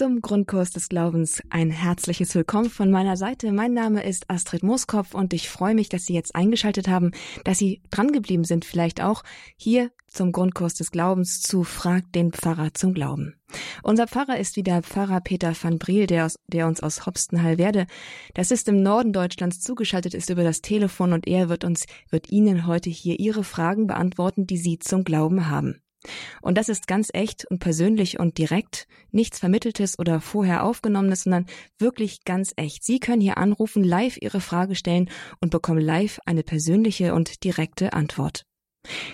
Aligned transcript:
Zum 0.00 0.22
Grundkurs 0.22 0.70
des 0.70 0.88
Glaubens 0.88 1.42
ein 1.50 1.68
herzliches 1.68 2.34
Willkommen 2.34 2.70
von 2.70 2.90
meiner 2.90 3.18
Seite. 3.18 3.52
Mein 3.52 3.74
Name 3.74 4.02
ist 4.02 4.30
Astrid 4.30 4.62
Moskopf 4.62 5.12
und 5.14 5.34
ich 5.34 5.50
freue 5.50 5.74
mich, 5.74 5.90
dass 5.90 6.06
Sie 6.06 6.14
jetzt 6.14 6.34
eingeschaltet 6.34 6.88
haben, 6.88 7.10
dass 7.44 7.58
Sie 7.58 7.82
drangeblieben 7.90 8.44
sind, 8.44 8.64
vielleicht 8.64 9.02
auch 9.02 9.22
hier 9.58 9.90
zum 10.08 10.32
Grundkurs 10.32 10.72
des 10.72 10.90
Glaubens 10.90 11.42
zu 11.42 11.64
Frag 11.64 12.10
den 12.14 12.32
Pfarrer 12.32 12.72
zum 12.72 12.94
Glauben. 12.94 13.34
Unser 13.82 14.06
Pfarrer 14.06 14.38
ist 14.38 14.56
wieder 14.56 14.80
Pfarrer 14.80 15.20
Peter 15.20 15.52
van 15.60 15.78
Briel, 15.78 16.06
der, 16.06 16.24
aus, 16.24 16.36
der 16.46 16.66
uns 16.66 16.82
aus 16.82 17.04
Hopstenhallwerde, 17.04 17.86
das 18.32 18.50
ist 18.50 18.68
im 18.68 18.82
Norden 18.82 19.12
Deutschlands 19.12 19.60
zugeschaltet 19.60 20.14
ist 20.14 20.30
über 20.30 20.44
das 20.44 20.62
Telefon 20.62 21.12
und 21.12 21.26
er 21.26 21.50
wird 21.50 21.62
uns, 21.62 21.84
wird 22.08 22.30
Ihnen 22.30 22.66
heute 22.66 22.88
hier 22.88 23.20
Ihre 23.20 23.44
Fragen 23.44 23.86
beantworten, 23.86 24.46
die 24.46 24.56
Sie 24.56 24.78
zum 24.78 25.04
Glauben 25.04 25.50
haben. 25.50 25.82
Und 26.40 26.56
das 26.56 26.68
ist 26.68 26.86
ganz 26.86 27.10
echt 27.12 27.44
und 27.50 27.58
persönlich 27.58 28.18
und 28.18 28.38
direkt, 28.38 28.86
nichts 29.10 29.38
Vermitteltes 29.38 29.98
oder 29.98 30.20
vorher 30.20 30.64
aufgenommenes, 30.64 31.24
sondern 31.24 31.46
wirklich 31.78 32.24
ganz 32.24 32.52
echt. 32.56 32.84
Sie 32.84 33.00
können 33.00 33.20
hier 33.20 33.38
anrufen, 33.38 33.84
live 33.84 34.16
Ihre 34.20 34.40
Frage 34.40 34.74
stellen 34.74 35.10
und 35.40 35.50
bekommen 35.50 35.80
live 35.80 36.18
eine 36.24 36.42
persönliche 36.42 37.14
und 37.14 37.44
direkte 37.44 37.92
Antwort. 37.92 38.46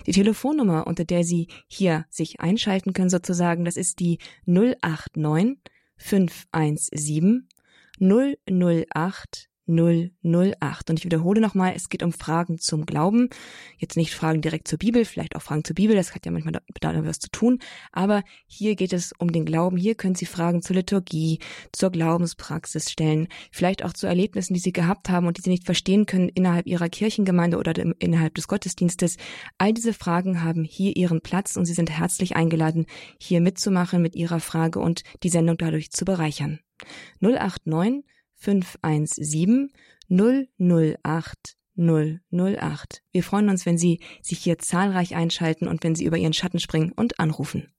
Die 0.06 0.12
Telefonnummer, 0.12 0.86
unter 0.86 1.04
der 1.04 1.24
Sie 1.24 1.48
hier 1.66 2.06
sich 2.08 2.40
einschalten 2.40 2.92
können 2.92 3.10
sozusagen, 3.10 3.64
das 3.64 3.76
ist 3.76 3.98
die 3.98 4.18
089 4.46 5.58
517 5.96 7.48
008 7.98 9.48
008. 9.66 10.90
Und 10.90 10.98
ich 10.98 11.04
wiederhole 11.04 11.40
nochmal, 11.40 11.72
es 11.74 11.88
geht 11.88 12.02
um 12.02 12.12
Fragen 12.12 12.58
zum 12.58 12.86
Glauben. 12.86 13.28
Jetzt 13.78 13.96
nicht 13.96 14.14
Fragen 14.14 14.40
direkt 14.40 14.68
zur 14.68 14.78
Bibel, 14.78 15.04
vielleicht 15.04 15.36
auch 15.36 15.42
Fragen 15.42 15.64
zur 15.64 15.74
Bibel, 15.74 15.96
das 15.96 16.14
hat 16.14 16.24
ja 16.24 16.32
manchmal 16.32 16.60
damit 16.80 17.06
was 17.06 17.18
zu 17.18 17.30
tun. 17.30 17.58
Aber 17.92 18.22
hier 18.46 18.76
geht 18.76 18.92
es 18.92 19.12
um 19.18 19.32
den 19.32 19.44
Glauben. 19.44 19.76
Hier 19.76 19.94
können 19.94 20.14
Sie 20.14 20.26
Fragen 20.26 20.62
zur 20.62 20.76
Liturgie, 20.76 21.40
zur 21.72 21.90
Glaubenspraxis 21.90 22.90
stellen, 22.90 23.28
vielleicht 23.50 23.84
auch 23.84 23.92
zu 23.92 24.06
Erlebnissen, 24.06 24.54
die 24.54 24.60
Sie 24.60 24.72
gehabt 24.72 25.08
haben 25.08 25.26
und 25.26 25.38
die 25.38 25.42
Sie 25.42 25.50
nicht 25.50 25.64
verstehen 25.64 26.06
können 26.06 26.28
innerhalb 26.28 26.66
Ihrer 26.66 26.88
Kirchengemeinde 26.88 27.58
oder 27.58 27.74
innerhalb 27.98 28.34
des 28.34 28.48
Gottesdienstes. 28.48 29.16
All 29.58 29.72
diese 29.72 29.92
Fragen 29.92 30.42
haben 30.42 30.64
hier 30.64 30.96
ihren 30.96 31.20
Platz 31.20 31.56
und 31.56 31.64
Sie 31.64 31.74
sind 31.74 31.90
herzlich 31.90 32.36
eingeladen, 32.36 32.86
hier 33.20 33.40
mitzumachen 33.40 34.02
mit 34.02 34.14
Ihrer 34.14 34.40
Frage 34.40 34.78
und 34.78 35.02
die 35.22 35.28
Sendung 35.28 35.56
dadurch 35.58 35.90
zu 35.90 36.04
bereichern. 36.04 36.60
089 37.20 38.04
517 38.36 39.72
008 40.08 41.56
008. 41.76 43.02
Wir 43.12 43.22
freuen 43.22 43.48
uns, 43.48 43.66
wenn 43.66 43.78
Sie 43.78 44.00
sich 44.22 44.38
hier 44.38 44.58
zahlreich 44.58 45.14
einschalten 45.14 45.68
und 45.68 45.84
wenn 45.84 45.94
Sie 45.94 46.04
über 46.04 46.16
Ihren 46.16 46.32
Schatten 46.32 46.58
springen 46.58 46.92
und 46.92 47.20
anrufen. 47.20 47.72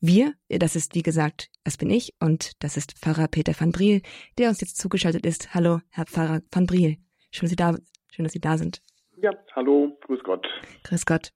Wir, 0.00 0.34
das 0.48 0.76
ist 0.76 0.94
wie 0.94 1.02
gesagt, 1.02 1.50
das 1.64 1.76
bin 1.76 1.90
ich 1.90 2.14
und 2.20 2.52
das 2.62 2.76
ist 2.76 2.98
Pfarrer 2.98 3.28
Peter 3.28 3.52
van 3.58 3.72
Briel, 3.72 4.02
der 4.38 4.48
uns 4.48 4.60
jetzt 4.60 4.78
zugeschaltet 4.78 5.26
ist. 5.26 5.54
Hallo, 5.54 5.80
Herr 5.90 6.06
Pfarrer 6.06 6.40
van 6.50 6.66
Briel. 6.66 6.96
Schön, 7.30 7.42
dass 7.42 7.50
Sie 7.50 7.56
da, 7.56 7.76
schön, 8.10 8.24
dass 8.24 8.32
Sie 8.32 8.40
da 8.40 8.56
sind. 8.56 8.82
Ja, 9.16 9.30
hallo, 9.54 9.96
grüß 10.06 10.20
Gott. 10.24 10.46
Grüß 10.84 11.06
Gott. 11.06 11.32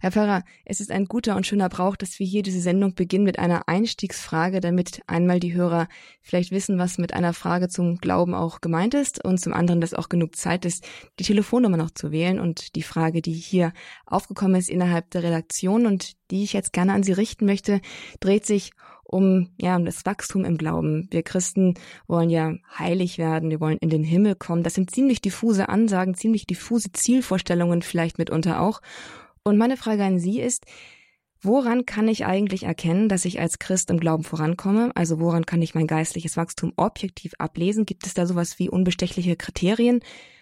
Herr 0.00 0.12
Pfarrer, 0.12 0.44
es 0.64 0.80
ist 0.80 0.90
ein 0.90 1.06
guter 1.06 1.36
und 1.36 1.46
schöner 1.46 1.68
Brauch, 1.68 1.96
dass 1.96 2.18
wir 2.18 2.26
hier 2.26 2.42
diese 2.42 2.60
Sendung 2.60 2.94
beginnen 2.94 3.24
mit 3.24 3.38
einer 3.38 3.68
Einstiegsfrage, 3.68 4.60
damit 4.60 5.02
einmal 5.06 5.40
die 5.40 5.54
Hörer 5.54 5.88
vielleicht 6.20 6.50
wissen, 6.50 6.78
was 6.78 6.98
mit 6.98 7.14
einer 7.14 7.32
Frage 7.32 7.68
zum 7.68 7.96
Glauben 7.96 8.34
auch 8.34 8.60
gemeint 8.60 8.94
ist 8.94 9.24
und 9.24 9.38
zum 9.38 9.52
anderen, 9.52 9.80
dass 9.80 9.94
auch 9.94 10.08
genug 10.08 10.36
Zeit 10.36 10.64
ist, 10.64 10.86
die 11.18 11.24
Telefonnummer 11.24 11.76
noch 11.76 11.90
zu 11.90 12.10
wählen 12.10 12.38
und 12.40 12.76
die 12.76 12.82
Frage, 12.82 13.22
die 13.22 13.32
hier 13.32 13.72
aufgekommen 14.06 14.56
ist 14.56 14.70
innerhalb 14.70 15.10
der 15.10 15.22
Redaktion 15.22 15.86
und 15.86 16.12
die 16.30 16.44
ich 16.44 16.52
jetzt 16.52 16.72
gerne 16.72 16.92
an 16.92 17.02
Sie 17.02 17.12
richten 17.12 17.46
möchte, 17.46 17.80
dreht 18.20 18.46
sich 18.46 18.72
um, 19.08 19.48
ja, 19.58 19.74
um 19.76 19.86
das 19.86 20.04
Wachstum 20.04 20.44
im 20.44 20.58
Glauben. 20.58 21.08
Wir 21.10 21.22
Christen 21.22 21.74
wollen 22.06 22.28
ja 22.28 22.52
heilig 22.78 23.16
werden, 23.16 23.50
wir 23.50 23.58
wollen 23.58 23.78
in 23.78 23.88
den 23.88 24.04
Himmel 24.04 24.34
kommen. 24.34 24.62
Das 24.62 24.74
sind 24.74 24.90
ziemlich 24.90 25.22
diffuse 25.22 25.68
Ansagen, 25.68 26.14
ziemlich 26.14 26.46
diffuse 26.46 26.92
Zielvorstellungen 26.92 27.80
vielleicht 27.82 28.18
mitunter 28.18 28.60
auch. 28.60 28.80
Und 29.48 29.56
meine 29.56 29.78
Frage 29.78 30.04
an 30.04 30.18
Sie 30.18 30.40
ist, 30.40 30.66
woran 31.40 31.86
kann 31.86 32.06
ich 32.06 32.26
eigentlich 32.26 32.64
erkennen, 32.64 33.08
dass 33.08 33.24
ich 33.24 33.40
als 33.40 33.58
Christ 33.58 33.90
im 33.90 33.98
Glauben 33.98 34.22
vorankomme? 34.22 34.90
Also 34.94 35.20
woran 35.20 35.46
kann 35.46 35.62
ich 35.62 35.74
mein 35.74 35.86
geistliches 35.86 36.36
Wachstum 36.36 36.74
objektiv 36.76 37.32
ablesen? 37.38 37.86
Gibt 37.86 38.06
es 38.06 38.12
da 38.12 38.26
sowas 38.26 38.58
wie 38.58 38.68
unbestechliche 38.68 39.36
Kriterien? 39.36 40.00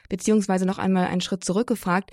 Beziehungsweise 0.08 0.66
noch 0.66 0.78
einmal 0.78 1.06
einen 1.06 1.20
Schritt 1.20 1.44
zurückgefragt, 1.44 2.10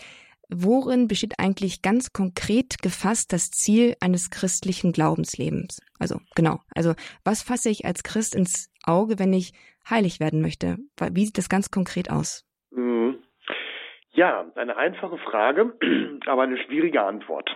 worin 0.49 1.07
besteht 1.07 1.39
eigentlich 1.39 1.81
ganz 1.81 2.13
konkret 2.13 2.79
gefasst 2.83 3.33
das 3.33 3.49
Ziel 3.49 3.95
eines 3.99 4.29
christlichen 4.29 4.91
Glaubenslebens? 4.91 5.79
Also 5.97 6.19
genau, 6.35 6.59
also 6.75 6.93
was 7.23 7.41
fasse 7.41 7.69
ich 7.69 7.85
als 7.85 8.03
Christ 8.03 8.35
ins 8.35 8.69
Auge, 8.83 9.17
wenn 9.17 9.33
ich 9.33 9.53
heilig 9.89 10.19
werden 10.19 10.41
möchte? 10.41 10.77
Wie 11.11 11.25
sieht 11.25 11.39
das 11.39 11.49
ganz 11.49 11.71
konkret 11.71 12.11
aus? 12.11 12.45
Mhm. 12.69 13.17
Ja, 14.13 14.45
eine 14.55 14.77
einfache 14.77 15.17
Frage, 15.17 15.73
aber 16.27 16.43
eine 16.43 16.57
schwierige 16.57 17.01
Antwort. 17.01 17.55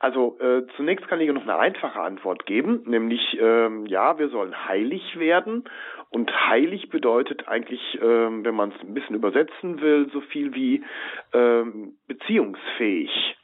Also 0.00 0.38
äh, 0.40 0.66
zunächst 0.76 1.06
kann 1.08 1.20
ich 1.20 1.32
noch 1.32 1.42
eine 1.42 1.56
einfache 1.56 2.00
Antwort 2.00 2.46
geben, 2.46 2.82
nämlich 2.84 3.38
ähm, 3.40 3.86
ja, 3.86 4.18
wir 4.18 4.28
sollen 4.28 4.68
heilig 4.68 5.18
werden 5.18 5.64
und 6.10 6.30
heilig 6.48 6.90
bedeutet 6.90 7.48
eigentlich, 7.48 7.80
ähm, 8.02 8.44
wenn 8.44 8.54
man 8.54 8.70
es 8.70 8.80
ein 8.82 8.92
bisschen 8.92 9.16
übersetzen 9.16 9.80
will, 9.80 10.10
so 10.12 10.20
viel 10.20 10.52
wie 10.54 10.84
ähm, 11.32 11.96
beziehungsfähig. 12.08 13.36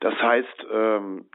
Das 0.00 0.14
heißt, 0.14 0.66
ähm, 0.72 1.26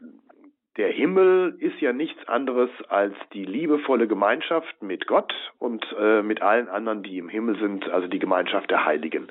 der 0.78 0.88
Himmel 0.92 1.56
ist 1.58 1.80
ja 1.80 1.92
nichts 1.92 2.28
anderes 2.28 2.70
als 2.88 3.14
die 3.32 3.44
liebevolle 3.44 4.06
Gemeinschaft 4.06 4.80
mit 4.80 5.08
Gott 5.08 5.34
und 5.58 5.84
äh, 6.00 6.22
mit 6.22 6.40
allen 6.40 6.68
anderen, 6.68 7.02
die 7.02 7.18
im 7.18 7.28
Himmel 7.28 7.58
sind, 7.58 7.90
also 7.90 8.06
die 8.06 8.20
Gemeinschaft 8.20 8.70
der 8.70 8.84
Heiligen. 8.84 9.26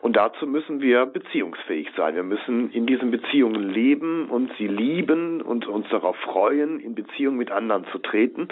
Und 0.00 0.16
dazu 0.16 0.48
müssen 0.48 0.80
wir 0.80 1.06
beziehungsfähig 1.06 1.88
sein. 1.96 2.16
Wir 2.16 2.24
müssen 2.24 2.72
in 2.72 2.86
diesen 2.86 3.12
Beziehungen 3.12 3.70
leben 3.70 4.28
und 4.28 4.52
sie 4.58 4.66
lieben 4.66 5.40
und 5.40 5.68
uns 5.68 5.88
darauf 5.90 6.16
freuen, 6.16 6.80
in 6.80 6.96
Beziehung 6.96 7.36
mit 7.36 7.52
anderen 7.52 7.86
zu 7.92 7.98
treten. 7.98 8.48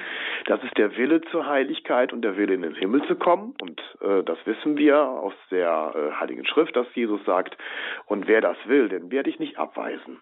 Das 0.46 0.62
ist 0.62 0.78
der 0.78 0.96
Wille 0.96 1.20
zur 1.32 1.46
Heiligkeit 1.46 2.12
und 2.12 2.22
der 2.22 2.36
Wille 2.36 2.54
in 2.54 2.62
den 2.62 2.76
Himmel 2.76 3.02
zu 3.08 3.16
kommen. 3.16 3.54
Und 3.60 3.80
äh, 4.00 4.22
das 4.22 4.38
wissen 4.44 4.76
wir 4.78 4.96
aus 5.00 5.34
der 5.50 5.92
äh, 5.92 6.20
Heiligen 6.20 6.46
Schrift, 6.46 6.76
dass 6.76 6.86
Jesus 6.94 7.24
sagt, 7.24 7.58
und 8.06 8.28
wer 8.28 8.40
das 8.40 8.56
will, 8.66 8.88
den 8.88 9.10
werde 9.10 9.28
ich 9.28 9.40
nicht 9.40 9.58
abweisen. 9.58 10.20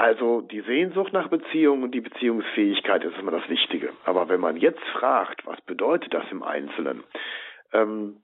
Also 0.00 0.40
die 0.40 0.62
Sehnsucht 0.62 1.12
nach 1.12 1.28
Beziehung 1.28 1.82
und 1.82 1.90
die 1.90 2.00
Beziehungsfähigkeit 2.00 3.04
ist 3.04 3.18
immer 3.18 3.32
das 3.32 3.46
Wichtige. 3.50 3.90
Aber 4.06 4.30
wenn 4.30 4.40
man 4.40 4.56
jetzt 4.56 4.82
fragt, 4.94 5.46
was 5.46 5.60
bedeutet 5.60 6.14
das 6.14 6.24
im 6.30 6.42
Einzelnen, 6.42 7.04
ähm, 7.74 8.16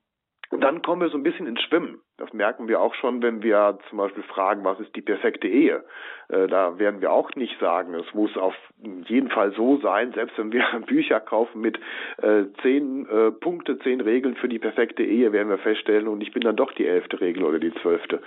dann 0.50 0.80
kommen 0.80 1.02
wir 1.02 1.10
so 1.10 1.18
ein 1.18 1.22
bisschen 1.22 1.46
ins 1.46 1.60
Schwimmen. 1.60 2.00
Das 2.16 2.32
merken 2.32 2.66
wir 2.66 2.80
auch 2.80 2.94
schon, 2.94 3.20
wenn 3.22 3.42
wir 3.42 3.78
zum 3.90 3.98
Beispiel 3.98 4.22
fragen, 4.22 4.64
was 4.64 4.80
ist 4.80 4.96
die 4.96 5.02
perfekte 5.02 5.48
Ehe. 5.48 5.84
Äh, 6.30 6.46
da 6.46 6.78
werden 6.78 7.02
wir 7.02 7.12
auch 7.12 7.34
nicht 7.34 7.60
sagen, 7.60 7.92
es 7.92 8.14
muss 8.14 8.34
auf 8.38 8.54
jeden 8.78 9.28
Fall 9.28 9.52
so 9.52 9.76
sein, 9.76 10.14
selbst 10.14 10.38
wenn 10.38 10.52
wir 10.52 10.64
Bücher 10.86 11.20
kaufen 11.20 11.60
mit 11.60 11.78
äh, 12.22 12.44
zehn 12.62 13.06
äh, 13.06 13.32
Punkte, 13.32 13.78
zehn 13.80 14.00
Regeln 14.00 14.36
für 14.36 14.48
die 14.48 14.58
perfekte 14.58 15.02
Ehe, 15.02 15.30
werden 15.32 15.50
wir 15.50 15.58
feststellen, 15.58 16.08
und 16.08 16.22
ich 16.22 16.32
bin 16.32 16.40
dann 16.40 16.56
doch 16.56 16.72
die 16.72 16.86
elfte 16.86 17.20
Regel 17.20 17.44
oder 17.44 17.58
die 17.58 17.74
zwölfte. 17.74 18.22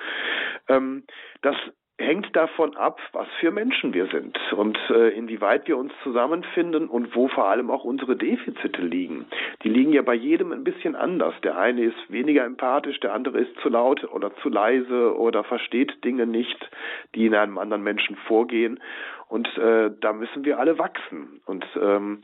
Ähm, 0.67 1.05
das 1.41 1.55
hängt 1.99 2.35
davon 2.35 2.75
ab, 2.77 2.99
was 3.11 3.27
für 3.39 3.51
Menschen 3.51 3.93
wir 3.93 4.07
sind 4.07 4.37
und 4.53 4.77
äh, 4.89 5.09
inwieweit 5.09 5.67
wir 5.67 5.77
uns 5.77 5.91
zusammenfinden 6.03 6.87
und 6.87 7.15
wo 7.15 7.27
vor 7.27 7.47
allem 7.47 7.69
auch 7.69 7.83
unsere 7.83 8.15
Defizite 8.15 8.81
liegen. 8.81 9.25
Die 9.63 9.69
liegen 9.69 9.91
ja 9.91 10.01
bei 10.01 10.13
jedem 10.13 10.51
ein 10.53 10.63
bisschen 10.63 10.95
anders. 10.95 11.35
Der 11.43 11.57
eine 11.57 11.83
ist 11.83 11.97
weniger 12.07 12.45
empathisch, 12.45 12.99
der 13.01 13.13
andere 13.13 13.39
ist 13.39 13.59
zu 13.61 13.69
laut 13.69 14.03
oder 14.11 14.33
zu 14.37 14.49
leise 14.49 15.17
oder 15.17 15.43
versteht 15.43 16.03
Dinge 16.03 16.25
nicht, 16.25 16.69
die 17.15 17.25
in 17.25 17.35
einem 17.35 17.57
anderen 17.57 17.83
Menschen 17.83 18.15
vorgehen. 18.27 18.79
Und 19.27 19.47
äh, 19.57 19.91
da 20.01 20.13
müssen 20.13 20.43
wir 20.43 20.57
alle 20.57 20.79
wachsen. 20.79 21.41
Und 21.45 21.65
ähm, 21.79 22.21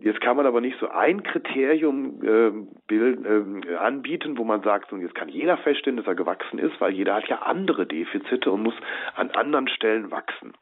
Jetzt 0.00 0.22
kann 0.22 0.36
man 0.36 0.46
aber 0.46 0.62
nicht 0.62 0.78
so 0.80 0.88
ein 0.88 1.22
Kriterium 1.22 2.22
äh, 2.22 2.52
bild, 2.86 3.24
äh, 3.26 3.74
anbieten, 3.76 4.38
wo 4.38 4.44
man 4.44 4.62
sagt, 4.62 4.88
so, 4.88 4.96
jetzt 4.96 5.14
kann 5.14 5.28
jeder 5.28 5.58
feststellen, 5.58 5.98
dass 5.98 6.06
er 6.06 6.14
gewachsen 6.14 6.58
ist, 6.58 6.80
weil 6.80 6.92
jeder 6.92 7.14
hat 7.14 7.28
ja 7.28 7.42
andere 7.42 7.86
Defizite 7.86 8.50
und 8.50 8.62
muss 8.62 8.74
an 9.14 9.30
anderen 9.32 9.68
Stellen 9.68 10.10
wachsen. 10.10 10.54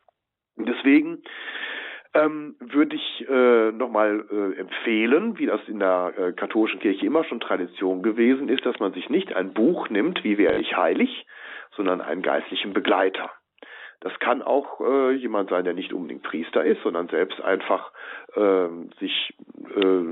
Und 0.56 0.68
deswegen 0.68 1.22
ähm, 2.14 2.56
würde 2.58 2.96
ich 2.96 3.28
äh, 3.28 3.70
nochmal 3.70 4.24
äh, 4.28 4.58
empfehlen, 4.58 5.38
wie 5.38 5.46
das 5.46 5.60
in 5.68 5.78
der 5.78 6.14
äh, 6.18 6.32
katholischen 6.32 6.80
Kirche 6.80 7.06
immer 7.06 7.22
schon 7.22 7.38
Tradition 7.38 8.02
gewesen 8.02 8.48
ist, 8.48 8.66
dass 8.66 8.80
man 8.80 8.92
sich 8.92 9.08
nicht 9.08 9.34
ein 9.34 9.54
Buch 9.54 9.88
nimmt, 9.88 10.24
wie 10.24 10.36
werde 10.36 10.58
ich 10.58 10.76
heilig, 10.76 11.26
sondern 11.76 12.00
einen 12.00 12.22
geistlichen 12.22 12.72
Begleiter. 12.72 13.30
Das 14.02 14.18
kann 14.18 14.42
auch 14.42 14.80
äh, 14.80 15.12
jemand 15.12 15.50
sein, 15.50 15.64
der 15.64 15.74
nicht 15.74 15.92
unbedingt 15.92 16.24
Priester 16.24 16.64
ist, 16.64 16.82
sondern 16.82 17.08
selbst 17.08 17.40
einfach 17.40 17.92
äh, 18.34 18.68
sich 18.98 19.34
äh, 19.76 20.04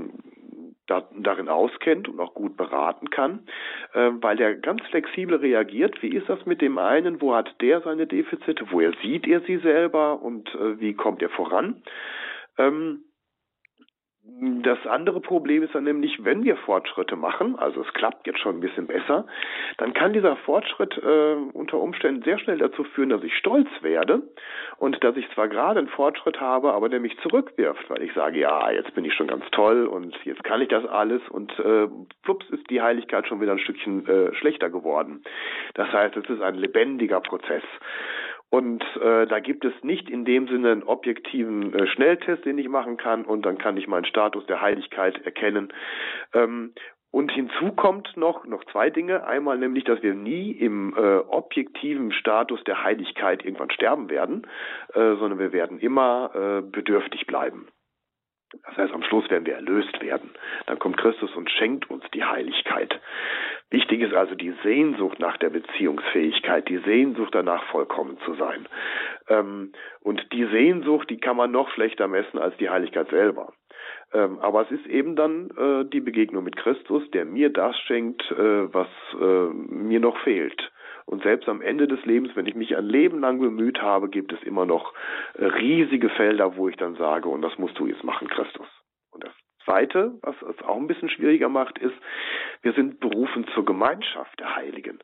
da, 0.87 1.07
darin 1.17 1.49
auskennt 1.49 2.07
und 2.07 2.19
auch 2.19 2.33
gut 2.33 2.55
beraten 2.55 3.09
kann, 3.09 3.45
äh, 3.93 4.11
weil 4.21 4.39
er 4.39 4.55
ganz 4.55 4.81
flexibel 4.87 5.37
reagiert. 5.37 6.01
Wie 6.01 6.15
ist 6.15 6.29
das 6.29 6.45
mit 6.45 6.61
dem 6.61 6.77
einen? 6.77 7.21
Wo 7.21 7.35
hat 7.35 7.53
der 7.61 7.81
seine 7.81 8.07
Defizite? 8.07 8.65
Woher 8.71 8.93
sieht 9.01 9.27
er 9.27 9.41
sie 9.41 9.57
selber 9.57 10.21
und 10.21 10.53
äh, 10.55 10.79
wie 10.79 10.93
kommt 10.93 11.21
er 11.21 11.29
voran? 11.29 11.83
Ähm, 12.57 13.03
das 14.23 14.77
andere 14.85 15.19
Problem 15.19 15.63
ist 15.63 15.73
dann 15.73 15.83
nämlich, 15.83 16.23
wenn 16.23 16.43
wir 16.43 16.55
Fortschritte 16.55 17.15
machen, 17.15 17.57
also 17.57 17.81
es 17.81 17.91
klappt 17.93 18.27
jetzt 18.27 18.39
schon 18.39 18.57
ein 18.57 18.59
bisschen 18.59 18.85
besser, 18.85 19.25
dann 19.77 19.93
kann 19.93 20.13
dieser 20.13 20.35
Fortschritt 20.35 20.95
äh, 20.97 21.35
unter 21.53 21.79
Umständen 21.79 22.21
sehr 22.21 22.37
schnell 22.37 22.59
dazu 22.59 22.83
führen, 22.83 23.09
dass 23.09 23.23
ich 23.23 23.35
stolz 23.35 23.67
werde 23.81 24.21
und 24.77 25.03
dass 25.03 25.17
ich 25.17 25.27
zwar 25.31 25.47
gerade 25.47 25.79
einen 25.79 25.87
Fortschritt 25.87 26.39
habe, 26.39 26.73
aber 26.73 26.87
der 26.87 26.99
mich 26.99 27.17
zurückwirft, 27.19 27.89
weil 27.89 28.03
ich 28.03 28.13
sage, 28.13 28.39
ja, 28.39 28.69
jetzt 28.71 28.93
bin 28.93 29.05
ich 29.05 29.13
schon 29.15 29.27
ganz 29.27 29.43
toll 29.51 29.87
und 29.87 30.15
jetzt 30.23 30.43
kann 30.43 30.61
ich 30.61 30.69
das 30.69 30.85
alles 30.85 31.21
und 31.29 31.57
äh, 31.59 31.87
flups 32.23 32.47
ist 32.51 32.69
die 32.69 32.81
Heiligkeit 32.81 33.27
schon 33.27 33.41
wieder 33.41 33.53
ein 33.53 33.59
Stückchen 33.59 34.07
äh, 34.07 34.35
schlechter 34.35 34.69
geworden. 34.69 35.23
Das 35.73 35.91
heißt, 35.91 36.15
es 36.15 36.29
ist 36.29 36.41
ein 36.41 36.55
lebendiger 36.55 37.21
Prozess. 37.21 37.63
Und 38.51 38.83
äh, 39.01 39.27
da 39.27 39.39
gibt 39.39 39.63
es 39.63 39.73
nicht 39.81 40.09
in 40.09 40.25
dem 40.25 40.47
Sinne 40.49 40.73
einen 40.73 40.83
objektiven 40.83 41.73
äh, 41.73 41.87
Schnelltest, 41.87 42.43
den 42.43 42.57
ich 42.57 42.67
machen 42.67 42.97
kann 42.97 43.23
und 43.23 43.45
dann 43.45 43.57
kann 43.57 43.77
ich 43.77 43.87
meinen 43.87 44.03
Status 44.03 44.45
der 44.45 44.61
Heiligkeit 44.61 45.25
erkennen. 45.25 45.71
Ähm, 46.33 46.73
und 47.11 47.31
hinzu 47.31 47.71
kommt 47.73 48.15
noch, 48.17 48.45
noch 48.45 48.65
zwei 48.65 48.89
Dinge. 48.89 49.25
Einmal 49.25 49.57
nämlich, 49.57 49.85
dass 49.85 50.03
wir 50.03 50.13
nie 50.13 50.51
im 50.51 50.93
äh, 50.97 51.17
objektiven 51.17 52.11
Status 52.11 52.61
der 52.65 52.83
Heiligkeit 52.83 53.45
irgendwann 53.45 53.71
sterben 53.71 54.09
werden, 54.09 54.45
äh, 54.93 55.15
sondern 55.15 55.39
wir 55.39 55.53
werden 55.53 55.79
immer 55.79 56.31
äh, 56.35 56.61
bedürftig 56.61 57.27
bleiben. 57.27 57.69
Das 58.65 58.77
heißt, 58.77 58.93
am 58.93 59.03
Schluss 59.03 59.29
werden 59.29 59.45
wir 59.45 59.55
erlöst 59.55 60.01
werden. 60.01 60.31
Dann 60.65 60.77
kommt 60.79 60.97
Christus 60.97 61.33
und 61.35 61.49
schenkt 61.49 61.89
uns 61.89 62.03
die 62.13 62.23
Heiligkeit. 62.23 62.99
Wichtig 63.69 64.01
ist 64.01 64.13
also 64.13 64.35
die 64.35 64.53
Sehnsucht 64.63 65.19
nach 65.19 65.37
der 65.37 65.49
Beziehungsfähigkeit, 65.49 66.67
die 66.67 66.79
Sehnsucht 66.79 67.33
danach 67.33 67.63
vollkommen 67.65 68.17
zu 68.25 68.33
sein. 68.33 68.67
Ähm, 69.29 69.71
und 70.01 70.33
die 70.33 70.45
Sehnsucht, 70.45 71.09
die 71.09 71.19
kann 71.19 71.37
man 71.37 71.51
noch 71.51 71.69
schlechter 71.71 72.07
messen 72.07 72.39
als 72.39 72.55
die 72.57 72.69
Heiligkeit 72.69 73.09
selber. 73.09 73.53
Ähm, 74.13 74.39
aber 74.39 74.63
es 74.63 74.71
ist 74.71 74.85
eben 74.87 75.15
dann 75.15 75.49
äh, 75.51 75.85
die 75.89 76.01
Begegnung 76.01 76.43
mit 76.43 76.57
Christus, 76.57 77.09
der 77.11 77.25
mir 77.25 77.49
das 77.49 77.77
schenkt, 77.79 78.29
äh, 78.31 78.73
was 78.73 78.89
äh, 79.13 79.53
mir 79.53 80.01
noch 80.01 80.17
fehlt. 80.19 80.71
Und 81.05 81.23
selbst 81.23 81.49
am 81.49 81.61
Ende 81.61 81.87
des 81.87 82.03
Lebens, 82.05 82.35
wenn 82.35 82.45
ich 82.45 82.55
mich 82.55 82.75
ein 82.75 82.85
Leben 82.85 83.19
lang 83.19 83.39
bemüht 83.39 83.81
habe, 83.81 84.09
gibt 84.09 84.33
es 84.33 84.41
immer 84.43 84.65
noch 84.65 84.93
äh, 85.33 85.45
riesige 85.45 86.09
Felder, 86.09 86.55
wo 86.55 86.69
ich 86.69 86.77
dann 86.77 86.95
sage, 86.95 87.29
und 87.29 87.41
das 87.41 87.57
musst 87.57 87.77
du 87.79 87.87
jetzt 87.87 88.03
machen, 88.03 88.27
Christus. 88.27 88.67
Und 89.11 89.23
das 89.23 89.33
Zweite, 89.63 90.17
was 90.21 90.35
es 90.41 90.61
auch 90.63 90.77
ein 90.77 90.87
bisschen 90.87 91.09
schwieriger 91.09 91.49
macht, 91.49 91.77
ist, 91.77 91.95
wir 92.61 92.73
sind 92.73 92.99
berufen 92.99 93.45
zur 93.53 93.65
Gemeinschaft 93.65 94.39
der 94.39 94.55
Heiligen. 94.55 94.99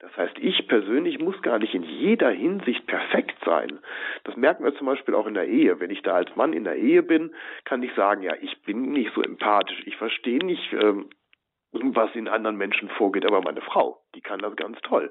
Das 0.00 0.16
heißt, 0.16 0.36
ich 0.40 0.66
persönlich 0.66 1.20
muss 1.20 1.40
gar 1.42 1.60
nicht 1.60 1.74
in 1.74 1.84
jeder 1.84 2.30
Hinsicht 2.30 2.86
perfekt 2.86 3.36
sein. 3.44 3.78
Das 4.24 4.36
merken 4.36 4.64
wir 4.64 4.74
zum 4.74 4.86
Beispiel 4.86 5.14
auch 5.14 5.28
in 5.28 5.34
der 5.34 5.46
Ehe. 5.46 5.78
Wenn 5.78 5.90
ich 5.90 6.02
da 6.02 6.14
als 6.14 6.34
Mann 6.34 6.52
in 6.52 6.64
der 6.64 6.74
Ehe 6.74 7.04
bin, 7.04 7.32
kann 7.64 7.84
ich 7.84 7.94
sagen, 7.94 8.22
ja, 8.22 8.34
ich 8.40 8.60
bin 8.62 8.90
nicht 8.92 9.12
so 9.14 9.22
empathisch, 9.22 9.80
ich 9.86 9.96
verstehe 9.96 10.44
nicht, 10.44 10.72
ähm, 10.72 11.08
was 11.72 12.14
in 12.14 12.28
anderen 12.28 12.56
Menschen 12.56 12.88
vorgeht, 12.90 13.26
aber 13.26 13.40
meine 13.40 13.62
Frau, 13.62 13.98
die 14.14 14.20
kann 14.20 14.40
das 14.40 14.56
ganz 14.56 14.78
toll. 14.82 15.10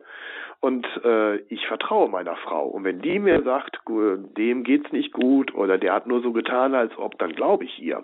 Und 0.59 0.85
äh, 1.03 1.37
ich 1.47 1.65
vertraue 1.67 2.09
meiner 2.09 2.35
Frau. 2.35 2.67
Und 2.67 2.83
wenn 2.83 3.01
die 3.01 3.19
mir 3.19 3.41
sagt, 3.41 3.79
dem 3.87 4.63
geht's 4.63 4.91
nicht 4.91 5.11
gut 5.11 5.53
oder 5.55 5.77
der 5.77 5.93
hat 5.93 6.07
nur 6.07 6.21
so 6.21 6.31
getan, 6.31 6.75
als 6.75 6.95
ob, 6.97 7.17
dann 7.17 7.33
glaube 7.33 7.65
ich 7.65 7.79
ihr. 7.81 8.03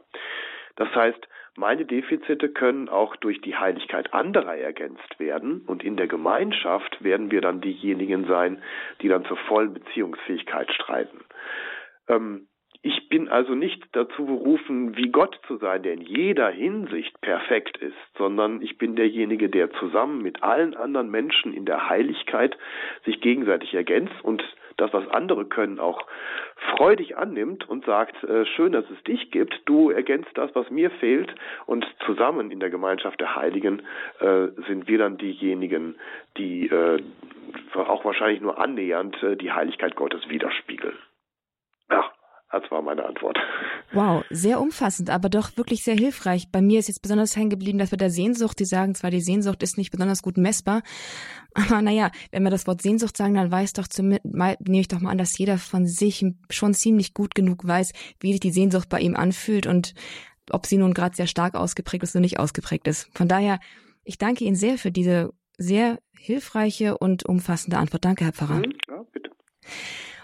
Das 0.75 0.94
heißt, 0.94 1.27
meine 1.56 1.86
Defizite 1.86 2.50
können 2.50 2.88
auch 2.88 3.15
durch 3.15 3.42
die 3.42 3.56
Heiligkeit 3.56 4.13
anderer 4.13 4.56
ergänzt 4.56 5.19
werden 5.19 5.62
und 5.65 5.83
in 5.83 5.98
der 5.98 6.07
Gemeinschaft 6.07 7.04
werden 7.04 7.31
wir 7.31 7.42
dann 7.42 7.62
diejenigen 7.62 8.27
sein, 8.27 8.62
die 9.01 9.07
dann 9.07 9.25
zur 9.25 9.38
vollen 9.38 9.74
Beziehungsfähigkeit 9.74 10.71
streiten. 10.71 11.19
Ähm, 12.07 12.48
ich 12.87 13.09
bin 13.09 13.27
also 13.27 13.53
nicht 13.53 13.83
dazu 13.91 14.25
berufen, 14.25 14.95
wie 14.95 15.09
Gott 15.09 15.37
zu 15.45 15.57
sein, 15.57 15.83
der 15.83 15.93
in 15.93 16.01
jeder 16.01 16.49
Hinsicht 16.49 17.19
perfekt 17.19 17.75
ist, 17.77 17.97
sondern 18.17 18.61
ich 18.61 18.77
bin 18.77 18.95
derjenige, 18.95 19.49
der 19.49 19.71
zusammen 19.71 20.21
mit 20.21 20.41
allen 20.41 20.73
anderen 20.73 21.11
Menschen 21.11 21.53
in 21.53 21.65
der 21.65 21.89
Heiligkeit 21.89 22.57
sich 23.03 23.19
gegenseitig 23.19 23.73
ergänzt 23.73 24.15
und 24.23 24.41
das, 24.77 24.93
was 24.93 25.05
andere 25.09 25.45
können, 25.45 25.79
auch 25.79 26.05
freudig 26.77 27.17
annimmt 27.17 27.67
und 27.67 27.83
sagt, 27.83 28.23
äh, 28.23 28.45
schön, 28.45 28.71
dass 28.71 28.85
es 28.89 29.03
dich 29.03 29.31
gibt, 29.31 29.59
du 29.65 29.89
ergänzt 29.89 30.29
das, 30.35 30.55
was 30.55 30.69
mir 30.69 30.89
fehlt 30.89 31.33
und 31.65 31.85
zusammen 32.05 32.51
in 32.51 32.61
der 32.61 32.69
Gemeinschaft 32.69 33.19
der 33.19 33.35
Heiligen 33.35 33.81
äh, 34.19 34.47
sind 34.67 34.87
wir 34.87 34.97
dann 34.99 35.17
diejenigen, 35.17 35.95
die 36.37 36.67
äh, 36.67 37.01
auch 37.73 38.05
wahrscheinlich 38.05 38.39
nur 38.39 38.59
annähernd 38.59 39.21
äh, 39.23 39.35
die 39.35 39.51
Heiligkeit 39.51 39.95
Gottes 39.95 40.29
widerspiegeln. 40.29 40.97
Ja, 41.89 42.11
das 42.51 42.63
war 42.71 42.81
meine 42.81 43.05
Antwort. 43.05 43.38
Wow, 43.91 44.23
sehr 44.29 44.61
umfassend, 44.61 45.09
aber 45.09 45.29
doch 45.29 45.57
wirklich 45.57 45.83
sehr 45.83 45.95
hilfreich. 45.95 46.49
Bei 46.51 46.61
mir 46.61 46.79
ist 46.79 46.88
jetzt 46.88 47.01
besonders 47.01 47.35
hängen 47.35 47.49
geblieben, 47.49 47.77
dass 47.77 47.91
wir 47.91 47.97
der 47.97 48.09
Sehnsucht, 48.09 48.59
die 48.59 48.65
sagen 48.65 48.95
zwar, 48.95 49.11
die 49.11 49.21
Sehnsucht 49.21 49.63
ist 49.63 49.77
nicht 49.77 49.91
besonders 49.91 50.21
gut 50.21 50.38
messbar, 50.38 50.81
aber 51.53 51.81
naja, 51.81 52.11
wenn 52.31 52.44
wir 52.44 52.49
das 52.49 52.67
Wort 52.67 52.81
Sehnsucht 52.81 53.17
sagen, 53.17 53.33
dann 53.33 53.51
weiß 53.51 53.73
doch 53.73 53.88
zumindest, 53.88 54.25
nehme 54.25 54.79
ich 54.79 54.88
doch 54.88 54.99
mal 54.99 55.11
an, 55.11 55.17
dass 55.17 55.38
jeder 55.38 55.57
von 55.57 55.88
sich 55.88 56.25
schon 56.49 56.73
ziemlich 56.73 57.13
gut 57.13 57.35
genug 57.35 57.67
weiß, 57.67 57.91
wie 58.19 58.31
sich 58.31 58.39
die 58.39 58.51
Sehnsucht 58.51 58.89
bei 58.89 58.99
ihm 58.99 59.15
anfühlt 59.15 59.67
und 59.67 59.94
ob 60.51 60.65
sie 60.65 60.77
nun 60.77 60.94
gerade 60.94 61.15
sehr 61.15 61.27
stark 61.27 61.55
ausgeprägt 61.55 62.03
ist 62.03 62.15
oder 62.15 62.21
nicht 62.21 62.39
ausgeprägt 62.39 62.88
ist. 62.88 63.09
Von 63.13 63.27
daher, 63.27 63.59
ich 64.03 64.17
danke 64.17 64.45
Ihnen 64.45 64.55
sehr 64.55 64.77
für 64.77 64.91
diese 64.91 65.33
sehr 65.57 65.99
hilfreiche 66.17 66.97
und 66.97 67.25
umfassende 67.25 67.77
Antwort. 67.77 68.05
Danke, 68.05 68.25
Herr 68.25 68.33
Pfarrer. 68.33 68.59
Mhm, 68.59 68.73
ja, 68.88 69.03
bitte. 69.11 69.31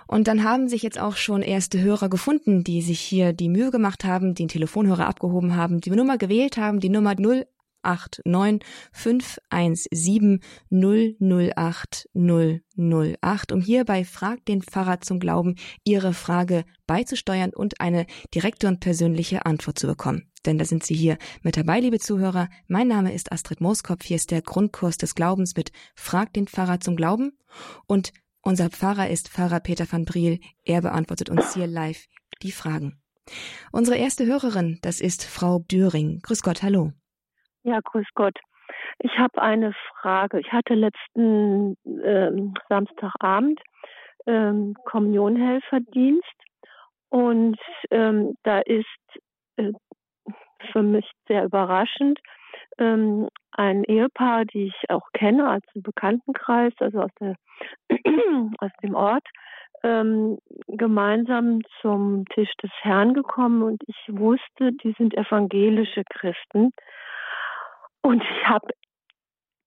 Und 0.07 0.27
dann 0.27 0.43
haben 0.43 0.67
sich 0.67 0.83
jetzt 0.83 0.99
auch 0.99 1.15
schon 1.15 1.41
erste 1.41 1.81
Hörer 1.81 2.09
gefunden, 2.09 2.63
die 2.63 2.81
sich 2.81 2.99
hier 2.99 3.33
die 3.33 3.49
Mühe 3.49 3.71
gemacht 3.71 4.03
haben, 4.03 4.35
den 4.35 4.47
Telefonhörer 4.47 5.07
abgehoben 5.07 5.55
haben, 5.55 5.81
die 5.81 5.89
Nummer 5.91 6.17
gewählt 6.17 6.57
haben, 6.57 6.79
die 6.79 6.89
Nummer 6.89 7.15
089 7.15 8.65
517 8.91 10.39
008 10.71 12.09
008, 12.15 13.51
um 13.51 13.61
hier 13.61 13.85
bei 13.85 14.05
Frag 14.05 14.45
den 14.45 14.61
Pfarrer 14.61 15.01
zum 15.01 15.19
Glauben 15.19 15.55
Ihre 15.83 16.13
Frage 16.13 16.65
beizusteuern 16.87 17.51
und 17.53 17.79
eine 17.81 18.05
direkte 18.33 18.67
und 18.67 18.79
persönliche 18.79 19.45
Antwort 19.45 19.79
zu 19.79 19.87
bekommen. 19.87 20.29
Denn 20.45 20.57
da 20.57 20.65
sind 20.65 20.83
Sie 20.83 20.95
hier 20.95 21.17
mit 21.41 21.55
dabei, 21.55 21.79
liebe 21.79 21.99
Zuhörer. 21.99 22.49
Mein 22.67 22.89
Name 22.89 23.13
ist 23.13 23.31
Astrid 23.31 23.61
Mooskopf. 23.61 24.03
Hier 24.03 24.17
ist 24.17 24.31
der 24.31 24.41
Grundkurs 24.41 24.97
des 24.97 25.15
Glaubens 25.15 25.55
mit 25.55 25.71
Frag 25.95 26.33
den 26.33 26.47
Pfarrer 26.47 26.81
zum 26.81 26.97
Glauben. 26.97 27.37
Und 27.87 28.11
unser 28.43 28.69
Pfarrer 28.69 29.09
ist 29.09 29.29
Pfarrer 29.29 29.59
Peter 29.59 29.85
van 29.91 30.05
Briel. 30.05 30.39
Er 30.65 30.81
beantwortet 30.81 31.29
uns 31.29 31.53
hier 31.53 31.67
live 31.67 32.05
die 32.41 32.51
Fragen. 32.51 33.01
Unsere 33.71 33.97
erste 33.97 34.25
Hörerin, 34.25 34.79
das 34.81 34.99
ist 34.99 35.23
Frau 35.23 35.59
Döring. 35.71 36.19
Grüß 36.23 36.43
Gott, 36.43 36.61
hallo. 36.61 36.91
Ja, 37.63 37.79
grüß 37.79 38.07
Gott. 38.15 38.37
Ich 38.99 39.17
habe 39.17 39.41
eine 39.41 39.73
Frage. 40.01 40.39
Ich 40.39 40.51
hatte 40.51 40.73
letzten 40.73 41.77
ähm, 41.85 42.53
Samstagabend 42.69 43.59
ähm, 44.27 44.75
Kommunionhelferdienst 44.85 46.23
und 47.09 47.57
ähm, 47.91 48.35
da 48.43 48.59
ist 48.59 48.85
äh, 49.57 49.71
für 50.71 50.83
mich 50.83 51.09
sehr 51.27 51.45
überraschend 51.45 52.19
ähm, 52.77 53.29
ein 53.51 53.83
Ehepaar, 53.83 54.45
die 54.45 54.67
ich 54.67 54.89
auch 54.89 55.11
kenne 55.13 55.47
als 55.47 55.65
Bekanntenkreis, 55.75 56.73
also 56.79 57.01
aus, 57.01 57.11
der, 57.19 57.35
aus 58.59 58.71
dem 58.81 58.95
Ort, 58.95 59.27
ähm, 59.83 60.37
gemeinsam 60.67 61.61
zum 61.81 62.25
Tisch 62.33 62.51
des 62.61 62.71
Herrn 62.81 63.13
gekommen 63.13 63.61
und 63.61 63.83
ich 63.87 63.97
wusste, 64.09 64.71
die 64.71 64.93
sind 64.97 65.15
evangelische 65.15 66.03
Christen. 66.09 66.71
Und 68.01 68.23
ich 68.23 68.47
habe 68.47 68.67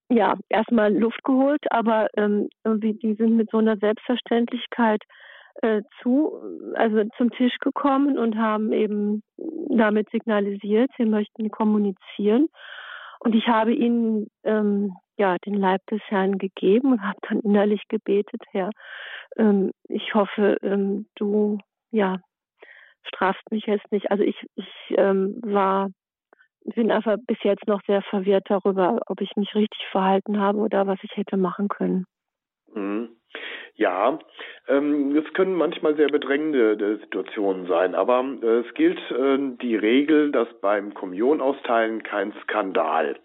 ja 0.08 0.34
erstmal 0.48 0.94
Luft 0.94 1.22
geholt, 1.24 1.64
aber 1.70 2.08
ähm, 2.16 2.48
die 2.64 3.14
sind 3.14 3.36
mit 3.36 3.50
so 3.50 3.58
einer 3.58 3.76
Selbstverständlichkeit 3.76 5.02
äh, 5.62 5.82
zu, 6.02 6.32
also 6.74 7.02
zum 7.16 7.30
Tisch 7.30 7.56
gekommen 7.60 8.18
und 8.18 8.36
haben 8.36 8.72
eben 8.72 9.22
damit 9.70 10.10
signalisiert, 10.10 10.90
sie 10.96 11.06
möchten 11.06 11.50
kommunizieren. 11.50 12.48
Und 13.26 13.34
ich 13.34 13.48
habe 13.48 13.74
ihnen 13.74 14.30
ähm, 14.44 14.94
ja 15.16 15.36
den 15.38 15.54
Leib 15.54 15.84
des 15.86 16.00
Herrn 16.06 16.38
gegeben 16.38 16.92
und 16.92 17.02
habe 17.02 17.18
dann 17.28 17.40
innerlich 17.40 17.82
gebetet, 17.88 18.40
Herr, 18.52 18.70
ähm, 19.36 19.72
ich 19.88 20.14
hoffe, 20.14 20.58
ähm, 20.62 21.06
du 21.16 21.58
ja 21.90 22.20
strafst 23.02 23.42
mich 23.50 23.66
jetzt 23.66 23.90
nicht. 23.90 24.12
Also 24.12 24.22
ich, 24.22 24.36
ich 24.54 24.68
ähm, 24.90 25.40
war 25.42 25.90
bin 26.66 26.92
einfach 26.92 27.16
bis 27.26 27.38
jetzt 27.42 27.66
noch 27.66 27.80
sehr 27.88 28.00
verwirrt 28.02 28.44
darüber, 28.48 29.00
ob 29.08 29.20
ich 29.20 29.34
mich 29.34 29.52
richtig 29.56 29.84
verhalten 29.90 30.38
habe 30.38 30.58
oder 30.58 30.86
was 30.86 31.00
ich 31.02 31.16
hätte 31.16 31.36
machen 31.36 31.66
können. 31.66 32.06
Mhm. 32.72 33.15
Ja, 33.74 34.18
ähm, 34.68 35.14
es 35.16 35.32
können 35.34 35.54
manchmal 35.54 35.96
sehr 35.96 36.08
bedrängende 36.08 36.98
Situationen 36.98 37.66
sein, 37.66 37.94
aber 37.94 38.24
äh, 38.42 38.60
es 38.60 38.74
gilt 38.74 38.98
äh, 39.10 39.38
die 39.60 39.76
Regel, 39.76 40.32
dass 40.32 40.48
beim 40.60 40.94
Kommunion 40.94 41.42
austeilen 41.42 42.02
kein 42.02 42.32
Skandal 42.42 43.16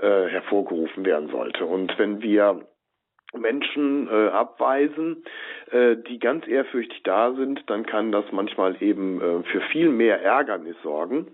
äh, 0.00 0.26
hervorgerufen 0.26 1.06
werden 1.06 1.30
sollte. 1.30 1.64
Und 1.64 1.98
wenn 1.98 2.20
wir 2.20 2.66
Menschen 3.34 4.08
äh, 4.08 4.28
abweisen, 4.28 5.24
äh, 5.70 5.96
die 5.96 6.18
ganz 6.18 6.46
ehrfürchtig 6.46 7.02
da 7.02 7.32
sind, 7.32 7.62
dann 7.68 7.86
kann 7.86 8.12
das 8.12 8.24
manchmal 8.32 8.76
eben 8.82 9.20
äh, 9.20 9.42
für 9.44 9.60
viel 9.72 9.88
mehr 9.88 10.22
Ärgernis 10.22 10.76
sorgen 10.82 11.28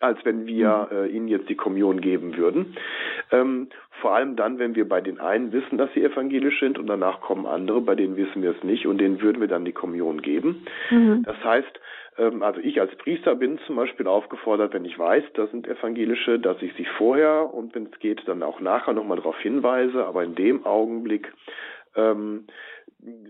als 0.00 0.18
wenn 0.24 0.46
wir 0.46 0.88
mhm. 0.90 0.96
äh, 0.96 1.06
ihnen 1.08 1.28
jetzt 1.28 1.48
die 1.48 1.56
Kommunion 1.56 2.00
geben 2.00 2.36
würden. 2.36 2.76
Ähm, 3.32 3.68
vor 4.00 4.14
allem 4.14 4.36
dann, 4.36 4.58
wenn 4.58 4.74
wir 4.76 4.88
bei 4.88 5.00
den 5.00 5.18
einen 5.18 5.52
wissen, 5.52 5.76
dass 5.76 5.92
sie 5.92 6.04
evangelisch 6.04 6.60
sind 6.60 6.78
und 6.78 6.86
danach 6.86 7.20
kommen 7.20 7.46
andere, 7.46 7.80
bei 7.80 7.94
denen 7.94 8.16
wissen 8.16 8.42
wir 8.42 8.50
es 8.50 8.62
nicht 8.62 8.86
und 8.86 8.98
denen 8.98 9.20
würden 9.20 9.40
wir 9.40 9.48
dann 9.48 9.64
die 9.64 9.72
Kommunion 9.72 10.22
geben. 10.22 10.66
Mhm. 10.90 11.22
Das 11.24 11.42
heißt, 11.42 11.80
ähm, 12.18 12.42
also 12.42 12.60
ich 12.60 12.80
als 12.80 12.94
Priester 12.96 13.34
bin 13.34 13.58
zum 13.66 13.76
Beispiel 13.76 14.06
aufgefordert, 14.06 14.72
wenn 14.72 14.84
ich 14.84 14.98
weiß, 14.98 15.24
das 15.34 15.50
sind 15.50 15.66
evangelische, 15.66 16.38
dass 16.38 16.60
ich 16.62 16.72
sie 16.74 16.86
vorher 16.96 17.52
und 17.52 17.74
wenn 17.74 17.86
es 17.86 17.98
geht, 17.98 18.26
dann 18.26 18.42
auch 18.42 18.60
nachher 18.60 18.92
nochmal 18.92 19.16
darauf 19.16 19.38
hinweise, 19.38 20.04
aber 20.04 20.22
in 20.22 20.34
dem 20.34 20.64
Augenblick 20.64 21.32
ähm, 21.96 22.46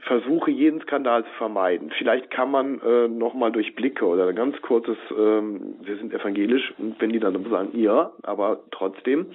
versuche, 0.00 0.50
jeden 0.50 0.80
Skandal 0.80 1.24
zu 1.24 1.30
vermeiden. 1.32 1.90
Vielleicht 1.98 2.30
kann 2.30 2.50
man 2.50 2.80
äh, 2.80 3.08
nochmal 3.08 3.52
durch 3.52 3.74
Blicke 3.74 4.06
oder 4.06 4.28
ein 4.28 4.34
ganz 4.34 4.60
kurzes, 4.62 4.96
ähm, 5.10 5.76
wir 5.82 5.96
sind 5.98 6.12
evangelisch, 6.12 6.72
und 6.78 7.00
wenn 7.00 7.10
die 7.10 7.20
dann 7.20 7.42
sagen, 7.50 7.78
ja, 7.78 8.12
aber 8.22 8.60
trotzdem, 8.70 9.26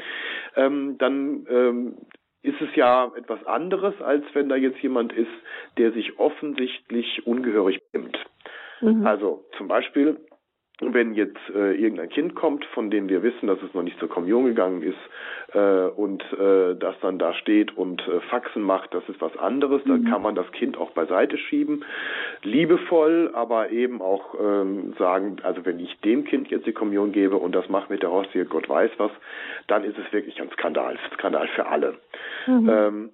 ähm, 0.55 0.97
dann 0.97 1.45
ähm, 1.49 1.97
ist 2.41 2.59
es 2.61 2.75
ja 2.75 3.11
etwas 3.15 3.45
anderes, 3.45 3.93
als 4.01 4.25
wenn 4.33 4.49
da 4.49 4.55
jetzt 4.55 4.79
jemand 4.79 5.13
ist, 5.13 5.31
der 5.77 5.91
sich 5.91 6.19
offensichtlich 6.19 7.25
ungehörig 7.25 7.79
nimmt. 7.93 8.17
Mhm. 8.81 9.05
Also 9.05 9.45
zum 9.57 9.67
Beispiel, 9.67 10.17
wenn 10.81 11.13
jetzt 11.13 11.37
äh, 11.53 11.73
irgendein 11.75 12.09
Kind 12.09 12.35
kommt, 12.35 12.65
von 12.65 12.89
dem 12.89 13.07
wir 13.07 13.21
wissen, 13.21 13.47
dass 13.47 13.61
es 13.61 13.73
noch 13.73 13.83
nicht 13.83 13.99
zur 13.99 14.09
Kommunion 14.09 14.45
gegangen 14.45 14.81
ist 14.81 14.97
äh, 15.53 15.85
und 15.87 16.23
äh, 16.33 16.75
das 16.75 16.95
dann 17.01 17.19
da 17.19 17.33
steht 17.35 17.77
und 17.77 18.01
äh, 18.07 18.19
Faxen 18.21 18.63
macht, 18.63 18.93
das 18.93 19.07
ist 19.07 19.21
was 19.21 19.37
anderes. 19.37 19.85
Mhm. 19.85 20.05
Da 20.05 20.09
kann 20.11 20.21
man 20.23 20.35
das 20.35 20.51
Kind 20.51 20.77
auch 20.77 20.91
beiseite 20.91 21.37
schieben, 21.37 21.85
liebevoll, 22.41 23.31
aber 23.33 23.69
eben 23.69 24.01
auch 24.01 24.33
ähm, 24.39 24.93
sagen, 24.97 25.37
also 25.43 25.63
wenn 25.65 25.79
ich 25.79 25.99
dem 26.01 26.23
Kind 26.23 26.49
jetzt 26.49 26.65
die 26.65 26.73
Kommunion 26.73 27.11
gebe 27.11 27.37
und 27.37 27.53
das 27.53 27.69
macht 27.69 27.89
mit 27.89 28.01
der 28.01 28.11
Hostie, 28.11 28.43
Gott 28.45 28.67
weiß 28.67 28.91
was, 28.97 29.11
dann 29.67 29.83
ist 29.83 29.97
es 29.97 30.11
wirklich 30.11 30.41
ein 30.41 30.49
Skandal, 30.51 30.97
Skandal 31.13 31.47
für 31.49 31.67
alle. 31.67 31.95
Mhm. 32.47 32.69
Ähm, 32.69 33.09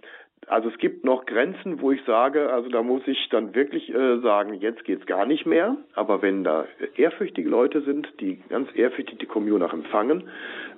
also 0.49 0.69
es 0.69 0.77
gibt 0.79 1.05
noch 1.05 1.25
Grenzen, 1.25 1.79
wo 1.79 1.91
ich 1.91 2.03
sage, 2.05 2.51
also 2.51 2.69
da 2.69 2.81
muss 2.81 3.03
ich 3.05 3.29
dann 3.29 3.53
wirklich 3.53 3.93
äh, 3.93 4.19
sagen, 4.19 4.55
jetzt 4.55 4.83
geht's 4.83 5.05
gar 5.05 5.25
nicht 5.25 5.45
mehr. 5.45 5.77
Aber 5.93 6.21
wenn 6.21 6.43
da 6.43 6.65
ehrfürchtige 6.95 7.47
Leute 7.47 7.81
sind, 7.81 8.07
die 8.19 8.41
ganz 8.49 8.67
ehrfürchtig 8.73 9.19
die 9.19 9.27
Kommunion 9.27 9.61
auch 9.61 9.73
empfangen, 9.73 10.27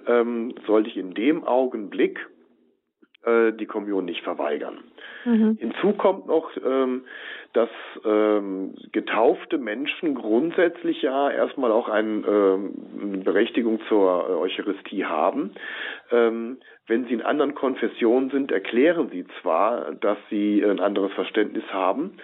ähm, 0.07 0.53
sollte 0.67 0.89
ich 0.89 0.97
in 0.97 1.13
dem 1.13 1.45
Augenblick 1.45 2.19
äh, 3.23 3.53
die 3.53 3.65
Kommunion 3.65 4.05
nicht 4.05 4.23
verweigern. 4.23 4.79
Mhm. 5.25 5.57
Hinzu 5.59 5.93
kommt 5.93 6.27
noch, 6.27 6.51
ähm, 6.57 7.03
dass 7.53 7.69
ähm, 8.05 8.75
getaufte 8.91 9.57
Menschen 9.57 10.15
grundsätzlich 10.15 11.01
ja 11.01 11.29
erstmal 11.29 11.71
auch 11.71 11.89
ein, 11.89 12.23
ähm, 12.27 12.73
eine 13.01 13.17
Berechtigung 13.17 13.79
zur 13.87 14.29
Eucharistie 14.39 15.05
haben. 15.05 15.51
Ähm, 16.11 16.57
wenn 16.87 17.05
sie 17.05 17.13
in 17.13 17.21
anderen 17.21 17.55
Konfessionen 17.55 18.29
sind, 18.29 18.51
erklären 18.51 19.09
sie 19.11 19.25
zwar, 19.41 19.93
dass 19.95 20.17
sie 20.29 20.63
ein 20.63 20.79
anderes 20.79 21.13
Verständnis 21.13 21.65
haben, 21.71 22.17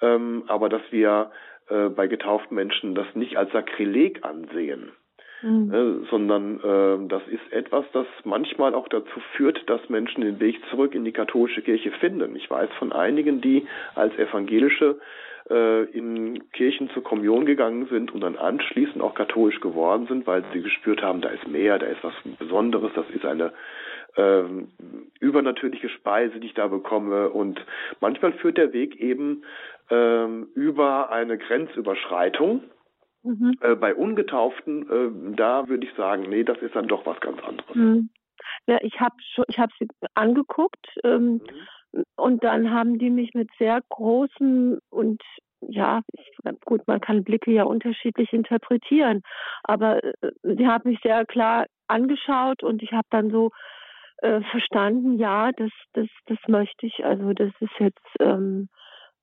ähm, 0.00 0.44
aber 0.48 0.68
dass 0.68 0.82
wir 0.90 1.30
äh, 1.68 1.88
bei 1.88 2.06
getauften 2.06 2.54
Menschen 2.54 2.94
das 2.94 3.06
nicht 3.14 3.36
als 3.36 3.52
Sakrileg 3.52 4.24
ansehen. 4.24 4.92
Mhm. 5.42 5.72
Äh, 5.72 6.06
sondern 6.08 6.60
äh, 6.60 7.08
das 7.08 7.22
ist 7.28 7.52
etwas, 7.52 7.84
das 7.92 8.06
manchmal 8.24 8.74
auch 8.74 8.88
dazu 8.88 9.20
führt, 9.36 9.68
dass 9.68 9.88
Menschen 9.88 10.22
den 10.22 10.38
Weg 10.40 10.60
zurück 10.70 10.94
in 10.94 11.04
die 11.04 11.12
katholische 11.12 11.62
Kirche 11.62 11.90
finden. 11.92 12.36
Ich 12.36 12.48
weiß 12.48 12.70
von 12.78 12.92
einigen, 12.92 13.40
die 13.40 13.66
als 13.94 14.16
evangelische 14.18 15.00
äh, 15.50 15.84
in 15.90 16.50
Kirchen 16.52 16.90
zur 16.90 17.02
Kommunion 17.02 17.44
gegangen 17.44 17.86
sind 17.90 18.14
und 18.14 18.20
dann 18.20 18.36
anschließend 18.36 19.02
auch 19.02 19.14
katholisch 19.14 19.60
geworden 19.60 20.06
sind, 20.06 20.26
weil 20.26 20.44
sie 20.52 20.62
gespürt 20.62 21.02
haben, 21.02 21.20
da 21.20 21.30
ist 21.30 21.48
mehr, 21.48 21.78
da 21.78 21.86
ist 21.86 22.02
was 22.04 22.14
Besonderes, 22.38 22.92
das 22.94 23.08
ist 23.10 23.24
eine 23.24 23.52
ähm, 24.16 24.68
übernatürliche 25.20 25.88
Speise, 25.88 26.38
die 26.38 26.48
ich 26.48 26.54
da 26.54 26.68
bekomme. 26.68 27.30
Und 27.30 27.64
manchmal 28.00 28.32
führt 28.34 28.58
der 28.58 28.72
Weg 28.72 29.00
eben 29.00 29.42
ähm, 29.90 30.48
über 30.54 31.10
eine 31.10 31.38
Grenzüberschreitung. 31.38 32.62
Mhm. 33.22 33.54
Äh, 33.60 33.74
bei 33.76 33.94
Ungetauften, 33.94 34.82
äh, 34.90 35.36
da 35.36 35.68
würde 35.68 35.86
ich 35.86 35.94
sagen, 35.94 36.24
nee, 36.28 36.44
das 36.44 36.58
ist 36.58 36.74
dann 36.74 36.88
doch 36.88 37.06
was 37.06 37.20
ganz 37.20 37.40
anderes. 37.42 37.74
Mhm. 37.74 38.10
Ja, 38.66 38.78
ich 38.82 39.00
habe 39.00 39.14
ich 39.48 39.58
habe 39.58 39.72
sie 39.78 39.86
angeguckt 40.14 40.86
ähm, 41.04 41.40
mhm. 41.92 42.04
und 42.16 42.44
dann 42.44 42.70
haben 42.70 42.98
die 42.98 43.10
mich 43.10 43.34
mit 43.34 43.48
sehr 43.58 43.80
großen 43.88 44.78
und 44.90 45.22
ja, 45.68 46.00
ich, 46.12 46.54
gut, 46.64 46.86
man 46.88 47.00
kann 47.00 47.22
Blicke 47.22 47.52
ja 47.52 47.62
unterschiedlich 47.62 48.32
interpretieren, 48.32 49.22
aber 49.62 50.02
äh, 50.02 50.12
sie 50.42 50.66
haben 50.66 50.90
mich 50.90 50.98
sehr 51.02 51.24
klar 51.24 51.66
angeschaut 51.86 52.64
und 52.64 52.82
ich 52.82 52.92
habe 52.92 53.06
dann 53.10 53.30
so 53.30 53.50
äh, 54.18 54.40
verstanden, 54.50 55.18
ja, 55.18 55.52
das, 55.52 55.70
das, 55.92 56.08
das 56.26 56.38
möchte 56.48 56.86
ich. 56.86 57.04
Also 57.04 57.32
das 57.32 57.52
ist 57.60 57.78
jetzt, 57.78 58.06
ähm, 58.20 58.68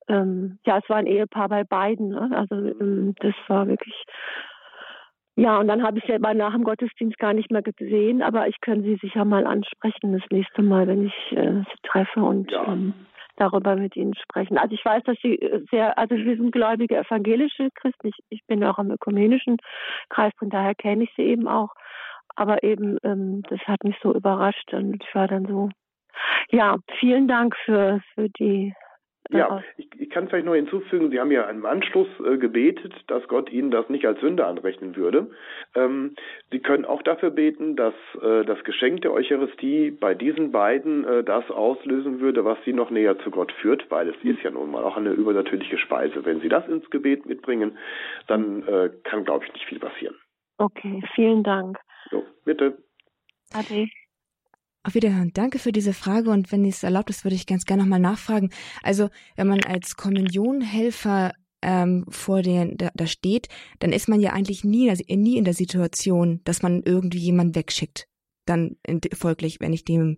ähm, 0.09 0.59
ja, 0.65 0.79
es 0.79 0.89
war 0.89 0.97
ein 0.97 1.07
Ehepaar 1.07 1.47
bei 1.49 1.63
beiden. 1.63 2.09
Ne? 2.09 2.29
Also 2.33 2.55
ähm, 2.55 3.15
das 3.19 3.33
war 3.47 3.67
wirklich, 3.67 3.95
ja, 5.35 5.57
und 5.57 5.67
dann 5.67 5.83
habe 5.83 5.99
ich 5.99 6.05
sie 6.05 6.17
nach 6.19 6.53
dem 6.53 6.63
Gottesdienst 6.63 7.17
gar 7.17 7.33
nicht 7.33 7.51
mehr 7.51 7.61
gesehen, 7.61 8.21
aber 8.21 8.47
ich 8.47 8.59
kann 8.61 8.83
sie 8.83 8.97
sicher 9.01 9.23
mal 9.23 9.45
ansprechen 9.45 10.13
das 10.13 10.29
nächste 10.31 10.61
Mal, 10.61 10.87
wenn 10.87 11.05
ich 11.05 11.31
äh, 11.31 11.61
sie 11.61 11.79
treffe 11.83 12.21
und 12.21 12.51
ja. 12.51 12.65
ähm, 12.65 12.93
darüber 13.37 13.75
mit 13.75 13.95
ihnen 13.95 14.15
sprechen. 14.15 14.57
Also 14.57 14.75
ich 14.75 14.83
weiß, 14.83 15.03
dass 15.03 15.17
sie 15.21 15.35
äh, 15.35 15.63
sehr, 15.71 15.97
also 15.97 16.15
wir 16.15 16.35
sind 16.35 16.51
gläubige 16.51 16.97
evangelische 16.97 17.69
Christen. 17.75 18.07
Ich, 18.07 18.17
ich 18.29 18.45
bin 18.47 18.63
auch 18.63 18.79
im 18.79 18.91
ökumenischen 18.91 19.57
Kreis, 20.09 20.33
von 20.37 20.49
daher 20.49 20.75
kenne 20.75 21.05
ich 21.05 21.13
sie 21.15 21.23
eben 21.23 21.47
auch. 21.47 21.73
Aber 22.35 22.63
eben, 22.63 22.97
ähm, 23.03 23.43
das 23.49 23.59
hat 23.61 23.83
mich 23.83 23.95
so 24.01 24.13
überrascht 24.13 24.73
und 24.73 25.03
ich 25.03 25.15
war 25.15 25.27
dann 25.27 25.45
so, 25.45 25.69
ja, 26.49 26.77
vielen 26.99 27.27
Dank 27.27 27.55
für, 27.65 28.01
für 28.13 28.29
die 28.29 28.73
ja, 29.31 29.61
ich, 29.77 29.87
ich 29.99 30.09
kann 30.09 30.27
vielleicht 30.27 30.45
noch 30.45 30.55
hinzufügen, 30.55 31.11
Sie 31.11 31.19
haben 31.19 31.31
ja 31.31 31.43
im 31.43 31.65
Anschluss 31.65 32.07
äh, 32.25 32.37
gebetet, 32.37 32.93
dass 33.07 33.27
Gott 33.27 33.51
Ihnen 33.51 33.69
das 33.69 33.87
nicht 33.89 34.05
als 34.07 34.19
Sünde 34.21 34.45
anrechnen 34.45 34.95
würde. 34.95 35.29
Ähm, 35.75 36.15
Sie 36.51 36.59
können 36.59 36.85
auch 36.85 37.03
dafür 37.03 37.29
beten, 37.29 37.75
dass 37.75 37.93
äh, 38.21 38.43
das 38.45 38.63
Geschenk 38.63 39.01
der 39.01 39.13
Eucharistie 39.13 39.91
bei 39.91 40.15
diesen 40.15 40.51
beiden 40.51 41.05
äh, 41.05 41.23
das 41.23 41.49
auslösen 41.51 42.19
würde, 42.21 42.43
was 42.43 42.57
Sie 42.65 42.73
noch 42.73 42.89
näher 42.89 43.19
zu 43.19 43.29
Gott 43.29 43.51
führt, 43.51 43.91
weil 43.91 44.09
es 44.09 44.15
ist 44.23 44.41
ja 44.41 44.49
nun 44.49 44.71
mal 44.71 44.83
auch 44.83 44.97
eine 44.97 45.11
übernatürliche 45.11 45.77
Speise. 45.77 46.25
Wenn 46.25 46.41
Sie 46.41 46.49
das 46.49 46.67
ins 46.67 46.89
Gebet 46.89 47.27
mitbringen, 47.27 47.77
dann 48.27 48.67
äh, 48.67 48.89
kann, 49.03 49.25
glaube 49.25 49.45
ich, 49.45 49.53
nicht 49.53 49.65
viel 49.65 49.79
passieren. 49.79 50.15
Okay, 50.57 51.03
vielen 51.13 51.43
Dank. 51.43 51.77
So, 52.09 52.25
bitte. 52.45 52.77
Ade. 53.53 53.89
Auf 54.83 54.95
Wiederhören. 54.95 55.31
Danke 55.33 55.59
für 55.59 55.73
diese 55.73 55.93
Frage 55.93 56.29
und 56.29 56.51
wenn 56.51 56.63
es 56.63 56.83
erlaubt 56.83 57.09
ist, 57.09 57.25
würde 57.25 57.35
ich 57.35 57.45
ganz 57.45 57.65
gerne 57.65 57.83
nochmal 57.83 57.99
nachfragen. 57.99 58.49
Also, 58.81 59.09
wenn 59.35 59.47
man 59.47 59.61
als 59.63 59.95
Kommunionhelfer 59.97 61.33
ähm, 61.61 62.05
vor 62.07 62.41
den 62.41 62.77
da, 62.77 62.89
da 62.93 63.05
steht, 63.05 63.49
dann 63.79 63.91
ist 63.91 64.07
man 64.07 64.21
ja 64.21 64.31
eigentlich 64.31 64.63
nie, 64.63 64.89
also 64.89 65.03
nie 65.09 65.37
in 65.37 65.43
der 65.43 65.53
Situation, 65.53 66.39
dass 66.45 66.61
man 66.61 66.83
irgendwie 66.83 67.19
jemanden 67.19 67.55
wegschickt. 67.55 68.07
Dann 68.45 68.77
folglich, 69.13 69.59
wenn 69.59 69.73
ich 69.73 69.83
dem 69.83 70.17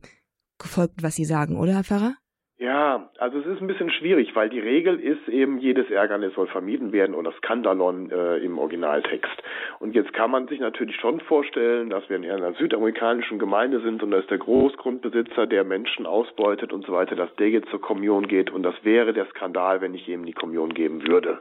gefolgt, 0.59 1.01
was 1.01 1.15
Sie 1.15 1.25
sagen, 1.25 1.57
oder 1.57 1.73
Herr 1.73 1.83
Pfarrer? 1.83 2.15
Ja, 2.61 3.09
also 3.17 3.39
es 3.39 3.47
ist 3.47 3.59
ein 3.59 3.65
bisschen 3.65 3.89
schwierig, 3.89 4.35
weil 4.35 4.47
die 4.47 4.59
Regel 4.59 4.99
ist 4.99 5.27
eben, 5.27 5.57
jedes 5.57 5.89
Ärgernis 5.89 6.35
soll 6.35 6.45
vermieden 6.45 6.91
werden 6.91 7.15
das 7.23 7.35
Skandalon 7.37 8.11
äh, 8.11 8.37
im 8.37 8.59
Originaltext. 8.59 9.33
Und 9.79 9.95
jetzt 9.95 10.13
kann 10.13 10.29
man 10.29 10.47
sich 10.47 10.59
natürlich 10.59 10.95
schon 10.97 11.21
vorstellen, 11.21 11.89
dass 11.89 12.07
wir 12.07 12.17
in 12.17 12.29
einer 12.29 12.53
südamerikanischen 12.53 13.39
Gemeinde 13.39 13.79
sind 13.79 14.03
und 14.03 14.11
da 14.11 14.19
ist 14.19 14.29
der 14.29 14.37
Großgrundbesitzer, 14.37 15.47
der 15.47 15.63
Menschen 15.63 16.05
ausbeutet 16.05 16.71
und 16.71 16.85
so 16.85 16.93
weiter, 16.93 17.15
dass 17.15 17.33
der 17.37 17.49
jetzt 17.49 17.69
zur 17.71 17.81
Kommunion 17.81 18.27
geht 18.27 18.51
und 18.51 18.61
das 18.61 18.75
wäre 18.83 19.11
der 19.11 19.25
Skandal, 19.31 19.81
wenn 19.81 19.95
ich 19.95 20.07
ihm 20.07 20.23
die 20.23 20.33
Kommunion 20.33 20.71
geben 20.71 21.07
würde. 21.07 21.39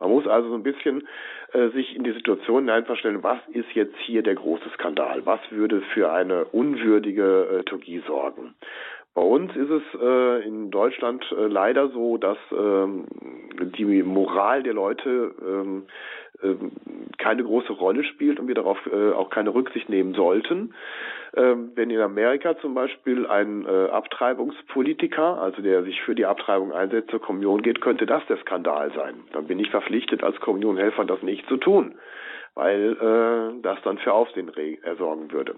Man 0.00 0.10
muss 0.10 0.26
also 0.26 0.48
so 0.48 0.54
ein 0.54 0.62
bisschen 0.62 1.06
äh, 1.52 1.68
sich 1.70 1.94
in 1.94 2.04
die 2.04 2.12
Situation 2.12 2.64
hineinverstellen, 2.64 3.22
was 3.22 3.40
ist 3.52 3.70
jetzt 3.74 3.96
hier 3.98 4.22
der 4.22 4.36
große 4.36 4.70
Skandal? 4.74 5.26
Was 5.26 5.40
würde 5.50 5.82
für 5.92 6.10
eine 6.10 6.44
unwürdige 6.46 7.48
äh, 7.50 7.56
Liturgie 7.58 8.02
sorgen? 8.06 8.54
Bei 9.18 9.24
uns 9.24 9.50
ist 9.56 9.68
es 9.68 9.82
äh, 10.00 10.46
in 10.46 10.70
Deutschland 10.70 11.24
äh, 11.32 11.48
leider 11.48 11.88
so, 11.88 12.18
dass 12.18 12.38
ähm, 12.52 13.06
die 13.76 14.04
Moral 14.04 14.62
der 14.62 14.74
Leute 14.74 15.34
ähm, 15.44 15.86
äh, 16.40 16.54
keine 17.18 17.42
große 17.42 17.72
Rolle 17.72 18.04
spielt 18.04 18.38
und 18.38 18.46
wir 18.46 18.54
darauf 18.54 18.78
äh, 18.86 19.10
auch 19.10 19.28
keine 19.30 19.52
Rücksicht 19.52 19.88
nehmen 19.88 20.14
sollten. 20.14 20.72
Ähm, 21.36 21.72
wenn 21.74 21.90
in 21.90 22.00
Amerika 22.00 22.56
zum 22.58 22.74
Beispiel 22.74 23.26
ein 23.26 23.66
äh, 23.66 23.88
Abtreibungspolitiker, 23.90 25.42
also 25.42 25.62
der 25.62 25.82
sich 25.82 26.00
für 26.02 26.14
die 26.14 26.24
Abtreibung 26.24 26.70
einsetzt, 26.70 27.10
zur 27.10 27.20
Kommunion 27.20 27.62
geht, 27.62 27.80
könnte 27.80 28.06
das 28.06 28.24
der 28.28 28.36
Skandal 28.36 28.92
sein. 28.94 29.24
Dann 29.32 29.48
bin 29.48 29.58
ich 29.58 29.68
verpflichtet, 29.70 30.22
als 30.22 30.38
Kommunionhelfer 30.38 31.04
das 31.04 31.22
nicht 31.22 31.44
zu 31.48 31.56
tun, 31.56 31.96
weil 32.54 32.92
äh, 32.92 33.62
das 33.62 33.82
dann 33.82 33.98
für 33.98 34.12
Aufsehen 34.12 34.52
sorgen 34.96 35.32
würde. 35.32 35.56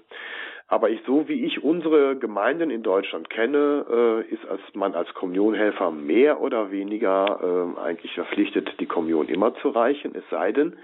Aber 0.71 0.89
ich, 0.89 1.01
so 1.05 1.29
wie 1.29 1.45
ich 1.45 1.65
unsere 1.65 2.17
Gemeinden 2.17 2.71
in 2.71 2.85
Deutschland 2.85 3.29
kenne, 3.29 3.85
äh, 3.91 4.33
ist 4.33 4.47
als 4.47 4.61
man 4.73 4.95
als 4.95 5.13
Kommunionhelfer 5.15 5.91
mehr 5.91 6.41
oder 6.41 6.71
weniger 6.71 7.75
äh, 7.77 7.81
eigentlich 7.81 8.15
verpflichtet, 8.15 8.79
die 8.79 8.87
Kommunion 8.87 9.27
immer 9.27 9.53
zu 9.57 9.71
reichen. 9.71 10.15
Es 10.15 10.23
sei 10.31 10.53
denn, 10.53 10.77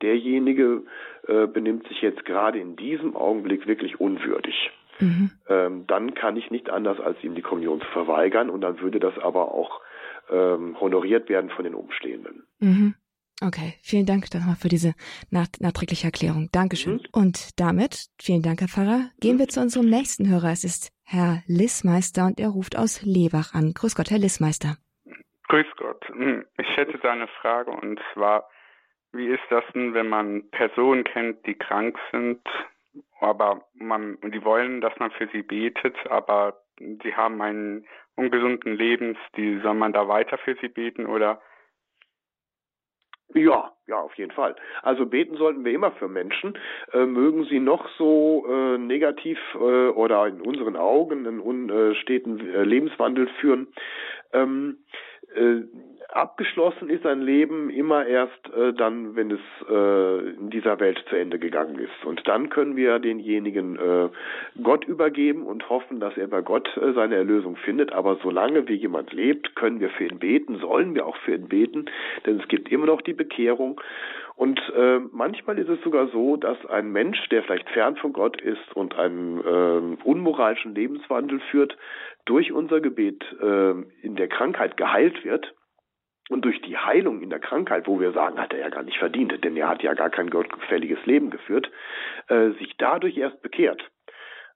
derjenige 0.00 0.84
äh, 1.28 1.46
benimmt 1.46 1.86
sich 1.88 2.00
jetzt 2.00 2.24
gerade 2.24 2.58
in 2.58 2.74
diesem 2.76 3.14
Augenblick 3.16 3.66
wirklich 3.66 4.00
unwürdig. 4.00 4.70
Mhm. 4.98 5.30
Ähm, 5.50 5.84
dann 5.88 6.14
kann 6.14 6.38
ich 6.38 6.50
nicht 6.50 6.70
anders, 6.70 6.98
als 6.98 7.22
ihm 7.22 7.34
die 7.34 7.42
Kommunion 7.42 7.82
zu 7.82 7.88
verweigern 7.88 8.48
und 8.48 8.62
dann 8.62 8.80
würde 8.80 8.98
das 8.98 9.18
aber 9.18 9.52
auch 9.52 9.82
ähm, 10.30 10.80
honoriert 10.80 11.28
werden 11.28 11.50
von 11.50 11.64
den 11.64 11.74
Umstehenden. 11.74 12.44
Mhm. 12.60 12.94
Okay, 13.42 13.74
vielen 13.82 14.06
Dank 14.06 14.32
nochmal 14.32 14.56
für 14.56 14.68
diese 14.68 14.94
nachträgliche 15.30 16.06
Erklärung. 16.06 16.48
Dankeschön. 16.52 16.94
Mhm. 16.94 17.06
Und 17.12 17.58
damit, 17.58 18.06
vielen 18.20 18.42
Dank, 18.42 18.60
Herr 18.60 18.68
Pfarrer, 18.68 19.10
gehen 19.20 19.36
mhm. 19.36 19.40
wir 19.40 19.48
zu 19.48 19.60
unserem 19.60 19.86
nächsten 19.86 20.28
Hörer. 20.28 20.52
Es 20.52 20.64
ist 20.64 20.92
Herr 21.04 21.42
Lissmeister 21.46 22.26
und 22.26 22.38
er 22.38 22.48
ruft 22.48 22.78
aus 22.78 23.02
Lewach 23.02 23.54
an. 23.54 23.72
Grüß 23.74 23.96
Gott, 23.96 24.10
Herr 24.10 24.18
Lissmeister. 24.18 24.76
Grüß 25.48 25.66
Gott. 25.76 26.04
Hm, 26.08 26.44
ich 26.58 26.76
hätte 26.76 26.98
da 26.98 27.12
eine 27.12 27.28
Frage 27.28 27.70
und 27.70 28.00
zwar, 28.12 28.48
wie 29.12 29.26
ist 29.26 29.42
das 29.50 29.64
denn, 29.74 29.94
wenn 29.94 30.08
man 30.08 30.48
Personen 30.50 31.04
kennt, 31.04 31.44
die 31.46 31.54
krank 31.54 31.98
sind, 32.10 32.40
aber 33.20 33.64
man, 33.74 34.18
die 34.22 34.44
wollen, 34.44 34.80
dass 34.80 34.98
man 34.98 35.10
für 35.10 35.28
sie 35.32 35.42
betet, 35.42 35.96
aber 36.08 36.60
sie 36.78 37.14
haben 37.14 37.40
einen 37.42 37.86
ungesunden 38.16 38.74
Lebensstil, 38.74 39.60
soll 39.62 39.74
man 39.74 39.92
da 39.92 40.08
weiter 40.08 40.38
für 40.38 40.56
sie 40.60 40.68
beten 40.68 41.06
oder 41.06 41.40
ja, 43.32 43.72
ja, 43.86 44.00
auf 44.00 44.14
jeden 44.14 44.30
Fall. 44.30 44.54
Also 44.82 45.06
beten 45.06 45.36
sollten 45.36 45.64
wir 45.64 45.72
immer 45.72 45.92
für 45.92 46.08
Menschen, 46.08 46.58
äh, 46.92 47.06
mögen 47.06 47.44
sie 47.44 47.60
noch 47.60 47.88
so 47.96 48.46
äh, 48.48 48.78
negativ 48.78 49.38
äh, 49.54 49.58
oder 49.58 50.26
in 50.26 50.40
unseren 50.40 50.76
Augen 50.76 51.26
einen 51.26 51.40
unsteten 51.40 52.40
äh, 52.40 52.64
Lebenswandel 52.64 53.28
führen. 53.40 53.68
Ähm, 54.32 54.78
äh, 55.34 55.62
abgeschlossen 56.12 56.88
ist 56.90 57.06
ein 57.06 57.20
Leben 57.20 57.70
immer 57.70 58.06
erst 58.06 58.52
äh, 58.54 58.72
dann, 58.72 59.16
wenn 59.16 59.30
es 59.30 59.40
äh, 59.68 60.30
in 60.30 60.50
dieser 60.50 60.78
Welt 60.80 61.02
zu 61.08 61.16
Ende 61.16 61.38
gegangen 61.38 61.78
ist. 61.78 62.04
Und 62.04 62.26
dann 62.26 62.50
können 62.50 62.76
wir 62.76 62.98
denjenigen 62.98 63.76
äh, 63.76 64.08
Gott 64.62 64.84
übergeben 64.84 65.44
und 65.44 65.68
hoffen, 65.68 66.00
dass 66.00 66.16
er 66.16 66.28
bei 66.28 66.42
Gott 66.42 66.68
äh, 66.76 66.92
seine 66.92 67.16
Erlösung 67.16 67.56
findet. 67.56 67.92
Aber 67.92 68.18
solange 68.22 68.68
wie 68.68 68.74
jemand 68.74 69.12
lebt, 69.12 69.54
können 69.56 69.80
wir 69.80 69.90
für 69.90 70.04
ihn 70.04 70.18
beten, 70.18 70.58
sollen 70.58 70.94
wir 70.94 71.06
auch 71.06 71.16
für 71.18 71.34
ihn 71.34 71.48
beten, 71.48 71.86
denn 72.26 72.40
es 72.40 72.48
gibt 72.48 72.70
immer 72.70 72.86
noch 72.86 73.02
die 73.02 73.14
Bekehrung. 73.14 73.80
Und 74.36 74.60
äh, 74.76 74.98
manchmal 75.12 75.58
ist 75.58 75.68
es 75.68 75.80
sogar 75.82 76.08
so, 76.08 76.36
dass 76.36 76.64
ein 76.66 76.90
Mensch, 76.90 77.28
der 77.28 77.44
vielleicht 77.44 77.70
fern 77.70 77.96
von 77.96 78.12
Gott 78.12 78.40
ist 78.40 78.74
und 78.74 78.98
einen 78.98 79.38
äh, 79.38 80.04
unmoralischen 80.04 80.74
Lebenswandel 80.74 81.40
führt, 81.50 81.76
durch 82.24 82.52
unser 82.52 82.80
Gebet 82.80 83.24
äh, 83.40 83.70
in 84.02 84.16
der 84.16 84.28
Krankheit 84.28 84.76
geheilt 84.76 85.24
wird 85.24 85.54
und 86.30 86.44
durch 86.44 86.60
die 86.62 86.76
Heilung 86.76 87.20
in 87.20 87.30
der 87.30 87.38
Krankheit, 87.38 87.86
wo 87.86 88.00
wir 88.00 88.12
sagen, 88.12 88.38
hat 88.38 88.52
er 88.52 88.60
ja 88.60 88.68
gar 88.70 88.82
nicht 88.82 88.98
verdient, 88.98 89.44
denn 89.44 89.56
er 89.56 89.68
hat 89.68 89.82
ja 89.82 89.94
gar 89.94 90.10
kein 90.10 90.30
gottgefälliges 90.30 91.04
Leben 91.04 91.30
geführt, 91.30 91.70
äh, 92.28 92.50
sich 92.58 92.76
dadurch 92.78 93.16
erst 93.16 93.42
bekehrt. 93.42 93.90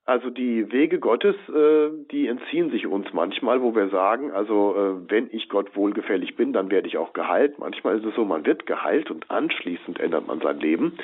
Also 0.09 0.31
die 0.31 0.71
Wege 0.71 0.97
Gottes, 0.97 1.35
äh, 1.49 1.91
die 2.09 2.25
entziehen 2.25 2.71
sich 2.71 2.87
uns 2.87 3.13
manchmal, 3.13 3.61
wo 3.61 3.75
wir 3.75 3.89
sagen, 3.89 4.31
also 4.31 4.75
äh, 4.75 5.11
wenn 5.11 5.29
ich 5.31 5.49
Gott 5.49 5.75
wohlgefällig 5.75 6.35
bin, 6.35 6.51
dann 6.51 6.71
werde 6.71 6.87
ich 6.87 6.97
auch 6.97 7.13
geheilt. 7.13 7.59
Manchmal 7.59 7.99
ist 7.99 8.05
es 8.05 8.15
so, 8.15 8.25
man 8.25 8.43
wird 8.43 8.65
geheilt 8.65 9.11
und 9.11 9.29
anschließend 9.29 9.99
ändert 9.99 10.25
man 10.25 10.41
sein 10.41 10.59
Leben. 10.59 10.97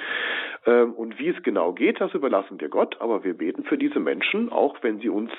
Ähm, 0.66 0.94
und 0.94 1.20
wie 1.20 1.28
es 1.28 1.44
genau 1.44 1.74
geht, 1.74 2.02
das 2.02 2.16
überlassen 2.16 2.60
wir 2.60 2.70
Gott, 2.70 3.00
aber 3.00 3.24
wir 3.24 3.36
beten 3.36 3.64
für 3.66 3.78
diese 3.78 4.00
Menschen, 4.00 4.52
auch 4.52 4.82
wenn 4.82 5.00
sie 5.00 5.10
uns 5.10 5.30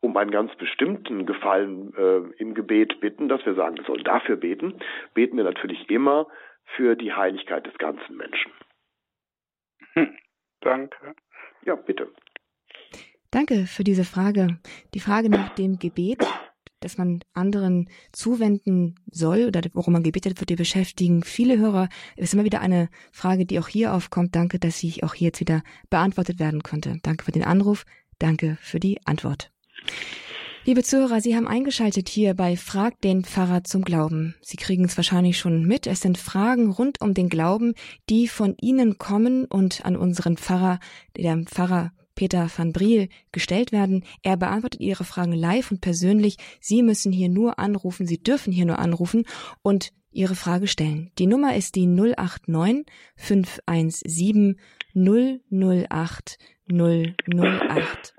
um 0.00 0.16
einen 0.16 0.30
ganz 0.30 0.54
bestimmten 0.54 1.26
Gefallen 1.26 1.92
äh, 1.98 2.40
im 2.40 2.54
Gebet 2.54 2.98
bitten, 3.00 3.28
dass 3.28 3.44
wir 3.44 3.52
sagen, 3.52 3.76
wir 3.76 3.84
sollen 3.84 4.04
dafür 4.04 4.36
beten, 4.36 4.80
beten 5.12 5.36
wir 5.36 5.44
natürlich 5.44 5.90
immer 5.90 6.28
für 6.64 6.96
die 6.96 7.12
Heiligkeit 7.12 7.66
des 7.66 7.76
ganzen 7.76 8.16
Menschen. 8.16 8.52
Hm, 9.92 10.16
danke. 10.62 11.14
Ja, 11.66 11.74
bitte. 11.74 12.08
Danke 13.32 13.66
für 13.66 13.82
diese 13.82 14.04
Frage. 14.04 14.58
Die 14.92 15.00
Frage 15.00 15.30
nach 15.30 15.54
dem 15.54 15.78
Gebet, 15.78 16.22
das 16.80 16.98
man 16.98 17.24
anderen 17.32 17.88
zuwenden 18.12 18.96
soll 19.10 19.46
oder 19.46 19.62
worum 19.72 19.94
man 19.94 20.02
gebetet 20.02 20.38
wird, 20.38 20.50
die 20.50 20.54
beschäftigen 20.54 21.24
viele 21.24 21.56
Hörer. 21.56 21.88
Es 22.14 22.24
ist 22.24 22.34
immer 22.34 22.44
wieder 22.44 22.60
eine 22.60 22.90
Frage, 23.10 23.46
die 23.46 23.58
auch 23.58 23.68
hier 23.68 23.94
aufkommt. 23.94 24.36
Danke, 24.36 24.58
dass 24.58 24.78
sie 24.78 25.02
auch 25.02 25.14
hier 25.14 25.28
jetzt 25.28 25.40
wieder 25.40 25.62
beantwortet 25.88 26.40
werden 26.40 26.62
konnte. 26.62 26.98
Danke 27.02 27.24
für 27.24 27.32
den 27.32 27.42
Anruf. 27.42 27.86
Danke 28.18 28.58
für 28.60 28.80
die 28.80 28.98
Antwort. 29.06 29.50
Liebe 30.66 30.82
Zuhörer, 30.82 31.22
Sie 31.22 31.34
haben 31.34 31.48
eingeschaltet 31.48 32.10
hier 32.10 32.34
bei 32.34 32.58
Frag 32.58 33.00
den 33.00 33.24
Pfarrer 33.24 33.64
zum 33.64 33.82
Glauben. 33.82 34.34
Sie 34.42 34.58
kriegen 34.58 34.84
es 34.84 34.98
wahrscheinlich 34.98 35.38
schon 35.38 35.64
mit. 35.64 35.86
Es 35.86 36.02
sind 36.02 36.18
Fragen 36.18 36.70
rund 36.70 37.00
um 37.00 37.14
den 37.14 37.30
Glauben, 37.30 37.72
die 38.10 38.28
von 38.28 38.56
Ihnen 38.60 38.98
kommen 38.98 39.46
und 39.46 39.86
an 39.86 39.96
unseren 39.96 40.36
Pfarrer, 40.36 40.80
der 41.16 41.38
Pfarrer 41.46 41.92
Peter 42.14 42.50
van 42.54 42.72
Briel 42.72 43.08
gestellt 43.32 43.72
werden. 43.72 44.04
Er 44.22 44.36
beantwortet 44.36 44.80
Ihre 44.80 45.04
Fragen 45.04 45.32
live 45.32 45.70
und 45.70 45.80
persönlich. 45.80 46.36
Sie 46.60 46.82
müssen 46.82 47.12
hier 47.12 47.28
nur 47.28 47.58
anrufen, 47.58 48.06
Sie 48.06 48.22
dürfen 48.22 48.52
hier 48.52 48.66
nur 48.66 48.78
anrufen 48.78 49.24
und 49.62 49.92
Ihre 50.12 50.34
Frage 50.34 50.66
stellen. 50.66 51.10
Die 51.18 51.26
Nummer 51.26 51.56
ist 51.56 51.74
die 51.74 51.86
089 51.86 52.84
517 53.16 54.58
008 54.94 56.38
008. 56.68 58.14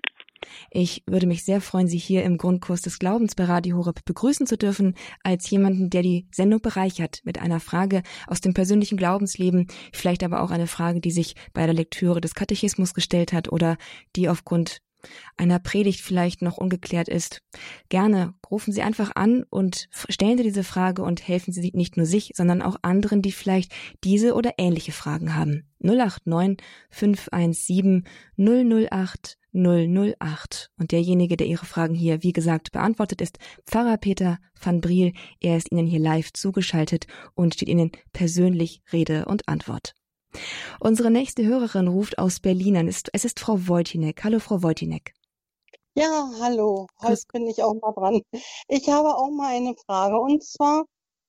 Ich 0.71 1.03
würde 1.07 1.27
mich 1.27 1.43
sehr 1.43 1.61
freuen, 1.61 1.87
Sie 1.87 1.97
hier 1.97 2.23
im 2.23 2.37
Grundkurs 2.37 2.81
des 2.81 2.99
Glaubens 2.99 3.35
bei 3.35 3.45
Radio 3.45 3.77
Horeb 3.77 4.05
begrüßen 4.05 4.47
zu 4.47 4.57
dürfen, 4.57 4.95
als 5.23 5.49
jemanden, 5.49 5.89
der 5.89 6.01
die 6.01 6.27
Sendung 6.31 6.61
bereichert 6.61 7.21
mit 7.23 7.39
einer 7.39 7.59
Frage 7.59 8.03
aus 8.27 8.41
dem 8.41 8.53
persönlichen 8.53 8.97
Glaubensleben, 8.97 9.67
vielleicht 9.93 10.23
aber 10.23 10.41
auch 10.41 10.51
eine 10.51 10.67
Frage, 10.67 11.01
die 11.01 11.11
sich 11.11 11.35
bei 11.53 11.65
der 11.65 11.73
Lektüre 11.73 12.21
des 12.21 12.35
Katechismus 12.35 12.93
gestellt 12.93 13.33
hat 13.33 13.51
oder 13.51 13.77
die 14.15 14.29
aufgrund 14.29 14.81
einer 15.37 15.59
Predigt 15.59 16.01
vielleicht 16.01 16.41
noch 16.41 16.57
ungeklärt 16.57 17.07
ist. 17.07 17.41
Gerne 17.89 18.33
rufen 18.49 18.71
Sie 18.73 18.81
einfach 18.81 19.11
an 19.15 19.43
und 19.49 19.87
stellen 20.09 20.37
Sie 20.37 20.43
diese 20.43 20.63
Frage 20.63 21.03
und 21.03 21.27
helfen 21.27 21.53
Sie 21.53 21.71
nicht 21.73 21.97
nur 21.97 22.05
sich, 22.05 22.31
sondern 22.35 22.61
auch 22.61 22.77
anderen, 22.81 23.21
die 23.21 23.31
vielleicht 23.31 23.71
diese 24.03 24.33
oder 24.33 24.53
ähnliche 24.57 24.91
Fragen 24.91 25.35
haben. 25.35 25.67
089 25.79 26.57
517 26.89 28.05
008 28.37 29.37
008. 29.53 30.71
Und 30.77 30.91
derjenige, 30.91 31.37
der 31.37 31.47
Ihre 31.47 31.65
Fragen 31.65 31.93
hier, 31.93 32.23
wie 32.23 32.33
gesagt, 32.33 32.71
beantwortet, 32.71 33.21
ist 33.21 33.37
Pfarrer 33.65 33.97
Peter 33.97 34.39
van 34.59 34.81
Briel. 34.81 35.13
Er 35.39 35.57
ist 35.57 35.71
Ihnen 35.71 35.87
hier 35.87 35.99
live 35.99 36.33
zugeschaltet 36.33 37.05
und 37.35 37.53
steht 37.53 37.69
Ihnen 37.69 37.91
persönlich 38.11 38.81
Rede 38.91 39.25
und 39.25 39.47
Antwort. 39.47 39.93
Unsere 40.79 41.11
nächste 41.11 41.45
Hörerin 41.45 41.87
ruft 41.87 42.17
aus 42.17 42.39
Berlin 42.39 42.77
an. 42.77 42.87
Es 42.87 43.25
ist 43.25 43.39
Frau 43.39 43.67
Wojcinek. 43.67 44.23
Hallo, 44.23 44.39
Frau 44.39 44.63
Wojcinek. 44.63 45.13
Ja, 45.95 46.31
hallo. 46.39 46.87
Heute 47.01 47.21
bin 47.31 47.47
ich 47.47 47.61
auch 47.61 47.75
mal 47.75 47.93
dran. 47.93 48.21
Ich 48.67 48.89
habe 48.89 49.15
auch 49.15 49.29
mal 49.29 49.55
eine 49.55 49.75
Frage. 49.85 50.19
Und 50.19 50.43
zwar 50.43 50.85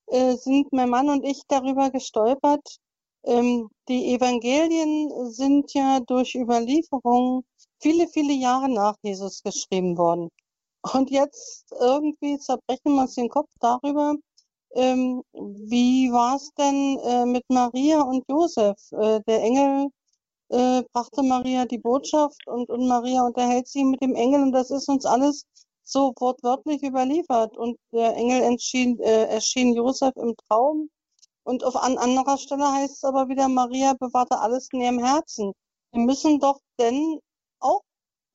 äh, 0.06 0.36
sind 0.36 0.72
mein 0.72 0.88
Mann 0.88 1.10
und 1.10 1.24
ich 1.24 1.42
darüber 1.48 1.90
gestolpert. 1.90 2.78
Ähm, 3.24 3.68
die 3.88 4.14
Evangelien 4.14 5.10
sind 5.30 5.72
ja 5.74 6.00
durch 6.00 6.34
Überlieferungen 6.34 7.42
viele, 7.80 8.08
viele 8.08 8.32
Jahre 8.32 8.68
nach 8.70 8.96
Jesus 9.02 9.42
geschrieben 9.42 9.98
worden. 9.98 10.30
Und 10.92 11.10
jetzt 11.10 11.72
irgendwie 11.80 12.38
zerbrechen 12.38 12.94
wir 12.94 13.02
uns 13.02 13.14
den 13.14 13.28
Kopf 13.28 13.50
darüber, 13.60 14.14
ähm, 14.74 15.22
wie 15.32 16.10
war 16.12 16.36
es 16.36 16.50
denn 16.58 16.98
äh, 17.04 17.26
mit 17.26 17.44
Maria 17.48 18.02
und 18.02 18.24
Josef? 18.28 18.76
Äh, 18.92 19.20
der 19.26 19.42
Engel 19.42 19.88
äh, 20.50 20.82
brachte 20.92 21.22
Maria 21.22 21.64
die 21.66 21.78
Botschaft 21.78 22.46
und, 22.46 22.68
und 22.70 22.86
Maria 22.86 23.22
unterhält 23.26 23.68
sich 23.68 23.84
mit 23.84 24.02
dem 24.02 24.14
Engel 24.14 24.42
und 24.42 24.52
das 24.52 24.70
ist 24.70 24.88
uns 24.88 25.06
alles 25.06 25.44
so 25.84 26.12
wortwörtlich 26.18 26.82
überliefert. 26.82 27.56
Und 27.56 27.78
der 27.92 28.14
Engel 28.16 28.42
erschien, 28.42 28.98
äh, 29.00 29.24
erschien 29.26 29.74
Josef 29.74 30.14
im 30.16 30.34
Traum 30.48 30.90
und 31.44 31.62
auf 31.64 31.76
an 31.76 31.98
anderer 31.98 32.38
Stelle 32.38 32.72
heißt 32.72 32.96
es 32.96 33.04
aber 33.04 33.28
wieder, 33.28 33.48
Maria 33.48 33.94
bewahrte 33.94 34.38
alles 34.38 34.68
in 34.72 34.80
ihrem 34.80 34.98
Herzen. 34.98 35.52
Wir 35.92 36.00
müssen 36.00 36.40
doch 36.40 36.58
denn 36.78 37.20
auch 37.60 37.82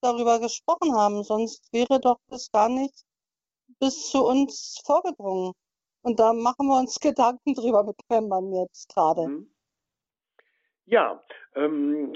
darüber 0.01 0.39
gesprochen 0.39 0.95
haben, 0.95 1.23
sonst 1.23 1.61
wäre 1.73 1.99
doch 1.99 2.19
das 2.29 2.51
gar 2.51 2.69
nicht 2.69 3.03
bis 3.79 4.09
zu 4.11 4.25
uns 4.25 4.79
vorgedrungen. 4.85 5.53
Und 6.01 6.19
da 6.19 6.33
machen 6.33 6.67
wir 6.67 6.79
uns 6.79 6.99
Gedanken 6.99 7.53
drüber 7.53 7.83
mit 7.83 7.95
meinem 8.09 8.29
Mann 8.29 8.53
jetzt 8.53 8.93
gerade. 8.93 9.27
Mhm. 9.27 9.49
Ja, 10.85 11.21
ähm, 11.55 12.13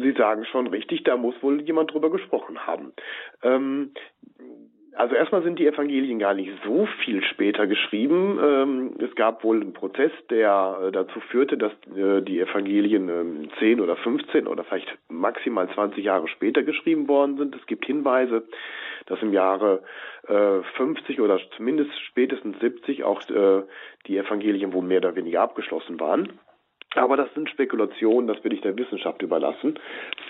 Sie 0.00 0.14
sagen 0.16 0.44
schon 0.44 0.68
richtig, 0.68 1.02
da 1.04 1.16
muss 1.16 1.34
wohl 1.42 1.60
jemand 1.62 1.92
drüber 1.92 2.10
gesprochen 2.10 2.64
haben. 2.64 2.92
Ähm, 3.42 3.94
also 4.96 5.14
erstmal 5.14 5.42
sind 5.42 5.58
die 5.58 5.66
Evangelien 5.66 6.18
gar 6.18 6.32
nicht 6.32 6.50
so 6.64 6.86
viel 7.04 7.22
später 7.22 7.66
geschrieben. 7.66 8.38
Ähm, 8.42 8.92
es 8.98 9.14
gab 9.14 9.44
wohl 9.44 9.60
einen 9.60 9.74
Prozess, 9.74 10.10
der 10.30 10.78
äh, 10.82 10.92
dazu 10.92 11.20
führte, 11.20 11.58
dass 11.58 11.72
äh, 11.94 12.22
die 12.22 12.40
Evangelien 12.40 13.08
ähm, 13.08 13.48
10 13.58 13.80
oder 13.80 13.96
15 13.96 14.46
oder 14.46 14.64
vielleicht 14.64 14.88
maximal 15.08 15.68
20 15.68 16.02
Jahre 16.02 16.28
später 16.28 16.62
geschrieben 16.62 17.08
worden 17.08 17.36
sind. 17.36 17.54
Es 17.54 17.66
gibt 17.66 17.84
Hinweise, 17.84 18.44
dass 19.04 19.20
im 19.20 19.32
Jahre 19.34 19.82
äh, 20.28 20.62
50 20.76 21.20
oder 21.20 21.38
zumindest 21.56 21.90
spätestens 22.06 22.58
70 22.60 23.04
auch 23.04 23.20
äh, 23.28 23.64
die 24.06 24.16
Evangelien 24.16 24.72
wohl 24.72 24.82
mehr 24.82 24.98
oder 24.98 25.14
weniger 25.14 25.42
abgeschlossen 25.42 26.00
waren. 26.00 26.32
Aber 26.96 27.16
das 27.16 27.32
sind 27.34 27.50
Spekulationen, 27.50 28.26
das 28.26 28.42
will 28.42 28.52
ich 28.52 28.60
der 28.60 28.76
Wissenschaft 28.76 29.22
überlassen. 29.22 29.78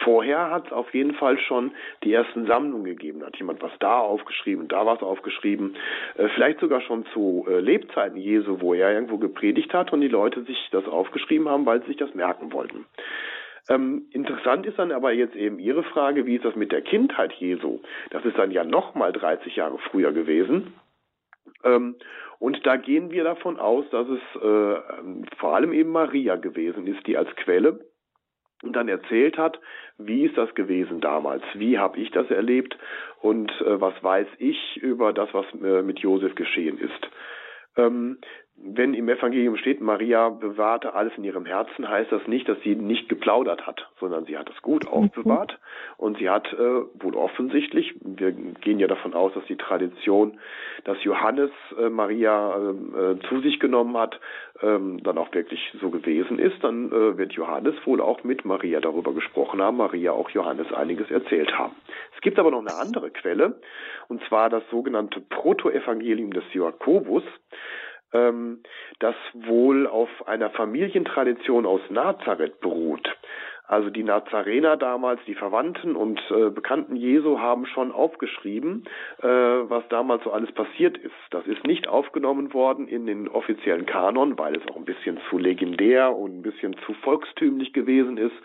Vorher 0.04 0.50
hat 0.50 0.66
es 0.66 0.72
auf 0.72 0.92
jeden 0.94 1.14
Fall 1.14 1.38
schon 1.38 1.72
die 2.02 2.12
ersten 2.12 2.46
Sammlungen 2.46 2.84
gegeben. 2.84 3.24
Hat 3.24 3.36
jemand 3.36 3.62
was 3.62 3.72
da 3.78 3.98
aufgeschrieben, 3.98 4.68
da 4.68 4.84
was 4.84 5.02
aufgeschrieben. 5.02 5.76
Äh, 6.16 6.28
vielleicht 6.34 6.60
sogar 6.60 6.80
schon 6.80 7.06
zu 7.12 7.46
äh, 7.48 7.60
Lebzeiten 7.60 8.18
Jesu, 8.18 8.60
wo 8.60 8.74
er 8.74 8.92
irgendwo 8.92 9.18
gepredigt 9.18 9.72
hat 9.72 9.92
und 9.92 10.00
die 10.00 10.08
Leute 10.08 10.42
sich 10.42 10.68
das 10.72 10.86
aufgeschrieben 10.86 11.48
haben, 11.48 11.66
weil 11.66 11.80
sie 11.82 11.88
sich 11.88 11.96
das 11.96 12.14
merken 12.14 12.52
wollten. 12.52 12.86
Ähm, 13.68 14.06
interessant 14.12 14.64
ist 14.66 14.78
dann 14.78 14.92
aber 14.92 15.12
jetzt 15.12 15.34
eben 15.34 15.58
Ihre 15.58 15.82
Frage, 15.82 16.26
wie 16.26 16.36
ist 16.36 16.44
das 16.44 16.54
mit 16.54 16.70
der 16.70 16.82
Kindheit 16.82 17.32
Jesu? 17.32 17.80
Das 18.10 18.24
ist 18.24 18.38
dann 18.38 18.52
ja 18.52 18.64
nochmal 18.64 19.12
30 19.12 19.56
Jahre 19.56 19.78
früher 19.90 20.12
gewesen. 20.12 20.74
Ähm, 21.64 21.96
und 22.38 22.66
da 22.66 22.76
gehen 22.76 23.10
wir 23.10 23.24
davon 23.24 23.58
aus, 23.58 23.88
dass 23.90 24.06
es 24.08 24.42
äh, 24.42 24.80
vor 25.38 25.54
allem 25.54 25.72
eben 25.72 25.90
Maria 25.90 26.36
gewesen 26.36 26.86
ist, 26.86 27.06
die 27.06 27.16
als 27.16 27.34
Quelle 27.36 27.80
dann 28.62 28.88
erzählt 28.88 29.36
hat, 29.36 29.60
wie 29.98 30.24
ist 30.24 30.36
das 30.36 30.54
gewesen 30.54 31.00
damals, 31.00 31.42
wie 31.54 31.78
habe 31.78 31.98
ich 31.98 32.10
das 32.10 32.30
erlebt 32.30 32.76
und 33.20 33.50
äh, 33.60 33.80
was 33.80 33.94
weiß 34.02 34.28
ich 34.38 34.76
über 34.78 35.12
das, 35.12 35.32
was 35.32 35.46
äh, 35.62 35.82
mit 35.82 35.98
Josef 35.98 36.34
geschehen 36.34 36.78
ist. 36.78 37.10
Ähm, 37.76 38.18
wenn 38.58 38.94
im 38.94 39.08
Evangelium 39.08 39.56
steht, 39.56 39.80
Maria 39.80 40.30
bewahrte 40.30 40.94
alles 40.94 41.12
in 41.16 41.24
ihrem 41.24 41.44
Herzen, 41.44 41.88
heißt 41.88 42.10
das 42.10 42.26
nicht, 42.26 42.48
dass 42.48 42.58
sie 42.62 42.74
nicht 42.74 43.08
geplaudert 43.08 43.66
hat, 43.66 43.88
sondern 44.00 44.24
sie 44.24 44.38
hat 44.38 44.48
es 44.48 44.62
gut 44.62 44.84
mhm. 44.84 44.90
aufbewahrt 44.90 45.58
und 45.98 46.18
sie 46.18 46.30
hat 46.30 46.50
äh, 46.52 46.56
wohl 46.58 47.14
offensichtlich, 47.14 47.94
wir 48.00 48.32
gehen 48.32 48.78
ja 48.78 48.86
davon 48.86 49.12
aus, 49.12 49.34
dass 49.34 49.44
die 49.44 49.56
Tradition, 49.56 50.38
dass 50.84 51.02
Johannes 51.04 51.50
äh, 51.78 51.90
Maria 51.90 52.56
äh, 52.56 53.18
zu 53.28 53.40
sich 53.40 53.60
genommen 53.60 53.96
hat, 53.96 54.18
ähm, 54.62 55.02
dann 55.02 55.18
auch 55.18 55.32
wirklich 55.34 55.74
so 55.80 55.90
gewesen 55.90 56.38
ist, 56.38 56.56
dann 56.64 56.90
äh, 56.90 57.18
wird 57.18 57.34
Johannes 57.34 57.74
wohl 57.84 58.00
auch 58.00 58.24
mit 58.24 58.46
Maria 58.46 58.80
darüber 58.80 59.12
gesprochen 59.12 59.60
haben, 59.60 59.76
Maria 59.76 60.12
auch 60.12 60.30
Johannes 60.30 60.72
einiges 60.72 61.10
erzählt 61.10 61.56
haben. 61.58 61.74
Es 62.14 62.22
gibt 62.22 62.38
aber 62.38 62.50
noch 62.50 62.60
eine 62.60 62.74
andere 62.74 63.10
Quelle, 63.10 63.60
und 64.08 64.22
zwar 64.24 64.48
das 64.48 64.62
sogenannte 64.70 65.20
Protoevangelium 65.20 66.32
des 66.32 66.44
Jakobus 66.54 67.22
ähm, 68.12 68.62
das 68.98 69.14
wohl 69.34 69.86
auf 69.86 70.08
einer 70.26 70.50
Familientradition 70.50 71.66
aus 71.66 71.80
Nazareth 71.90 72.60
beruht. 72.60 73.08
Also 73.68 73.90
die 73.90 74.04
Nazarener 74.04 74.76
damals, 74.76 75.20
die 75.26 75.34
Verwandten 75.34 75.96
und 75.96 76.20
äh, 76.30 76.50
Bekannten 76.50 76.94
Jesu 76.94 77.40
haben 77.40 77.66
schon 77.66 77.90
aufgeschrieben, 77.90 78.84
äh, 79.22 79.26
was 79.26 79.82
damals 79.88 80.22
so 80.22 80.30
alles 80.30 80.52
passiert 80.52 80.96
ist. 80.98 81.14
Das 81.30 81.46
ist 81.46 81.66
nicht 81.66 81.88
aufgenommen 81.88 82.54
worden 82.54 82.86
in 82.86 83.06
den 83.06 83.28
offiziellen 83.28 83.84
Kanon, 83.84 84.38
weil 84.38 84.54
es 84.56 84.68
auch 84.68 84.76
ein 84.76 84.84
bisschen 84.84 85.18
zu 85.28 85.38
legendär 85.38 86.16
und 86.16 86.38
ein 86.38 86.42
bisschen 86.42 86.76
zu 86.86 86.94
volkstümlich 86.94 87.72
gewesen 87.72 88.18
ist. 88.18 88.36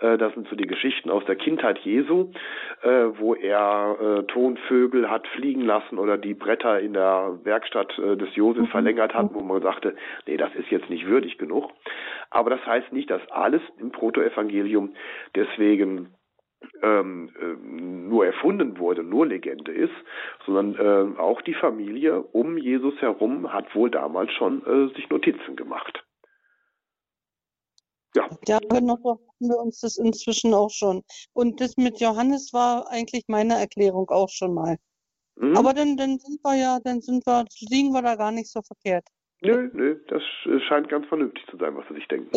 Äh, 0.00 0.18
das 0.18 0.34
sind 0.34 0.46
so 0.48 0.56
die 0.56 0.66
Geschichten 0.66 1.08
aus 1.08 1.24
der 1.24 1.36
Kindheit 1.36 1.78
Jesu, 1.78 2.30
äh, 2.82 2.88
wo 3.18 3.34
er 3.34 3.96
äh, 4.00 4.22
Tonvögel 4.24 5.10
hat 5.10 5.26
fliegen 5.28 5.62
lassen 5.62 5.98
oder 5.98 6.18
die 6.18 6.34
Bretter 6.34 6.80
in 6.80 6.92
der 6.92 7.38
Werkstatt 7.44 7.96
des 7.96 8.34
Josef 8.34 8.64
mhm. 8.64 8.68
verlängert 8.68 9.14
hat, 9.14 9.32
wo 9.32 9.40
man 9.40 9.62
sagte, 9.62 9.94
nee, 10.26 10.36
das 10.36 10.54
ist 10.54 10.70
jetzt 10.70 10.90
nicht 10.90 11.06
würdig 11.06 11.38
genug. 11.38 11.70
Aber 12.30 12.50
das 12.50 12.64
heißt 12.66 12.92
nicht, 12.92 13.10
dass 13.10 13.20
alles 13.30 13.62
im 13.78 13.90
Protoevangelium 13.90 14.49
deswegen 15.34 16.14
ähm, 16.82 17.30
nur 18.08 18.26
erfunden 18.26 18.78
wurde, 18.78 19.02
nur 19.02 19.26
Legende 19.26 19.72
ist, 19.72 19.92
sondern 20.46 20.74
äh, 20.74 21.18
auch 21.18 21.40
die 21.42 21.54
Familie 21.54 22.22
um 22.22 22.58
Jesus 22.58 22.94
herum 23.00 23.52
hat 23.52 23.74
wohl 23.74 23.90
damals 23.90 24.32
schon 24.32 24.64
äh, 24.66 24.94
sich 24.94 25.08
Notizen 25.08 25.56
gemacht. 25.56 26.04
Ja. 28.14 28.28
Ja, 28.46 28.58
genau, 28.58 28.98
haben 29.04 29.48
wir 29.48 29.58
uns 29.58 29.80
das 29.80 29.96
inzwischen 29.96 30.52
auch 30.52 30.70
schon. 30.70 31.02
Und 31.32 31.60
das 31.60 31.76
mit 31.76 32.00
Johannes 32.00 32.52
war 32.52 32.90
eigentlich 32.90 33.24
meine 33.28 33.54
Erklärung 33.54 34.08
auch 34.10 34.28
schon 34.28 34.54
mal. 34.54 34.76
Mhm. 35.36 35.56
Aber 35.56 35.72
dann, 35.72 35.96
dann 35.96 36.18
sind 36.18 36.42
wir 36.42 36.56
ja, 36.56 36.78
dann 36.82 37.00
sind 37.00 37.24
wir, 37.26 37.44
liegen 37.70 37.92
wir 37.92 38.02
da 38.02 38.16
gar 38.16 38.32
nicht 38.32 38.50
so 38.50 38.60
verkehrt. 38.62 39.06
Nö, 39.42 39.70
nö, 39.72 39.98
das 40.08 40.22
scheint 40.68 40.88
ganz 40.88 41.06
vernünftig 41.06 41.46
zu 41.46 41.56
sein, 41.56 41.74
was 41.76 41.86
sie 41.88 41.94
sich 41.94 42.08
denken. 42.08 42.30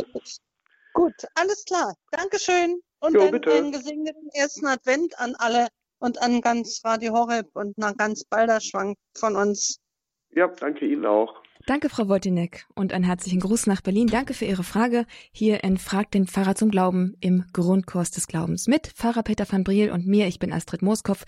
Gut, 0.94 1.14
alles 1.36 1.66
klar. 1.66 1.96
Dankeschön. 2.12 2.80
Und 3.00 3.16
jo, 3.16 3.22
dann 3.22 3.32
bitte. 3.32 3.52
einen 3.52 3.72
gesegneten 3.72 4.30
ersten 4.34 4.66
Advent 4.68 5.20
an 5.20 5.36
alle 5.38 5.68
und 6.00 6.22
an 6.22 6.42
ganz 6.42 6.82
Radio 6.86 7.14
Horeb 7.14 7.50
und 7.54 7.78
nach 7.78 7.98
ganz 7.98 8.24
Balderschwang 8.24 8.96
von 9.18 9.36
uns. 9.36 9.80
Ja, 10.32 10.48
danke 10.48 10.86
Ihnen 10.86 11.06
auch. 11.06 11.44
Danke, 11.66 11.88
Frau 11.88 12.10
Wojtynek, 12.10 12.66
und 12.76 12.92
einen 12.92 13.06
herzlichen 13.06 13.40
Gruß 13.40 13.68
nach 13.68 13.80
Berlin. 13.80 14.08
Danke 14.08 14.34
für 14.34 14.44
Ihre 14.44 14.64
Frage 14.64 15.06
hier 15.32 15.64
in 15.64 15.78
Frag 15.78 16.12
den 16.12 16.28
Pfarrer 16.28 16.56
zum 16.56 16.70
Glauben 16.70 17.16
im 17.22 17.46
Grundkurs 17.54 18.12
des 18.12 18.28
Glaubens 18.28 18.68
mit 18.68 18.88
Pfarrer 18.88 19.24
Peter 19.24 19.50
van 19.50 19.64
Briel 19.64 19.90
und 19.90 20.06
mir. 20.06 20.28
Ich 20.28 20.40
bin 20.40 20.52
Astrid 20.52 20.82
Moskow 20.82 21.24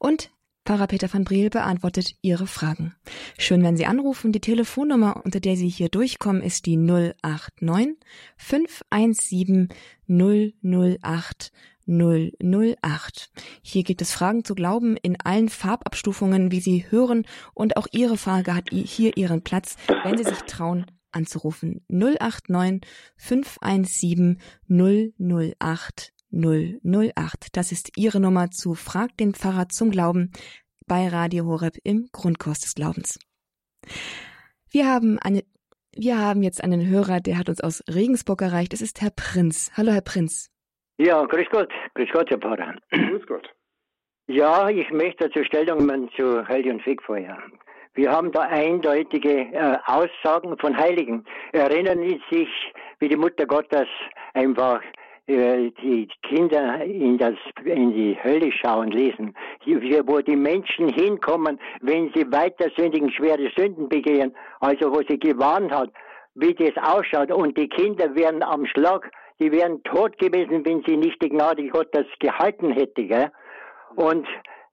und 0.00 0.30
Pfarrer 0.68 0.86
Peter 0.86 1.10
van 1.10 1.24
Briel 1.24 1.48
beantwortet 1.48 2.16
Ihre 2.20 2.46
Fragen. 2.46 2.94
Schön, 3.38 3.62
wenn 3.62 3.78
Sie 3.78 3.86
anrufen. 3.86 4.32
Die 4.32 4.40
Telefonnummer, 4.40 5.22
unter 5.24 5.40
der 5.40 5.56
Sie 5.56 5.70
hier 5.70 5.88
durchkommen, 5.88 6.42
ist 6.42 6.66
die 6.66 6.76
089 6.76 7.96
517 8.36 9.70
008 10.08 11.52
008. 11.86 13.30
Hier 13.62 13.82
gibt 13.82 14.02
es 14.02 14.12
Fragen 14.12 14.44
zu 14.44 14.54
Glauben 14.54 14.98
in 14.98 15.18
allen 15.18 15.48
Farbabstufungen, 15.48 16.52
wie 16.52 16.60
Sie 16.60 16.84
hören, 16.90 17.26
und 17.54 17.78
auch 17.78 17.86
Ihre 17.90 18.18
Frage 18.18 18.54
hat 18.54 18.68
hier 18.70 19.16
Ihren 19.16 19.40
Platz, 19.40 19.76
wenn 20.04 20.18
Sie 20.18 20.24
sich 20.24 20.42
trauen 20.42 20.84
anzurufen. 21.12 21.80
089 21.88 22.86
517 23.16 24.38
008 24.68 26.12
008. 26.32 27.56
Das 27.56 27.72
ist 27.72 27.96
Ihre 27.96 28.20
Nummer 28.20 28.50
zu 28.50 28.74
Frag 28.74 29.16
den 29.16 29.34
Pfarrer 29.34 29.68
zum 29.68 29.90
Glauben 29.90 30.32
bei 30.86 31.08
Radio 31.08 31.44
Horeb 31.46 31.76
im 31.84 32.08
Grundkurs 32.12 32.60
des 32.60 32.74
Glaubens. 32.74 33.18
Wir 34.70 34.86
haben 34.86 35.18
eine 35.18 35.42
wir 36.00 36.18
haben 36.18 36.42
jetzt 36.44 36.62
einen 36.62 36.88
Hörer, 36.88 37.18
der 37.18 37.38
hat 37.38 37.48
uns 37.48 37.60
aus 37.60 37.82
Regensburg 37.92 38.40
erreicht. 38.42 38.72
Es 38.72 38.82
ist 38.82 39.00
Herr 39.00 39.10
Prinz. 39.10 39.72
Hallo, 39.76 39.90
Herr 39.90 40.00
Prinz. 40.00 40.48
Ja, 40.98 41.24
grüß 41.24 41.46
Gott, 41.50 41.72
grüß 41.94 42.08
Gott, 42.12 42.30
Herr 42.30 42.38
Pfarrer. 42.38 42.74
Grüß 42.90 43.26
Gott. 43.26 43.48
Ja, 44.28 44.68
ich 44.68 44.90
möchte 44.90 45.30
zur 45.30 45.44
Stellung 45.44 46.08
zu 46.14 46.46
Heil 46.46 46.70
und 46.70 46.82
Fegfeuer. 46.82 47.38
Wir 47.94 48.12
haben 48.12 48.30
da 48.30 48.42
eindeutige 48.42 49.40
äh, 49.40 49.76
Aussagen 49.86 50.56
von 50.58 50.76
Heiligen. 50.76 51.24
Erinnern 51.52 51.98
Sie 52.00 52.20
sich, 52.30 52.48
wie 53.00 53.08
die 53.08 53.16
Mutter 53.16 53.46
Gottes 53.46 53.88
einfach 54.34 54.82
die 55.28 56.08
Kinder 56.22 56.82
in, 56.82 57.18
das, 57.18 57.34
in 57.64 57.92
die 57.92 58.16
Hölle 58.22 58.50
schauen 58.50 58.90
lesen, 58.90 59.34
wo 60.06 60.20
die 60.20 60.36
Menschen 60.36 60.88
hinkommen, 60.88 61.60
wenn 61.82 62.10
sie 62.14 62.30
weiter 62.32 62.70
sündigen, 62.76 63.10
schwere 63.12 63.50
Sünden 63.56 63.88
begehen, 63.88 64.34
also 64.60 64.90
wo 64.90 65.02
sie 65.06 65.18
gewarnt 65.18 65.70
hat, 65.70 65.90
wie 66.34 66.54
das 66.54 66.76
ausschaut 66.82 67.30
und 67.30 67.58
die 67.58 67.68
Kinder 67.68 68.14
werden 68.14 68.42
am 68.42 68.64
Schlag 68.66 69.10
die 69.40 69.52
wären 69.52 69.82
tot 69.84 70.18
gewesen, 70.18 70.64
wenn 70.64 70.82
sie 70.86 70.96
nicht 70.96 71.22
die 71.22 71.28
Gnade 71.28 71.68
Gottes 71.68 72.06
gehalten 72.18 72.72
hätte. 72.72 73.04
Gell? 73.04 73.30
Und 73.96 74.26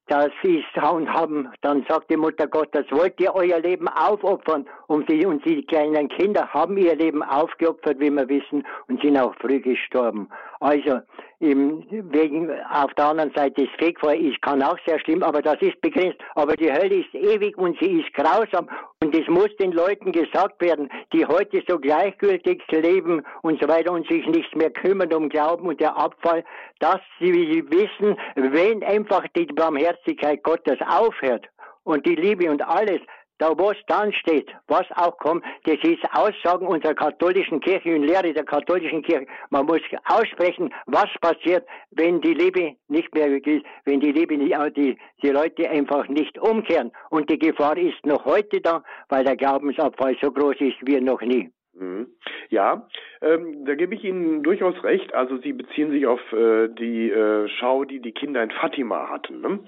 das 0.08 0.30
ist, 0.42 0.76
und 0.76 1.12
haben, 1.12 1.48
dann 1.62 1.84
sagt 1.88 2.10
die 2.10 2.16
Mutter 2.16 2.46
Gottes, 2.46 2.86
wollt 2.90 3.18
ihr 3.20 3.34
euer 3.34 3.58
Leben 3.58 3.88
aufopfern? 3.88 4.66
Und 4.86 5.08
die, 5.08 5.26
und 5.26 5.44
die 5.44 5.64
kleinen 5.66 6.08
Kinder 6.08 6.48
haben 6.48 6.76
ihr 6.76 6.94
Leben 6.94 7.22
aufgeopfert, 7.22 7.98
wie 7.98 8.10
wir 8.10 8.28
wissen, 8.28 8.64
und 8.88 9.02
sind 9.02 9.16
auch 9.16 9.34
früh 9.36 9.60
gestorben. 9.60 10.28
Also, 10.60 11.00
im, 11.38 11.84
wegen, 11.90 12.50
auf 12.70 12.92
der 12.94 13.06
anderen 13.06 13.32
Seite 13.34 13.64
das 13.64 13.74
Fegfeuer 13.78 14.14
ist, 14.14 14.40
kann 14.42 14.62
auch 14.62 14.78
sehr 14.86 14.98
schlimm, 15.00 15.22
aber 15.22 15.42
das 15.42 15.56
ist 15.60 15.80
begrenzt. 15.80 16.18
Aber 16.34 16.54
die 16.56 16.72
Hölle 16.72 16.96
ist 16.96 17.14
ewig 17.14 17.56
und 17.58 17.78
sie 17.78 18.00
ist 18.00 18.12
grausam 18.14 18.68
und 19.02 19.14
es 19.14 19.28
muss 19.28 19.54
den 19.56 19.72
Leuten 19.72 20.12
gesagt 20.12 20.60
werden, 20.62 20.90
die 21.12 21.26
heute 21.26 21.62
so 21.68 21.78
gleichgültig 21.78 22.62
leben 22.70 23.22
und 23.42 23.60
so 23.60 23.68
weiter 23.68 23.92
und 23.92 24.08
sich 24.08 24.26
nicht 24.26 24.54
mehr 24.56 24.70
kümmern 24.70 25.12
um 25.12 25.28
Glauben 25.28 25.66
und 25.66 25.80
der 25.80 25.96
Abfall, 25.96 26.44
dass 26.78 27.00
sie 27.20 27.64
wissen, 27.70 28.16
wenn 28.34 28.82
einfach 28.82 29.24
die 29.36 29.46
Barmherzigkeit 29.46 30.42
Gottes 30.42 30.78
aufhört 30.88 31.46
und 31.84 32.06
die 32.06 32.14
Liebe 32.14 32.50
und 32.50 32.62
alles, 32.66 33.00
da 33.38 33.56
was 33.58 33.76
dann 33.86 34.12
steht, 34.12 34.50
was 34.66 34.86
auch 34.96 35.16
kommt, 35.18 35.44
das 35.64 35.76
ist 35.82 36.02
Aussagen 36.12 36.66
unserer 36.66 36.94
katholischen 36.94 37.60
Kirche 37.60 37.94
und 37.94 38.04
Lehre 38.04 38.32
der 38.32 38.44
katholischen 38.44 39.02
Kirche. 39.02 39.26
Man 39.50 39.66
muss 39.66 39.80
aussprechen, 40.04 40.72
was 40.86 41.08
passiert, 41.20 41.66
wenn 41.90 42.20
die 42.20 42.34
Liebe 42.34 42.76
nicht 42.88 43.14
mehr 43.14 43.40
gilt, 43.40 43.64
wenn 43.84 44.00
die 44.00 44.12
Liebe 44.12 44.38
die, 44.38 44.96
die 45.22 45.30
Leute 45.30 45.68
einfach 45.70 46.08
nicht 46.08 46.38
umkehren. 46.38 46.92
Und 47.10 47.28
die 47.30 47.38
Gefahr 47.38 47.76
ist 47.76 48.04
noch 48.04 48.24
heute 48.24 48.60
da, 48.60 48.82
weil 49.08 49.24
der 49.24 49.36
Glaubensabfall 49.36 50.16
so 50.20 50.30
groß 50.30 50.56
ist 50.60 50.76
wie 50.86 51.00
noch 51.00 51.20
nie. 51.20 51.50
Mhm. 51.78 52.06
Ja, 52.48 52.88
ähm, 53.20 53.64
da 53.66 53.74
gebe 53.74 53.94
ich 53.94 54.04
Ihnen 54.04 54.42
durchaus 54.42 54.82
recht. 54.82 55.14
Also 55.14 55.36
Sie 55.38 55.52
beziehen 55.52 55.90
sich 55.90 56.06
auf 56.06 56.20
äh, 56.32 56.68
die 56.68 57.10
äh, 57.10 57.48
Schau, 57.58 57.84
die 57.84 58.00
die 58.00 58.12
Kinder 58.12 58.42
in 58.42 58.50
Fatima 58.50 59.10
hatten. 59.10 59.40
Ne? 59.40 59.58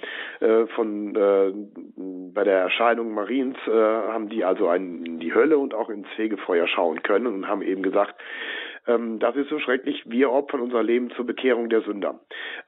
Äh, 0.40 0.66
von 0.68 1.14
äh, 1.14 1.52
bei 2.32 2.44
der 2.44 2.60
Erscheinung 2.60 3.12
Mariens 3.12 3.56
äh, 3.66 3.70
haben 3.70 4.28
die 4.28 4.44
also 4.44 4.68
ein, 4.68 5.04
in 5.04 5.18
die 5.18 5.34
Hölle 5.34 5.58
und 5.58 5.74
auch 5.74 5.90
ins 5.90 6.08
Fegefeuer 6.16 6.66
schauen 6.66 7.02
können 7.02 7.26
und 7.26 7.48
haben 7.48 7.62
eben 7.62 7.82
gesagt, 7.82 8.14
Ähm, 8.88 9.18
das 9.18 9.36
ist 9.36 9.50
so 9.50 9.58
schrecklich. 9.60 10.02
Wir 10.06 10.32
opfern 10.32 10.60
unser 10.60 10.82
Leben 10.82 11.10
zur 11.10 11.26
Bekehrung 11.26 11.68
der 11.68 11.82
Sünder. 11.82 12.18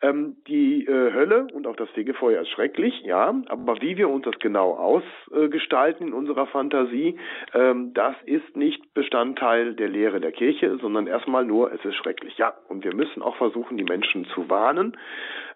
Ähm, 0.02 0.36
die 0.46 0.86
äh, 0.86 1.12
Hölle 1.12 1.48
und 1.52 1.66
auch 1.66 1.76
das 1.76 1.88
Fegefeuer 1.90 2.42
ist 2.42 2.50
schrecklich, 2.50 3.00
ja, 3.02 3.34
aber 3.48 3.80
wie 3.80 3.96
wir 3.96 4.08
uns 4.08 4.24
das 4.24 4.38
genau 4.38 4.74
ausgestalten 4.74 6.08
in 6.08 6.12
unserer 6.12 6.46
Fantasie, 6.46 7.18
ähm, 7.54 7.92
das 7.94 8.14
ist 8.26 8.56
nicht 8.56 8.94
Bestandteil 8.94 9.74
der 9.74 9.88
Lehre 9.88 10.20
der 10.20 10.32
Kirche, 10.32 10.76
sondern 10.80 11.06
erstmal 11.06 11.44
nur, 11.44 11.72
es 11.72 11.84
ist 11.84 11.96
schrecklich. 11.96 12.36
Ja, 12.36 12.54
und 12.68 12.84
wir 12.84 12.94
müssen 12.94 13.22
auch 13.22 13.36
versuchen, 13.36 13.76
die 13.78 13.84
Menschen 13.84 14.26
zu 14.26 14.48
warnen 14.50 14.96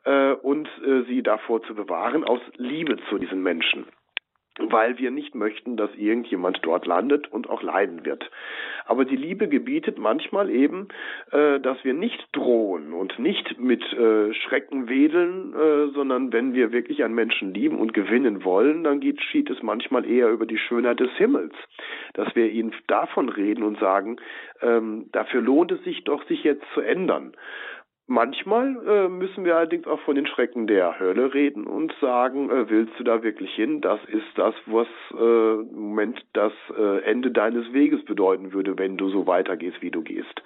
äh, 0.05 0.33
und 0.33 0.69
äh, 0.85 1.03
sie 1.03 1.23
davor 1.23 1.63
zu 1.63 1.75
bewahren 1.75 2.25
aus 2.25 2.41
Liebe 2.57 2.97
zu 3.11 3.19
diesen 3.19 3.43
Menschen 3.43 3.87
weil 4.59 4.99
wir 4.99 5.11
nicht 5.11 5.35
möchten, 5.35 5.77
dass 5.77 5.95
irgendjemand 5.97 6.61
dort 6.63 6.87
landet 6.87 7.31
und 7.33 7.51
auch 7.51 7.63
leiden 7.63 8.05
wird. 8.05 8.31
Aber 8.87 9.05
die 9.05 9.17
Liebe 9.17 9.49
gebietet 9.49 9.99
manchmal 9.99 10.51
eben, 10.51 10.89
äh, 11.33 11.59
dass 11.59 11.83
wir 11.85 11.95
nicht 11.95 12.29
drohen 12.33 12.93
und 12.93 13.19
nicht 13.19 13.59
mit 13.59 13.83
äh, 13.93 14.33
Schrecken 14.35 14.89
wedeln, 14.89 15.55
äh, 15.55 15.93
sondern 15.93 16.33
wenn 16.33 16.55
wir 16.55 16.73
wirklich 16.73 17.03
einen 17.03 17.15
Menschen 17.15 17.53
lieben 17.55 17.79
und 17.79 17.95
gewinnen 17.95 18.45
wollen, 18.45 18.85
dann 18.85 19.01
geschieht 19.01 19.51
es 19.51 19.63
manchmal 19.63 20.09
eher 20.09 20.31
über 20.31 20.47
die 20.47 20.59
Schönheit 20.59 21.01
des 21.01 21.11
Himmels, 21.17 21.55
dass 22.13 22.35
wir 22.37 22.51
ihnen 22.51 22.75
davon 22.87 23.29
reden 23.29 23.65
und 23.65 23.81
sagen, 23.81 24.17
ähm, 24.61 25.07
dafür 25.13 25.41
lohnt 25.41 25.73
es 25.73 25.83
sich 25.85 26.05
doch, 26.05 26.25
sich 26.27 26.45
jetzt 26.45 26.65
zu 26.75 26.81
ändern. 26.81 27.33
Manchmal 28.07 28.77
äh, 28.87 29.09
müssen 29.09 29.47
wir 29.47 29.57
allerdings 29.57 29.87
auch 29.87 30.01
von 30.01 30.15
den 30.15 30.27
Schrecken 30.27 30.67
der 30.67 31.01
Hölle 31.01 31.33
reden 31.33 31.67
und 31.67 31.95
sagen, 32.03 32.51
äh, 32.51 32.69
willst 32.69 32.93
du 32.99 33.05
da 33.05 33.23
wirklich 33.23 33.55
hin? 33.55 33.81
Das 33.81 33.99
ist 34.05 34.27
das, 34.37 34.55
was 34.67 34.87
äh, 35.13 35.61
im 35.61 35.75
Moment 35.75 36.23
das 36.35 36.53
äh, 36.77 37.03
Ende 37.05 37.31
deines 37.31 37.73
Weges 37.73 38.05
bedeuten 38.05 38.53
würde, 38.53 38.77
wenn 38.77 38.99
du 38.99 39.09
so 39.09 39.27
weitergehst, 39.27 39.81
wie 39.81 39.91
du 39.91 40.03
gehst. 40.03 40.43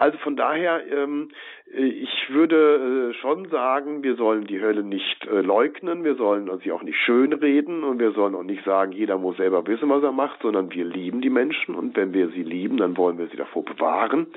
Also 0.00 0.16
von 0.16 0.34
daher, 0.34 0.80
ähm, 0.90 1.28
äh, 1.74 1.84
ich 1.84 2.30
würde 2.30 3.10
äh, 3.10 3.14
schon 3.20 3.50
sagen, 3.50 4.02
wir 4.02 4.16
sollen 4.16 4.46
die 4.46 4.58
Hölle 4.58 4.82
nicht 4.82 5.26
äh, 5.26 5.42
leugnen, 5.42 6.04
wir 6.04 6.14
sollen 6.14 6.50
sie 6.64 6.72
auch 6.72 6.82
nicht 6.82 6.96
schönreden. 6.96 7.84
Und 7.84 7.98
wir 7.98 8.12
sollen 8.12 8.34
auch 8.34 8.42
nicht 8.42 8.64
sagen, 8.64 8.92
jeder 8.92 9.18
muss 9.18 9.36
selber 9.36 9.66
wissen, 9.66 9.90
was 9.90 10.02
er 10.02 10.12
macht, 10.12 10.40
sondern 10.40 10.72
wir 10.72 10.86
lieben 10.86 11.20
die 11.20 11.28
Menschen. 11.28 11.74
Und 11.74 11.98
wenn 11.98 12.14
wir 12.14 12.30
sie 12.30 12.42
lieben, 12.42 12.78
dann 12.78 12.96
wollen 12.96 13.18
wir 13.18 13.26
sie 13.26 13.36
davor 13.36 13.62
bewahren. 13.62 14.28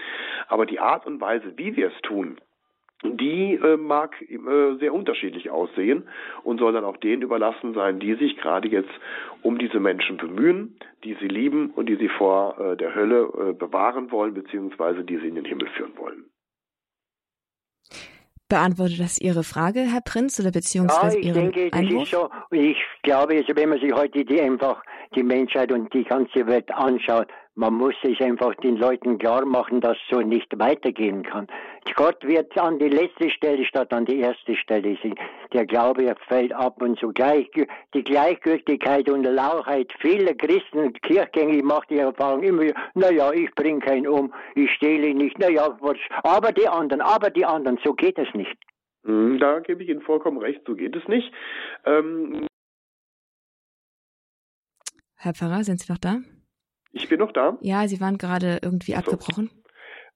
Aber 0.50 0.66
die 0.66 0.82
Art 0.82 1.08
und 1.08 1.22
Weise, 1.22 1.54
wie 1.56 1.78
wir 1.78 1.88
es 1.88 2.02
tun, 2.02 2.36
die 3.04 3.56
äh, 3.56 3.78
mag 3.78 4.22
äh, 4.22 4.76
sehr 4.80 4.94
unterschiedlich 4.94 5.50
aussehen 5.50 6.08
und 6.44 6.60
soll 6.60 6.74
dann 6.74 6.86
auch 6.86 6.98
denen 6.98 7.22
überlassen 7.22 7.74
sein, 7.74 8.00
die 8.00 8.16
sich 8.16 8.38
gerade 8.38 8.68
jetzt 8.70 8.92
um 9.42 9.58
diese 9.58 9.80
Menschen 9.80 10.18
bemühen, 10.18 10.78
die 11.04 11.16
sie 11.20 11.28
lieben 11.28 11.72
und 11.72 11.88
die 11.88 11.98
sie 11.98 12.10
vor 12.10 12.60
äh, 12.60 12.78
der 12.78 12.96
Hölle 12.96 13.22
äh, 13.22 13.54
bewahren 13.54 14.12
wollen, 14.12 14.34
beziehungsweise 14.34 15.04
die 15.04 15.18
sie 15.18 15.28
in 15.28 15.36
den 15.36 15.46
Himmel 15.46 15.68
führen 15.76 15.98
wollen. 15.98 16.26
Beantwortet 18.50 19.00
das 19.00 19.20
Ihre 19.20 19.44
Frage, 19.44 19.80
Herr 19.80 20.02
Prinz, 20.02 20.40
oder 20.40 20.52
beziehungsweise 20.52 21.18
ja, 21.18 21.22
ich 21.22 21.28
Ihren 21.28 21.52
denke, 21.52 21.76
Einwurf? 21.76 22.10
das 22.12 22.22
ist 22.22 22.32
so. 22.52 22.56
Ich 22.56 22.78
glaube, 23.02 23.36
also 23.36 23.56
wenn 23.56 23.70
man 23.70 23.80
sich 23.80 23.92
heute 23.94 24.24
die 24.24 24.40
einfach 24.40 24.84
die 25.16 25.24
Menschheit 25.24 25.72
und 25.72 25.92
die 25.94 26.04
ganze 26.04 26.46
Welt 26.46 26.70
anschaut, 26.72 27.28
man 27.56 27.76
muss 27.76 27.96
es 28.04 28.20
einfach 28.20 28.56
den 28.56 28.78
Leuten 28.78 29.20
klar 29.20 29.46
machen, 29.46 29.80
dass 29.80 29.98
so 30.10 30.20
nicht 30.22 30.58
weitergehen 30.58 31.24
kann. 31.24 31.48
Gott 31.96 32.24
wird 32.24 32.58
an 32.58 32.80
die 32.80 32.90
letzte 32.90 33.30
Stelle 33.30 33.64
statt 33.66 33.94
an 33.94 34.06
die 34.06 34.20
erste 34.20 34.56
Stelle 34.56 34.98
sehen. 35.04 35.16
Der 35.52 35.66
Glaube 35.66 36.16
fällt 36.28 36.52
ab 36.54 36.82
und 36.82 37.00
so 37.00 37.10
gleich, 37.10 37.50
die 37.94 38.04
Gleichgültigkeit 38.04 39.08
und 39.10 39.24
Lauchheit 39.24 39.94
vieler 40.00 40.34
Christen, 40.34 40.94
Kirchgänger, 40.94 41.54
ich 41.54 41.64
mache 41.64 41.88
die 41.90 41.98
Erfahrung 42.00 42.42
immer 42.42 42.64
wieder, 42.64 42.76
naja, 42.96 43.32
ich 43.32 43.54
bringe 43.54 43.80
keinen 43.80 44.08
um, 44.08 44.34
ich 44.56 44.72
stehle 44.72 45.14
nicht, 45.14 45.38
naja, 45.38 45.78
was, 45.82 45.98
aber 46.24 46.52
die 46.52 46.68
anderen, 46.68 47.02
aber 47.02 47.30
die 47.30 47.46
anderen, 47.46 47.78
so 47.84 47.94
geht 47.94 48.18
es 48.18 48.34
nicht. 48.34 48.58
Hm, 49.06 49.38
Da 49.40 49.60
gebe 49.60 49.84
ich 49.84 49.90
Ihnen 49.90 50.02
vollkommen 50.02 50.40
recht, 50.40 50.62
so 50.66 50.74
geht 50.76 50.96
es 50.96 51.08
nicht. 51.08 51.32
Ähm, 51.86 52.48
Herr 55.18 55.34
Pfarrer, 55.34 55.64
sind 55.64 55.80
Sie 55.80 55.92
noch 55.92 56.00
da? 56.00 56.18
Ich 56.94 57.10
bin 57.10 57.20
noch 57.20 57.32
da. 57.32 57.58
Ja, 57.62 57.88
Sie 57.88 58.00
waren 58.00 58.18
gerade 58.18 58.60
irgendwie 58.62 58.94
so. 58.94 58.98
abgebrochen. 58.98 59.50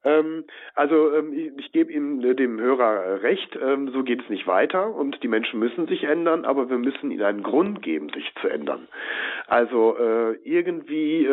Ähm, 0.04 0.46
also 0.76 1.14
ähm, 1.16 1.34
ich, 1.58 1.72
gebe 1.72 1.92
Ihnen 1.92 2.24
äh, 2.24 2.36
dem 2.36 2.60
Hörer 2.60 3.04
äh, 3.04 3.14
recht, 3.16 3.58
ähm, 3.62 3.90
so 3.92 4.04
geht 4.04 4.22
es 4.22 4.30
nicht 4.30 4.48
weiter 4.48 4.96
und 4.96 5.22
die 5.24 5.28
Menschen 5.28 5.60
müssen 5.60 5.88
sich 5.88 6.04
ändern, 6.04 6.46
aber 6.46 6.70
wir 6.70 6.78
müssen 6.78 7.12
ihnen 7.12 7.24
einen 7.24 7.44
Grund 7.44 7.82
geben, 7.82 8.10
sich 8.10 8.32
zu 8.40 8.48
ändern. 8.48 8.88
Also 9.48 9.98
äh, 9.98 10.34
irgendwie 10.44 11.28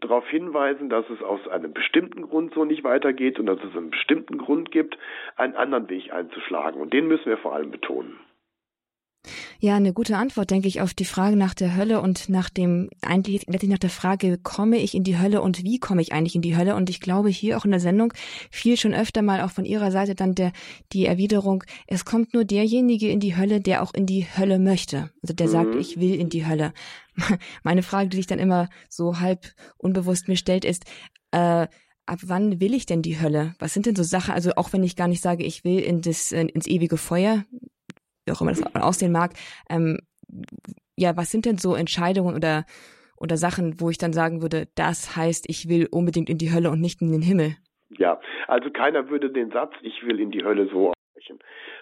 darauf 0.00 0.26
hinweisen, 0.28 0.88
dass 0.90 1.08
es 1.10 1.22
aus 1.22 1.46
einem 1.48 1.72
bestimmten 1.72 2.22
Grund 2.22 2.54
so 2.54 2.64
nicht 2.64 2.84
weitergeht 2.84 3.38
und 3.38 3.46
dass 3.46 3.58
es 3.58 3.76
einen 3.76 3.90
bestimmten 3.90 4.38
Grund 4.38 4.70
gibt, 4.70 4.96
einen 5.36 5.56
anderen 5.56 5.88
Weg 5.88 6.12
einzuschlagen 6.12 6.80
und 6.80 6.92
den 6.92 7.08
müssen 7.08 7.26
wir 7.26 7.38
vor 7.38 7.54
allem 7.54 7.70
betonen. 7.70 8.18
Ja, 9.60 9.76
eine 9.76 9.92
gute 9.92 10.16
Antwort, 10.16 10.50
denke 10.50 10.68
ich, 10.68 10.80
auf 10.80 10.94
die 10.94 11.04
Frage 11.04 11.36
nach 11.36 11.54
der 11.54 11.76
Hölle 11.76 12.00
und 12.00 12.28
nach 12.28 12.50
dem, 12.50 12.90
eigentlich 13.02 13.46
letztlich 13.46 13.70
nach 13.70 13.78
der 13.78 13.90
Frage, 13.90 14.38
komme 14.38 14.78
ich 14.78 14.94
in 14.94 15.04
die 15.04 15.18
Hölle 15.18 15.40
und 15.40 15.64
wie 15.64 15.78
komme 15.78 16.02
ich 16.02 16.12
eigentlich 16.12 16.34
in 16.34 16.42
die 16.42 16.56
Hölle? 16.56 16.74
Und 16.74 16.90
ich 16.90 17.00
glaube, 17.00 17.28
hier 17.30 17.56
auch 17.56 17.64
in 17.64 17.70
der 17.70 17.80
Sendung 17.80 18.12
fiel 18.50 18.76
schon 18.76 18.94
öfter 18.94 19.22
mal 19.22 19.40
auch 19.40 19.50
von 19.50 19.64
Ihrer 19.64 19.90
Seite 19.90 20.14
dann 20.14 20.34
der, 20.34 20.52
die 20.92 21.06
Erwiderung, 21.06 21.64
es 21.86 22.04
kommt 22.04 22.34
nur 22.34 22.44
derjenige 22.44 23.08
in 23.08 23.20
die 23.20 23.36
Hölle, 23.36 23.60
der 23.60 23.82
auch 23.82 23.94
in 23.94 24.06
die 24.06 24.26
Hölle 24.36 24.58
möchte. 24.58 25.10
Also 25.22 25.34
der 25.34 25.46
Mhm. 25.46 25.50
sagt, 25.50 25.74
ich 25.74 25.98
will 25.98 26.14
in 26.14 26.28
die 26.28 26.46
Hölle. 26.46 26.72
Meine 27.62 27.82
Frage, 27.82 28.08
die 28.08 28.16
sich 28.18 28.26
dann 28.26 28.38
immer 28.38 28.68
so 28.88 29.20
halb 29.20 29.54
unbewusst 29.78 30.28
mir 30.28 30.36
stellt, 30.36 30.64
ist, 30.64 30.84
äh, 31.30 31.66
ab 32.06 32.18
wann 32.22 32.60
will 32.60 32.74
ich 32.74 32.86
denn 32.86 33.02
die 33.02 33.20
Hölle? 33.20 33.54
Was 33.58 33.72
sind 33.72 33.86
denn 33.86 33.96
so 33.96 34.02
Sachen, 34.02 34.34
also 34.34 34.52
auch 34.56 34.72
wenn 34.72 34.82
ich 34.82 34.96
gar 34.96 35.08
nicht 35.08 35.22
sage, 35.22 35.44
ich 35.44 35.64
will 35.64 35.78
in 35.78 36.02
das, 36.02 36.32
ins 36.32 36.66
ewige 36.66 36.96
Feuer, 36.96 37.44
wie 38.24 38.32
auch 38.32 38.40
immer 38.40 38.52
das 38.52 38.62
aussehen 38.74 39.12
mag, 39.12 39.32
ähm, 39.68 39.98
ja, 40.96 41.16
was 41.16 41.30
sind 41.30 41.44
denn 41.44 41.58
so 41.58 41.74
Entscheidungen 41.74 42.34
oder, 42.34 42.64
oder 43.16 43.36
Sachen, 43.36 43.80
wo 43.80 43.90
ich 43.90 43.98
dann 43.98 44.12
sagen 44.12 44.42
würde, 44.42 44.68
das 44.74 45.16
heißt, 45.16 45.44
ich 45.48 45.68
will 45.68 45.88
unbedingt 45.90 46.30
in 46.30 46.38
die 46.38 46.52
Hölle 46.52 46.70
und 46.70 46.80
nicht 46.80 47.02
in 47.02 47.12
den 47.12 47.22
Himmel? 47.22 47.56
Ja, 47.90 48.20
also 48.48 48.70
keiner 48.70 49.08
würde 49.08 49.30
den 49.30 49.50
Satz, 49.50 49.72
ich 49.82 50.02
will 50.04 50.20
in 50.20 50.30
die 50.30 50.44
Hölle 50.44 50.68
so 50.72 50.93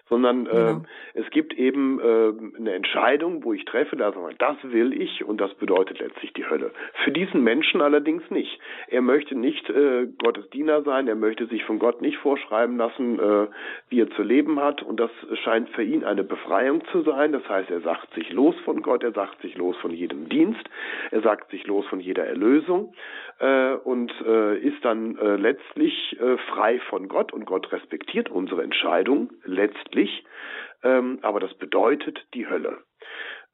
sondern 0.09 0.47
äh, 0.47 0.75
es 1.15 1.29
gibt 1.31 1.55
eben 1.55 1.99
äh, 2.01 2.33
eine 2.59 2.75
Entscheidung, 2.75 3.45
wo 3.45 3.53
ich 3.53 3.65
treffe, 3.65 3.97
da 3.97 4.13
sage 4.13 4.33
ich, 4.33 4.39
das 4.39 4.57
will 4.63 4.93
ich 4.93 5.25
und 5.25 5.41
das 5.41 5.55
bedeutet 5.55 6.01
letztlich 6.01 6.33
die 6.35 6.49
Hölle. 6.49 6.73
Für 7.05 7.13
diesen 7.13 7.43
Menschen 7.43 7.81
allerdings 7.81 8.23
nicht. 8.31 8.59
Er 8.89 9.01
möchte 9.01 9.35
nicht 9.35 9.69
äh, 9.71 10.07
Gottes 10.23 10.49
Diener 10.51 10.83
sein, 10.83 11.09
er 11.09 11.15
möchte 11.15 11.47
sich 11.47 11.65
von 11.65 11.79
Gott 11.79 12.03
nicht 12.03 12.19
vorschreiben 12.19 12.77
lassen, 12.77 13.19
äh, 13.19 13.47
wie 13.89 14.01
er 14.01 14.11
zu 14.11 14.23
leben 14.23 14.61
hat 14.61 14.83
und 14.83 15.01
das 15.01 15.11
scheint 15.45 15.71
für 15.71 15.83
ihn 15.83 16.05
eine 16.05 16.25
Befreiung 16.25 16.85
zu 16.93 17.03
sein. 17.03 17.33
Das 17.33 17.49
heißt, 17.49 17.71
er 17.71 17.81
sagt 17.81 18.13
sich 18.15 18.31
los 18.33 18.55
von 18.65 18.83
Gott, 18.83 19.03
er 19.03 19.13
sagt 19.13 19.41
sich 19.41 19.57
los 19.57 19.77
von 19.79 19.93
jedem 19.93 20.29
Dienst, 20.29 20.63
er 21.11 21.23
sagt 21.23 21.51
sich 21.51 21.67
los 21.67 21.87
von 21.87 22.01
jeder 22.01 22.27
Erlösung 22.27 22.95
äh, 23.39 23.73
und 23.73 24.13
äh, 24.27 24.59
ist 24.59 24.85
dann 24.85 25.17
äh, 25.17 25.37
letztlich 25.37 26.19
äh, 26.21 26.37
frei 26.53 26.81
von 26.91 27.09
Gott 27.09 27.33
und 27.33 27.47
Gott 27.47 27.73
respektiert 27.73 28.31
unsere 28.31 28.63
Entscheidung 28.63 29.22
letztlich, 29.45 30.25
ähm, 30.83 31.19
aber 31.23 31.41
das 31.41 31.55
bedeutet 31.55 32.25
die 32.35 32.49
Hölle. 32.49 32.79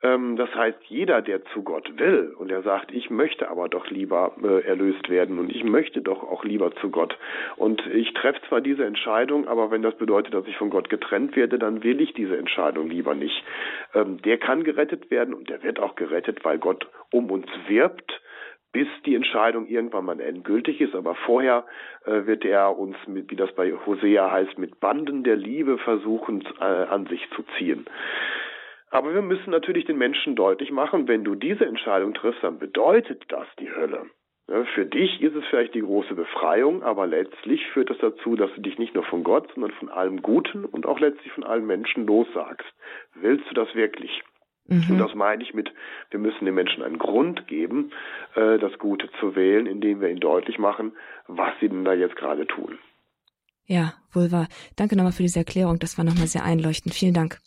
Ähm, 0.03 0.37
das 0.37 0.55
heißt, 0.55 0.79
jeder, 0.89 1.23
der 1.23 1.45
zu 1.47 1.63
Gott 1.63 1.99
will 1.99 2.35
und 2.39 2.49
der 2.49 2.63
sagt, 2.63 2.93
ich 2.93 3.11
möchte 3.11 3.51
aber 3.51 3.69
doch 3.69 3.91
lieber 3.91 4.33
äh, 4.43 4.65
erlöst 4.65 5.09
werden 5.09 5.39
und 5.39 5.51
ich 5.51 5.65
möchte 5.65 6.03
doch 6.03 6.23
auch 6.23 6.45
lieber 6.45 6.73
zu 6.77 6.91
Gott 6.91 7.19
und 7.57 7.85
ich 7.89 8.15
treffe 8.15 8.41
zwar 8.49 8.61
diese 8.61 8.85
Entscheidung, 8.85 9.49
aber 9.49 9.73
wenn 9.73 9.83
das 9.83 9.97
bedeutet, 9.97 10.35
dass 10.35 10.47
ich 10.47 10.57
von 10.57 10.71
Gott 10.71 10.89
getrennt 10.89 11.35
werde, 11.35 11.59
dann 11.59 11.83
will 11.83 12.01
ich 12.01 12.13
diese 12.13 12.37
Entscheidung 12.37 12.89
lieber 12.89 13.15
nicht. 13.15 13.43
Ähm, 13.95 14.23
der 14.23 14.39
kann 14.39 14.63
gerettet 14.63 15.11
werden 15.11 15.35
und 15.35 15.51
der 15.51 15.65
wird 15.65 15.81
auch 15.81 15.97
gerettet, 15.97 16.45
weil 16.45 16.59
Gott 16.59 16.87
um 17.11 17.31
uns 17.31 17.47
wirbt 17.67 18.21
bis 18.73 18.89
die 19.07 19.15
Entscheidung 19.15 19.67
irgendwann 19.67 20.05
mal 20.05 20.21
endgültig 20.21 20.81
ist. 20.81 20.95
Aber 20.95 21.15
vorher 21.15 21.65
äh, 22.05 22.27
wird 22.27 22.45
er 22.45 22.79
uns, 22.79 22.97
mit, 23.07 23.31
wie 23.31 23.37
das 23.37 23.53
bei 23.55 23.73
Hosea 23.73 24.31
heißt, 24.31 24.59
mit 24.59 24.81
Banden 24.81 25.25
der 25.25 25.37
Liebe 25.37 25.79
versuchen 25.79 26.45
äh, 26.61 26.65
an 26.65 27.07
sich 27.07 27.29
zu 27.35 27.43
ziehen. 27.57 27.87
Aber 28.91 29.15
wir 29.15 29.23
müssen 29.23 29.51
natürlich 29.51 29.85
den 29.85 29.99
Menschen 29.99 30.35
deutlich 30.35 30.71
machen, 30.71 31.09
wenn 31.09 31.25
du 31.25 31.35
diese 31.35 31.67
Entscheidung 31.67 32.15
triffst, 32.15 32.43
dann 32.43 32.59
bedeutet 32.59 33.25
das 33.29 33.47
die 33.59 33.71
Hölle. 33.71 34.07
Für 34.75 34.87
dich 34.87 35.21
ist 35.21 35.35
es 35.35 35.45
vielleicht 35.51 35.75
die 35.75 35.83
große 35.83 36.15
Befreiung, 36.15 36.83
aber 36.83 37.07
letztlich 37.07 37.67
führt 37.67 37.91
es 37.91 37.99
dazu, 37.99 38.35
dass 38.35 38.51
du 38.55 38.63
dich 38.63 38.79
nicht 38.79 38.95
nur 38.95 39.05
von 39.05 39.23
Gott, 39.23 39.47
sondern 39.53 39.73
von 39.73 39.91
allem 39.91 40.23
Guten 40.23 40.65
und 40.65 40.87
auch 40.87 41.01
letztlich 41.01 41.31
von 41.33 41.45
allen 41.45 41.67
Menschen 41.67 42.07
lossagst. 42.07 42.67
Willst 43.15 43.45
du 43.51 43.55
das 43.55 43.75
wirklich? 43.75 44.23
Und 44.69 44.91
Mhm. 44.91 44.99
das 44.99 45.15
meine 45.15 45.43
ich 45.43 45.55
mit, 45.55 45.73
wir 46.11 46.21
müssen 46.21 46.45
den 46.45 46.55
Menschen 46.55 46.83
einen 46.83 46.99
Grund 46.99 47.47
geben, 47.47 47.91
äh, 48.35 48.59
das 48.59 48.79
Gute 48.79 49.09
zu 49.19 49.35
wählen, 49.35 49.67
indem 49.67 50.01
wir 50.01 50.09
ihnen 50.11 50.21
deutlich 50.21 50.59
machen, 50.59 50.93
was 51.27 51.53
sie 51.61 51.69
denn 51.69 51.85
da 51.85 51.95
jetzt 51.95 52.17
gerade 52.17 52.47
tun. 52.47 52.79
Ja, 53.67 53.95
wohl 54.13 54.31
wahr. 54.33 54.49
Danke 54.77 54.97
nochmal 54.97 55.13
für 55.13 55.23
diese 55.23 55.39
Erklärung. 55.41 55.79
Das 55.79 55.99
war 55.99 56.05
nochmal 56.05 56.27
sehr 56.27 56.45
einleuchtend. 56.45 56.95
Vielen 56.95 57.15
Dank. 57.15 57.39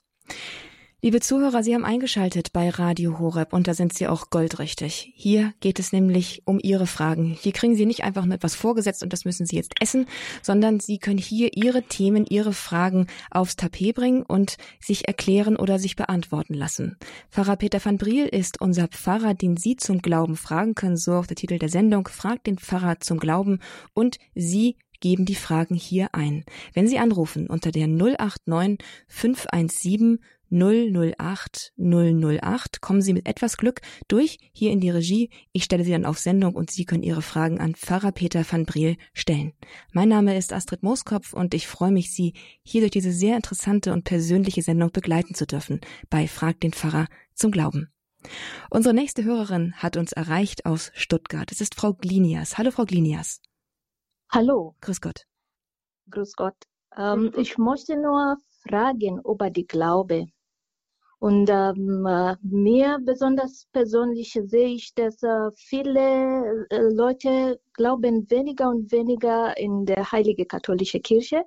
Liebe 1.04 1.20
Zuhörer, 1.20 1.64
Sie 1.64 1.74
haben 1.74 1.84
eingeschaltet 1.84 2.54
bei 2.54 2.70
Radio 2.70 3.18
Horeb 3.18 3.54
und 3.54 3.68
da 3.68 3.74
sind 3.74 3.92
Sie 3.92 4.08
auch 4.08 4.30
goldrichtig. 4.30 5.12
Hier 5.16 5.52
geht 5.60 5.80
es 5.80 5.92
nämlich 5.92 6.44
um 6.46 6.60
Ihre 6.62 6.86
Fragen. 6.86 7.36
Hier 7.42 7.54
kriegen 7.54 7.76
Sie 7.76 7.88
nicht 7.88 8.04
einfach 8.04 8.24
nur 8.24 8.36
etwas 8.36 8.54
vorgesetzt 8.54 9.02
und 9.02 9.12
das 9.12 9.26
müssen 9.26 9.48
Sie 9.48 9.56
jetzt 9.56 9.74
essen, 9.82 10.06
sondern 10.44 10.80
Sie 10.80 11.00
können 11.00 11.18
hier 11.18 11.58
Ihre 11.58 11.82
Themen, 11.82 12.28
Ihre 12.30 12.54
Fragen 12.54 13.08
aufs 13.32 13.56
Tapet 13.56 13.96
bringen 13.96 14.22
und 14.22 14.58
sich 14.80 15.08
erklären 15.08 15.56
oder 15.56 15.80
sich 15.80 15.96
beantworten 15.96 16.54
lassen. 16.54 16.98
Pfarrer 17.32 17.56
Peter 17.56 17.84
van 17.84 17.98
Briel 17.98 18.28
ist 18.28 18.62
unser 18.62 18.88
Pfarrer, 18.88 19.34
den 19.34 19.58
Sie 19.58 19.78
zum 19.78 20.04
Glauben 20.04 20.36
fragen 20.36 20.76
können. 20.76 20.98
So 20.98 21.14
auch 21.14 21.26
der 21.26 21.36
Titel 21.36 21.58
der 21.58 21.70
Sendung. 21.70 22.08
Fragt 22.10 22.46
den 22.46 22.60
Pfarrer 22.60 23.00
zum 23.00 23.18
Glauben 23.18 23.58
und 23.96 24.20
Sie 24.36 24.78
geben 25.00 25.26
die 25.26 25.34
Fragen 25.34 25.74
hier 25.74 26.10
ein. 26.14 26.46
Wenn 26.76 26.88
Sie 26.88 27.00
anrufen 27.00 27.48
unter 27.48 27.72
der 27.72 27.88
089 27.88 28.78
517 29.08 30.20
008 30.52 31.74
008 31.78 32.82
kommen 32.82 33.02
Sie 33.02 33.14
mit 33.14 33.28
etwas 33.28 33.58
Glück 33.58 33.82
durch 34.08 34.38
hier 34.52 34.72
in 34.72 34.82
die 34.82 34.90
Regie. 34.90 35.30
Ich 35.54 35.64
stelle 35.64 35.84
Sie 35.84 35.92
dann 35.92 36.06
auf 36.06 36.20
Sendung 36.20 36.56
und 36.56 36.70
Sie 36.70 36.86
können 36.86 37.04
Ihre 37.04 37.22
Fragen 37.22 37.60
an 37.60 37.76
Pfarrer 37.76 38.12
Peter 38.12 38.44
van 38.50 38.66
Briel 38.66 38.98
stellen. 39.14 39.54
Mein 39.94 40.10
Name 40.10 40.38
ist 40.38 40.54
Astrid 40.54 40.84
Mooskopf 40.84 41.34
und 41.34 41.54
ich 41.54 41.68
freue 41.68 41.92
mich, 41.92 42.14
Sie 42.14 42.34
hier 42.64 42.82
durch 42.82 42.92
diese 42.92 43.12
sehr 43.12 43.36
interessante 43.36 43.94
und 43.94 44.04
persönliche 44.04 44.62
Sendung 44.62 44.92
begleiten 44.92 45.36
zu 45.36 45.48
dürfen 45.48 45.80
bei 46.10 46.28
Frag 46.28 46.60
den 46.60 46.74
Pfarrer 46.74 47.08
zum 47.34 47.52
Glauben. 47.52 47.90
Unsere 48.70 48.94
nächste 48.94 49.24
Hörerin 49.24 49.74
hat 49.78 49.98
uns 49.98 50.12
erreicht 50.12 50.66
aus 50.66 50.92
Stuttgart. 50.94 51.52
Es 51.52 51.62
ist 51.62 51.76
Frau 51.76 51.94
Glinias. 51.94 52.58
Hallo, 52.58 52.72
Frau 52.72 52.86
Glinias. 52.86 53.42
Hallo. 54.30 54.76
Grüß 54.82 55.02
Gott. 55.02 55.26
Grüß 56.10 56.34
Gott. 56.36 56.56
Ähm, 56.98 57.32
ich 57.38 57.58
möchte 57.58 57.96
nur 57.96 58.38
fragen 58.68 59.20
über 59.26 59.50
die 59.50 59.66
Glaube. 59.66 60.28
Und 61.22 61.52
ähm, 61.52 62.04
äh, 62.08 62.36
mir 62.42 62.98
besonders 63.00 63.68
persönlich 63.72 64.34
sehe 64.44 64.70
ich, 64.70 64.96
dass 64.96 65.22
äh, 65.22 65.52
viele 65.56 66.66
äh, 66.72 66.80
Leute 66.96 67.62
glauben 67.74 68.28
weniger 68.32 68.70
und 68.70 68.92
weniger 68.92 69.56
in 69.56 69.86
der 69.86 70.12
heilige 70.12 70.48
katholische 70.48 71.00
Kirche. 71.00 71.44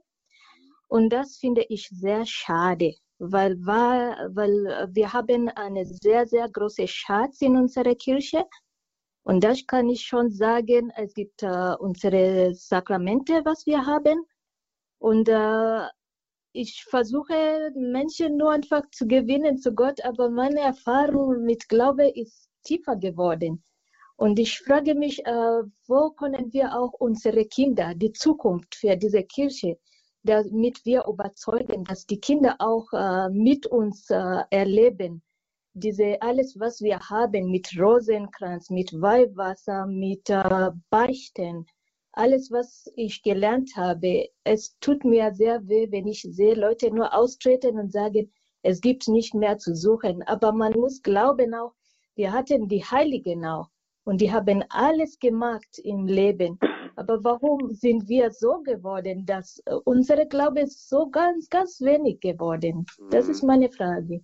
Und 0.87 1.12
das 1.12 1.38
finde 1.38 1.66
ich 1.68 1.88
sehr 1.88 2.24
schade, 2.24 2.94
weil, 3.18 3.56
weil 3.66 4.88
wir 4.92 5.12
haben 5.12 5.48
eine 5.48 5.84
sehr, 5.87 6.24
sehr 6.28 6.48
große 6.48 6.87
Schatz 6.87 7.40
in 7.40 7.56
unserer 7.56 7.96
Kirche. 7.96 8.44
Und 9.24 9.42
das 9.42 9.66
kann 9.66 9.88
ich 9.88 10.02
schon 10.02 10.30
sagen, 10.30 10.92
es 10.94 11.12
gibt 11.14 11.42
äh, 11.42 11.74
unsere 11.80 12.54
Sakramente, 12.54 13.44
was 13.44 13.66
wir 13.66 13.84
haben. 13.84 14.24
Und 14.98 15.28
äh, 15.28 15.88
ich 16.55 16.85
versuche 16.85 17.73
Menschen 17.75 18.37
nur 18.37 18.53
einfach 18.53 18.88
zu 18.90 19.09
gewinnen 19.09 19.59
zu 19.59 19.75
Gott, 19.75 20.01
aber 20.05 20.31
meine 20.31 20.61
Erfahrung 20.61 21.45
mit 21.45 21.69
Glaube 21.69 22.09
ist 22.09 22.49
tiefer 22.62 22.95
geworden. 22.95 23.62
Und 24.17 24.38
ich 24.38 24.61
frage 24.61 24.95
mich, 24.95 25.27
äh, 25.27 25.62
wo 25.88 26.11
können 26.11 26.53
wir 26.53 26.79
auch 26.79 26.93
unsere 26.93 27.45
Kinder, 27.47 27.93
die 27.97 28.12
Zukunft 28.12 28.77
für 28.77 28.97
diese 28.97 29.25
Kirche, 29.25 29.79
damit 30.23 30.85
wir 30.85 31.05
überzeugen, 31.09 31.83
dass 31.83 32.07
die 32.07 32.21
Kinder 32.21 32.55
auch 32.61 32.87
äh, 32.93 33.29
mit 33.31 33.67
uns 33.67 34.09
äh, 34.11 34.45
erleben, 34.51 35.23
diese 35.73 36.23
alles, 36.23 36.59
was 36.61 36.81
wir 36.81 37.01
haben 37.01 37.51
mit 37.51 37.77
Rosenkranz, 37.77 38.71
mit 38.71 38.93
Weihwasser, 38.93 39.87
mit 39.87 40.31
äh, 40.31 40.71
Beichten, 40.88 41.67
alles, 42.16 42.50
was 42.50 42.90
ich 42.96 43.22
gelernt 43.22 43.72
habe, 43.77 44.29
es 44.44 44.79
tut 44.79 45.05
mir 45.05 45.33
sehr 45.35 45.66
weh, 45.68 45.88
wenn 45.90 46.07
ich 46.07 46.22
sehe 46.22 46.55
Leute 46.55 46.90
nur 46.90 47.14
austreten 47.14 47.79
und 47.79 47.92
sagen, 47.92 48.31
es 48.62 48.81
gibt 48.81 49.09
nicht 49.09 49.35
mehr 49.35 49.59
zu 49.59 49.74
suchen. 49.74 50.22
Aber 50.22 50.53
man 50.53 50.72
muss 50.72 51.03
glauben 51.03 51.55
auch, 51.55 51.74
wir 52.14 52.33
hatten 52.33 52.68
die 52.68 52.85
Heiligen 52.85 53.44
auch 53.44 53.68
und 54.05 54.20
die 54.20 54.33
haben 54.33 54.64
alles 54.70 55.18
gemacht 55.18 55.79
im 55.83 56.07
Leben. 56.07 56.59
Aber 56.96 57.22
warum 57.24 57.72
sind 57.72 58.09
wir 58.09 58.31
so 58.31 58.62
geworden, 58.62 59.27
dass 59.27 59.61
äh, 59.66 59.74
unsere 59.85 60.27
Glaube 60.27 60.61
ist 60.61 60.88
so 60.88 61.11
ganz, 61.11 61.50
ganz 61.50 61.81
wenig 61.81 62.20
geworden? 62.20 62.87
Das 63.11 63.29
ist 63.29 63.42
mhm. 63.42 63.48
meine 63.48 63.68
Frage. 63.68 64.22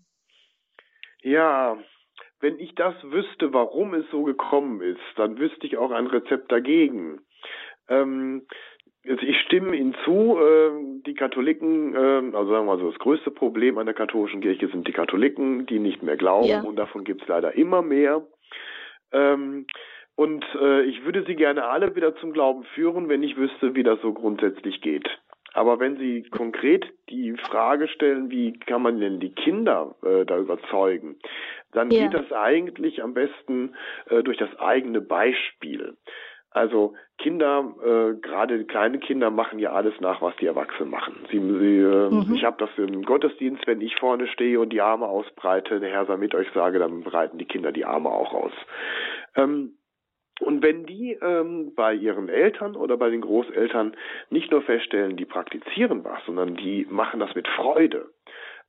Ja, 1.22 1.76
wenn 2.40 2.58
ich 2.58 2.74
das 2.74 2.94
wüsste, 3.02 3.52
warum 3.52 3.94
es 3.94 4.06
so 4.10 4.22
gekommen 4.22 4.80
ist, 4.80 5.00
dann 5.16 5.38
wüsste 5.38 5.66
ich 5.66 5.76
auch 5.76 5.90
ein 5.90 6.06
Rezept 6.06 6.50
dagegen. 6.50 7.20
Ähm, 7.90 8.46
also 9.06 9.22
ich 9.22 9.38
stimme 9.40 9.76
Ihnen 9.76 9.94
zu, 10.04 10.38
äh, 10.38 11.02
die 11.06 11.14
Katholiken, 11.14 11.94
äh, 11.94 12.36
also 12.36 12.52
sagen 12.52 12.66
wir 12.66 12.76
mal 12.76 12.78
so, 12.78 12.90
das 12.90 12.98
größte 12.98 13.30
Problem 13.30 13.78
an 13.78 13.86
der 13.86 13.94
katholischen 13.94 14.40
Kirche 14.40 14.68
sind 14.68 14.86
die 14.86 14.92
Katholiken, 14.92 15.66
die 15.66 15.78
nicht 15.78 16.02
mehr 16.02 16.16
glauben 16.16 16.48
ja. 16.48 16.60
und 16.62 16.76
davon 16.76 17.04
gibt 17.04 17.22
es 17.22 17.28
leider 17.28 17.54
immer 17.54 17.82
mehr. 17.82 18.22
Ähm, 19.12 19.66
und 20.16 20.44
äh, 20.60 20.82
ich 20.82 21.04
würde 21.04 21.24
sie 21.26 21.34
gerne 21.34 21.64
alle 21.64 21.96
wieder 21.96 22.14
zum 22.16 22.32
Glauben 22.32 22.64
führen, 22.74 23.08
wenn 23.08 23.22
ich 23.22 23.38
wüsste, 23.38 23.74
wie 23.74 23.82
das 23.82 24.00
so 24.02 24.12
grundsätzlich 24.12 24.82
geht. 24.82 25.08
Aber 25.52 25.80
wenn 25.80 25.96
Sie 25.96 26.22
konkret 26.30 26.86
die 27.08 27.32
Frage 27.32 27.88
stellen, 27.88 28.30
wie 28.30 28.52
kann 28.52 28.82
man 28.82 29.00
denn 29.00 29.18
die 29.18 29.34
Kinder 29.34 29.96
äh, 30.04 30.24
da 30.24 30.38
überzeugen, 30.38 31.16
dann 31.72 31.90
ja. 31.90 32.02
geht 32.02 32.14
das 32.14 32.30
eigentlich 32.32 33.02
am 33.02 33.14
besten 33.14 33.74
äh, 34.08 34.22
durch 34.22 34.36
das 34.36 34.54
eigene 34.60 35.00
Beispiel. 35.00 35.96
Also 36.52 36.94
Kinder, 37.18 37.74
äh, 37.84 38.20
gerade 38.20 38.64
kleine 38.64 38.98
Kinder 38.98 39.30
machen 39.30 39.60
ja 39.60 39.72
alles 39.72 39.94
nach, 40.00 40.20
was 40.20 40.34
die 40.36 40.46
Erwachsenen 40.46 40.90
machen. 40.90 41.14
Sie, 41.30 41.38
sie, 41.38 41.78
äh, 41.78 42.10
mhm. 42.10 42.34
Ich 42.34 42.44
habe 42.44 42.56
das 42.58 42.70
im 42.76 43.02
Gottesdienst, 43.04 43.66
wenn 43.68 43.80
ich 43.80 43.94
vorne 43.96 44.26
stehe 44.26 44.58
und 44.58 44.72
die 44.72 44.80
Arme 44.80 45.06
ausbreite, 45.06 45.78
der 45.78 45.90
Herr 45.90 46.06
sei 46.06 46.16
mit 46.16 46.34
euch 46.34 46.48
sage, 46.52 46.80
dann 46.80 47.02
breiten 47.02 47.38
die 47.38 47.44
Kinder 47.44 47.70
die 47.70 47.84
Arme 47.84 48.08
auch 48.08 48.34
aus. 48.34 48.52
Ähm, 49.36 49.74
und 50.40 50.62
wenn 50.62 50.86
die 50.86 51.12
ähm, 51.20 51.74
bei 51.76 51.94
ihren 51.94 52.28
Eltern 52.28 52.74
oder 52.74 52.96
bei 52.96 53.10
den 53.10 53.20
Großeltern 53.20 53.94
nicht 54.30 54.50
nur 54.50 54.62
feststellen, 54.62 55.16
die 55.16 55.26
praktizieren 55.26 56.02
was, 56.02 56.24
sondern 56.24 56.56
die 56.56 56.86
machen 56.90 57.20
das 57.20 57.34
mit 57.34 57.46
Freude, 57.46 58.08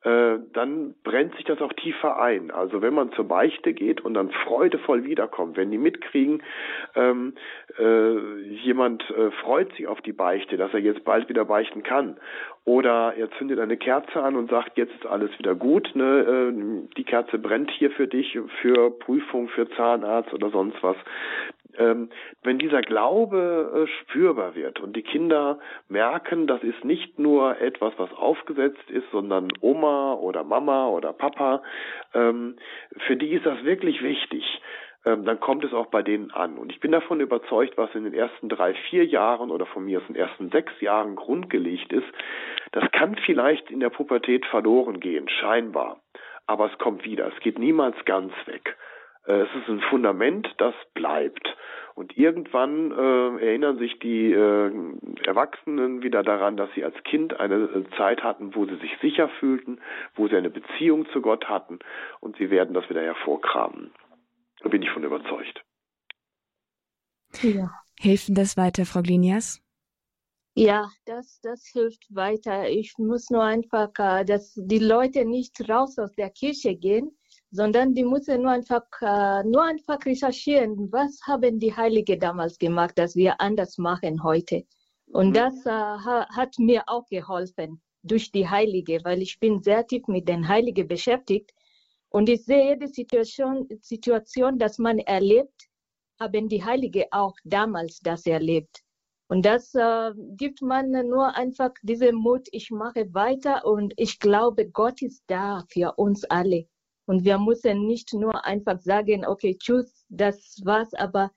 äh, 0.04 0.40
dann 0.54 0.96
brennt 1.04 1.36
sich 1.36 1.46
das 1.46 1.62
auch 1.62 1.74
tiefer 1.74 2.20
ein. 2.20 2.50
Also 2.50 2.82
wenn 2.82 2.94
man 2.94 3.12
zur 3.14 3.28
Beichte 3.28 3.74
geht 3.74 4.02
und 4.02 4.16
dann 4.16 4.32
freudevoll 4.32 5.04
wiederkommt, 5.04 5.58
wenn 5.58 5.70
die 5.70 5.78
mitkriegen, 5.78 6.42
ähm, 6.96 7.34
äh, 7.78 8.18
jemand 8.64 9.08
äh, 9.12 9.32
freut 9.32 9.72
sich 9.76 9.88
auf 9.88 10.02
die 10.02 10.14
Beichte, 10.14 10.58
dass 10.58 10.74
er 10.74 10.80
jetzt 10.80 11.04
bald 11.04 11.30
wieder 11.30 11.46
beichten 11.46 11.84
kann, 11.84 12.18
oder 12.64 13.14
er 13.16 13.32
zündet 13.32 13.60
eine 13.60 13.78
Kerze 13.78 14.22
an 14.22 14.36
und 14.36 14.50
sagt, 14.50 14.78
jetzt 14.78 14.94
ist 14.94 15.06
alles 15.06 15.32
wieder 15.40 15.56
gut, 15.56 15.92
ne? 15.96 16.52
äh, 16.52 16.96
die 16.98 17.04
Kerze 17.04 17.38
brennt 17.38 17.72
hier 17.72 17.92
für 17.92 18.08
dich, 18.08 18.38
für 18.62 18.92
Prüfung, 18.92 19.50
für 19.50 19.70
Zahnarzt 19.72 20.34
oder 20.34 20.50
sonst 20.50 20.82
was, 20.82 20.98
wenn 22.44 22.60
dieser 22.60 22.82
Glaube 22.82 23.88
äh, 23.88 24.02
spürbar 24.02 24.56
wird 24.56 24.80
und 24.80 24.96
die 24.96 25.04
Kinder 25.04 25.60
merken, 25.90 26.48
das 26.48 26.64
ist 26.64 26.84
nicht 26.84 27.20
nur 27.20 27.60
etwas, 27.60 27.94
was 27.98 28.12
aufgesetzt 28.14 28.90
ist, 28.90 29.10
sondern 29.12 29.50
Oma 29.62 30.14
oder 30.14 30.44
Mama 30.44 30.88
oder 30.88 31.14
Papa, 31.14 31.64
ähm, 32.14 32.56
für 33.08 33.16
die 33.16 33.32
ist 33.32 33.46
das 33.46 33.64
wirklich 33.64 34.02
wichtig 34.02 34.62
ähm, 35.06 35.26
dann 35.26 35.40
kommt 35.40 35.64
es 35.64 35.74
auch 35.74 35.88
bei 35.88 36.04
denen 36.04 36.32
an. 36.32 36.58
Und 36.58 36.72
ich 36.72 36.80
bin 36.80 36.92
davon 36.92 37.20
überzeugt, 37.22 37.78
was 37.78 37.94
in 37.96 38.04
den 38.04 38.14
ersten 38.14 38.50
drei, 38.50 38.74
vier 38.90 39.06
Jahren 39.06 39.50
oder 39.52 39.66
von 39.66 39.86
mir 39.86 40.00
aus 40.00 40.06
in 40.08 40.14
den 40.14 40.22
ersten 40.22 40.50
sechs 40.52 40.80
Jahren 40.80 41.16
grundgelegt 41.16 41.92
ist, 41.92 42.08
das 42.72 42.90
kann 42.92 43.16
vielleicht 43.26 43.72
in 43.72 43.80
der 43.80 43.90
Pubertät 43.90 44.46
verloren 44.46 45.00
gehen, 45.00 45.28
scheinbar. 45.28 46.00
Aber 46.46 46.72
es 46.72 46.78
kommt 46.78 47.04
wieder. 47.04 47.28
Es 47.28 47.40
geht 47.42 47.58
niemals 47.58 47.96
ganz 48.06 48.34
weg. 48.46 48.78
Äh, 49.26 49.42
es 49.42 49.50
ist 49.56 49.70
ein 49.70 49.82
Fundament, 49.90 50.48
das 50.58 50.74
bleibt. 50.94 51.56
Und 51.94 52.18
irgendwann 52.18 52.92
äh, 52.92 53.46
erinnern 53.46 53.78
sich 53.78 54.00
die 54.00 54.32
äh, 54.32 54.72
Erwachsenen 55.26 56.02
wieder 56.02 56.24
daran, 56.24 56.58
dass 56.58 56.70
sie 56.74 56.84
als 56.84 56.96
Kind 57.04 57.40
eine 57.40 57.56
äh, 57.56 57.84
Zeit 57.98 58.24
hatten, 58.24 58.56
wo 58.56 58.66
sie 58.66 58.78
sich 58.78 58.98
sicher 59.02 59.30
fühlten, 59.40 59.80
wo 60.16 60.28
sie 60.28 60.36
eine 60.36 60.50
Beziehung 60.50 61.08
zu 61.12 61.22
Gott 61.22 61.46
hatten 61.50 61.80
und 62.22 62.38
sie 62.38 62.50
werden 62.50 62.74
das 62.74 62.90
wieder 62.90 63.02
hervorkramen. 63.02 63.92
Da 64.62 64.70
bin 64.70 64.82
ich 64.82 64.90
von 64.90 65.04
überzeugt. 65.04 65.64
Ja. 67.42 67.70
Hilft 68.00 68.30
das 68.38 68.58
weiter, 68.58 68.86
Frau 68.86 69.02
Glinias? 69.02 69.62
Ja, 70.56 70.90
das, 71.06 71.40
das 71.42 71.66
hilft 71.72 72.04
weiter. 72.14 72.70
Ich 72.70 72.96
muss 72.98 73.30
nur 73.30 73.44
einfach, 73.44 73.92
äh, 74.00 74.26
dass 74.26 74.54
die 74.56 74.80
Leute 74.80 75.26
nicht 75.26 75.70
raus 75.70 75.98
aus 75.98 76.14
der 76.16 76.30
Kirche 76.30 76.76
gehen, 76.76 77.16
sondern 77.52 77.94
die 77.94 78.06
müssen 78.06 78.44
nur 78.44 78.52
einfach, 78.52 78.84
äh, 79.02 79.44
nur 79.44 79.64
einfach 79.64 80.04
recherchieren, 80.06 80.92
was 80.92 81.20
haben 81.28 81.60
die 81.60 81.76
Heilige 81.76 82.18
damals 82.18 82.58
gemacht, 82.58 82.98
dass 82.98 83.16
wir 83.16 83.40
anders 83.42 83.78
machen 83.78 84.24
heute. 84.24 84.64
Und 85.08 85.30
mhm. 85.30 85.34
das 85.34 85.66
äh, 85.66 85.70
hat 85.70 86.58
mir 86.58 86.84
auch 86.88 87.06
geholfen 87.08 87.82
durch 88.04 88.32
die 88.32 88.48
Heilige, 88.48 89.00
weil 89.04 89.22
ich 89.22 89.40
bin 89.40 89.62
sehr 89.62 89.86
tief 89.86 90.08
mit 90.08 90.28
den 90.28 90.48
Heiligen 90.48 90.88
beschäftigt. 90.88 91.52
Und 92.10 92.30
ich 92.30 92.44
sehe 92.46 92.70
jede 92.70 92.88
Situation, 92.88 93.68
Situation, 93.82 94.58
dass 94.58 94.78
man 94.78 95.00
erlebt, 95.00 95.68
haben 96.20 96.48
die 96.48 96.64
Heilige 96.64 97.08
auch 97.12 97.36
damals 97.44 98.00
das 98.00 98.26
erlebt. 98.26 98.82
Und 99.28 99.46
das 99.46 99.74
äh, 99.76 100.12
gibt 100.36 100.62
man 100.62 100.92
nur 100.92 101.36
einfach 101.36 101.72
diesen 101.84 102.16
Mut, 102.16 102.48
ich 102.52 102.70
mache 102.70 103.14
weiter 103.14 103.66
und 103.66 103.94
ich 103.96 104.20
glaube, 104.20 104.70
Gott 104.70 105.02
ist 105.02 105.24
da 105.28 105.64
für 105.70 105.94
uns 105.96 106.26
alle. 106.26 106.68
Und 107.12 107.26
wir 107.26 107.38
müssen 107.38 107.88
nicht 107.88 108.14
nur 108.14 108.46
einfach 108.46 108.80
sagen, 108.80 109.26
okay, 109.28 109.58
tschüss, 109.60 110.06
das 110.10 110.62
war's, 110.64 110.94
aber 110.94 111.32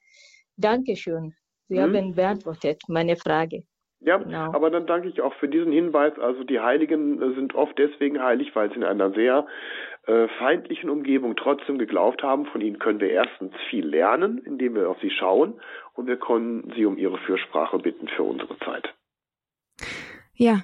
Dankeschön. 0.56 1.34
Sie 1.66 1.82
hm. 1.82 1.82
haben 1.82 2.14
beantwortet 2.14 2.80
meine 2.86 3.16
Frage. 3.16 3.64
Ja, 3.98 4.18
genau. 4.18 4.52
aber 4.52 4.70
dann 4.70 4.86
danke 4.86 5.08
ich 5.08 5.20
auch 5.20 5.34
für 5.34 5.48
diesen 5.48 5.72
Hinweis. 5.72 6.16
Also 6.20 6.44
die 6.44 6.60
Heiligen 6.60 7.18
sind 7.34 7.56
oft 7.56 7.76
deswegen 7.76 8.22
heilig, 8.22 8.54
weil 8.54 8.68
sie 8.68 8.76
in 8.76 8.84
einer 8.84 9.10
sehr 9.14 9.48
äh, 10.06 10.28
feindlichen 10.38 10.90
Umgebung 10.90 11.34
trotzdem 11.34 11.76
geglaubt 11.78 12.22
haben. 12.22 12.46
Von 12.46 12.60
ihnen 12.60 12.78
können 12.78 13.00
wir 13.00 13.10
erstens 13.10 13.52
viel 13.68 13.84
lernen, 13.84 14.38
indem 14.38 14.76
wir 14.76 14.88
auf 14.88 15.00
sie 15.00 15.10
schauen 15.10 15.60
und 15.94 16.06
wir 16.06 16.18
können 16.18 16.72
sie 16.76 16.86
um 16.86 16.96
ihre 16.98 17.18
Fürsprache 17.18 17.78
bitten 17.78 18.06
für 18.06 18.22
unsere 18.22 18.56
Zeit. 18.60 18.94
Ja, 20.34 20.62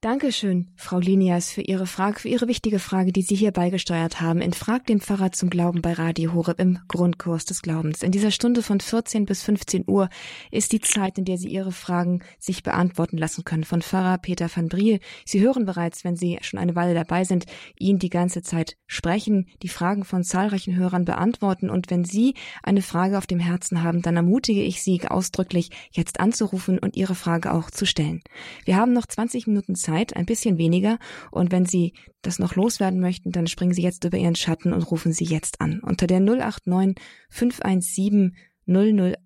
Dankeschön, 0.00 0.68
Frau 0.76 1.00
Linias, 1.00 1.50
für 1.50 1.62
Ihre 1.62 1.88
Frage, 1.88 2.20
für 2.20 2.28
Ihre 2.28 2.46
wichtige 2.46 2.78
Frage, 2.78 3.10
die 3.10 3.22
Sie 3.22 3.34
hier 3.34 3.50
beigesteuert 3.50 4.20
haben. 4.20 4.40
In 4.40 4.52
Frag 4.52 4.86
den 4.86 5.00
Pfarrer 5.00 5.32
zum 5.32 5.50
Glauben 5.50 5.82
bei 5.82 5.92
Radio 5.92 6.34
Horeb 6.34 6.60
im 6.60 6.78
Grundkurs 6.86 7.46
des 7.46 7.62
Glaubens. 7.62 8.04
In 8.04 8.12
dieser 8.12 8.30
Stunde 8.30 8.62
von 8.62 8.78
14 8.78 9.24
bis 9.24 9.42
15 9.42 9.82
Uhr 9.88 10.08
ist 10.52 10.70
die 10.70 10.78
Zeit, 10.78 11.18
in 11.18 11.24
der 11.24 11.36
Sie 11.36 11.48
Ihre 11.48 11.72
Fragen 11.72 12.22
sich 12.38 12.62
beantworten 12.62 13.18
lassen 13.18 13.42
können 13.42 13.64
von 13.64 13.82
Pfarrer 13.82 14.18
Peter 14.18 14.48
van 14.54 14.68
Briel. 14.68 15.00
Sie 15.24 15.40
hören 15.40 15.66
bereits, 15.66 16.04
wenn 16.04 16.14
Sie 16.14 16.38
schon 16.42 16.60
eine 16.60 16.76
Weile 16.76 16.94
dabei 16.94 17.24
sind, 17.24 17.46
ihn 17.76 17.98
die 17.98 18.08
ganze 18.08 18.42
Zeit 18.42 18.76
sprechen, 18.86 19.48
die 19.64 19.68
Fragen 19.68 20.04
von 20.04 20.22
zahlreichen 20.22 20.76
Hörern 20.76 21.06
beantworten. 21.06 21.70
Und 21.70 21.90
wenn 21.90 22.04
Sie 22.04 22.34
eine 22.62 22.82
Frage 22.82 23.18
auf 23.18 23.26
dem 23.26 23.40
Herzen 23.40 23.82
haben, 23.82 24.00
dann 24.02 24.14
ermutige 24.14 24.62
ich 24.62 24.80
Sie 24.80 25.00
ausdrücklich, 25.08 25.70
jetzt 25.90 26.20
anzurufen 26.20 26.78
und 26.78 26.94
Ihre 26.94 27.16
Frage 27.16 27.52
auch 27.52 27.72
zu 27.72 27.84
stellen. 27.84 28.22
Wir 28.64 28.76
haben 28.76 28.92
noch 28.92 29.06
20 29.06 29.48
Minuten 29.48 29.74
Zeit 29.74 29.87
Zeit, 29.88 30.16
ein 30.16 30.26
bisschen 30.26 30.58
weniger. 30.58 30.98
Und 31.30 31.50
wenn 31.50 31.64
Sie 31.64 31.94
das 32.22 32.38
noch 32.38 32.54
loswerden 32.54 33.00
möchten, 33.00 33.32
dann 33.32 33.46
springen 33.46 33.72
Sie 33.72 33.82
jetzt 33.82 34.04
über 34.04 34.18
Ihren 34.18 34.36
Schatten 34.36 34.72
und 34.72 34.82
rufen 34.90 35.12
Sie 35.12 35.24
jetzt 35.24 35.60
an. 35.60 35.80
Unter 35.80 36.06
der 36.06 36.20
089 36.20 36.96
517 37.30 38.36
00 38.66 39.16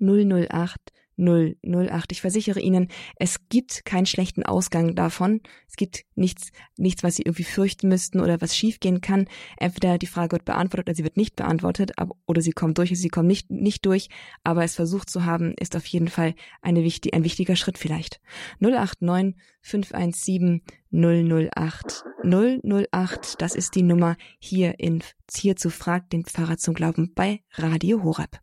008 0.00 0.92
008. 1.16 2.12
Ich 2.12 2.20
versichere 2.20 2.60
Ihnen, 2.60 2.88
es 3.16 3.48
gibt 3.48 3.84
keinen 3.84 4.06
schlechten 4.06 4.42
Ausgang 4.42 4.94
davon. 4.94 5.40
Es 5.68 5.76
gibt 5.76 6.04
nichts, 6.14 6.50
nichts, 6.76 7.02
was 7.02 7.16
Sie 7.16 7.22
irgendwie 7.22 7.44
fürchten 7.44 7.88
müssten 7.88 8.20
oder 8.20 8.40
was 8.40 8.56
schiefgehen 8.56 9.00
kann. 9.00 9.26
Entweder 9.56 9.98
die 9.98 10.06
Frage 10.06 10.32
wird 10.32 10.44
beantwortet 10.44 10.88
oder 10.88 10.94
sie 10.94 11.04
wird 11.04 11.16
nicht 11.16 11.36
beantwortet, 11.36 11.92
oder 12.26 12.40
sie 12.40 12.52
kommt 12.52 12.78
durch 12.78 12.90
oder 12.90 12.98
sie 12.98 13.08
kommt 13.08 13.28
nicht, 13.28 13.50
nicht 13.50 13.84
durch. 13.86 14.08
Aber 14.42 14.64
es 14.64 14.74
versucht 14.74 15.10
zu 15.10 15.24
haben, 15.24 15.54
ist 15.58 15.76
auf 15.76 15.86
jeden 15.86 16.08
Fall 16.08 16.34
eine 16.62 16.82
wichtig, 16.84 17.14
ein 17.14 17.24
wichtiger 17.24 17.56
Schritt 17.56 17.78
vielleicht. 17.78 18.20
089 18.60 19.34
517 19.62 20.62
008 20.90 22.04
008. 22.22 23.40
Das 23.40 23.54
ist 23.54 23.74
die 23.74 23.82
Nummer 23.82 24.16
hier 24.38 24.78
in, 24.78 25.02
hier 25.34 25.56
zu 25.56 25.70
Frag 25.70 26.10
den 26.10 26.24
Pfarrer 26.24 26.58
zum 26.58 26.74
Glauben 26.74 27.12
bei 27.14 27.40
Radio 27.52 28.02
Horeb. 28.02 28.38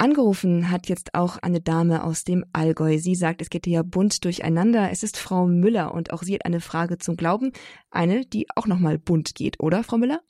Angerufen 0.00 0.70
hat 0.70 0.88
jetzt 0.88 1.14
auch 1.14 1.36
eine 1.42 1.60
Dame 1.60 2.04
aus 2.04 2.24
dem 2.24 2.46
Allgäu. 2.54 2.96
Sie 2.96 3.14
sagt, 3.14 3.42
es 3.42 3.50
geht 3.50 3.66
hier 3.66 3.82
bunt 3.82 4.24
durcheinander. 4.24 4.90
Es 4.90 5.02
ist 5.02 5.18
Frau 5.18 5.46
Müller 5.46 5.92
und 5.92 6.10
auch 6.10 6.22
sie 6.22 6.32
hat 6.32 6.46
eine 6.46 6.62
Frage 6.62 6.96
zum 6.96 7.16
Glauben. 7.16 7.52
Eine, 7.90 8.24
die 8.24 8.46
auch 8.56 8.66
nochmal 8.66 8.96
bunt 8.98 9.34
geht, 9.34 9.60
oder, 9.60 9.84
Frau 9.84 9.98
Müller? 9.98 10.22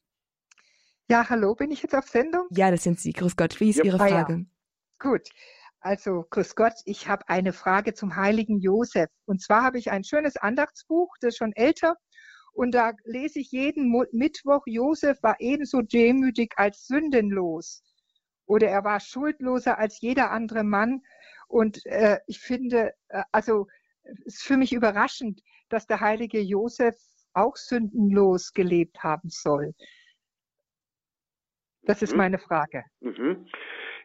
Ja, 1.08 1.30
hallo, 1.30 1.54
bin 1.54 1.70
ich 1.70 1.84
jetzt 1.84 1.94
auf 1.94 2.08
Sendung? 2.08 2.48
Ja, 2.50 2.72
das 2.72 2.82
sind 2.82 2.98
Sie. 2.98 3.12
Grüß 3.12 3.36
Gott. 3.36 3.60
Wie 3.60 3.70
ist 3.70 3.76
ja, 3.76 3.84
Ihre 3.84 3.98
Frage? 3.98 4.32
Ja. 4.32 4.44
Gut. 4.98 5.28
Also, 5.78 6.24
grüß 6.28 6.56
Gott, 6.56 6.74
ich 6.84 7.06
habe 7.06 7.28
eine 7.28 7.52
Frage 7.52 7.94
zum 7.94 8.16
heiligen 8.16 8.58
Josef. 8.58 9.08
Und 9.24 9.40
zwar 9.40 9.62
habe 9.62 9.78
ich 9.78 9.92
ein 9.92 10.02
schönes 10.02 10.36
Andachtsbuch, 10.36 11.14
das 11.20 11.34
ist 11.34 11.38
schon 11.38 11.52
älter. 11.54 11.94
Und 12.52 12.72
da 12.72 12.90
lese 13.04 13.38
ich 13.38 13.52
jeden 13.52 13.88
Mittwoch, 14.10 14.62
Josef 14.66 15.22
war 15.22 15.36
ebenso 15.38 15.80
demütig 15.80 16.54
als 16.56 16.88
sündenlos 16.88 17.84
oder 18.50 18.66
er 18.66 18.82
war 18.82 18.98
schuldloser 18.98 19.78
als 19.78 20.00
jeder 20.00 20.32
andere 20.32 20.64
Mann. 20.64 21.02
Und 21.46 21.86
äh, 21.86 22.18
ich 22.26 22.40
finde, 22.40 22.92
äh, 23.08 23.22
also 23.30 23.68
es 24.02 24.34
ist 24.34 24.42
für 24.42 24.56
mich 24.56 24.72
überraschend, 24.72 25.40
dass 25.68 25.86
der 25.86 26.00
heilige 26.00 26.40
Josef 26.40 26.96
auch 27.32 27.54
sündenlos 27.54 28.52
gelebt 28.52 29.04
haben 29.04 29.28
soll. 29.30 29.72
Das 31.82 32.02
ist 32.02 32.12
mhm. 32.12 32.18
meine 32.18 32.38
Frage. 32.38 32.82
Mhm. 33.00 33.46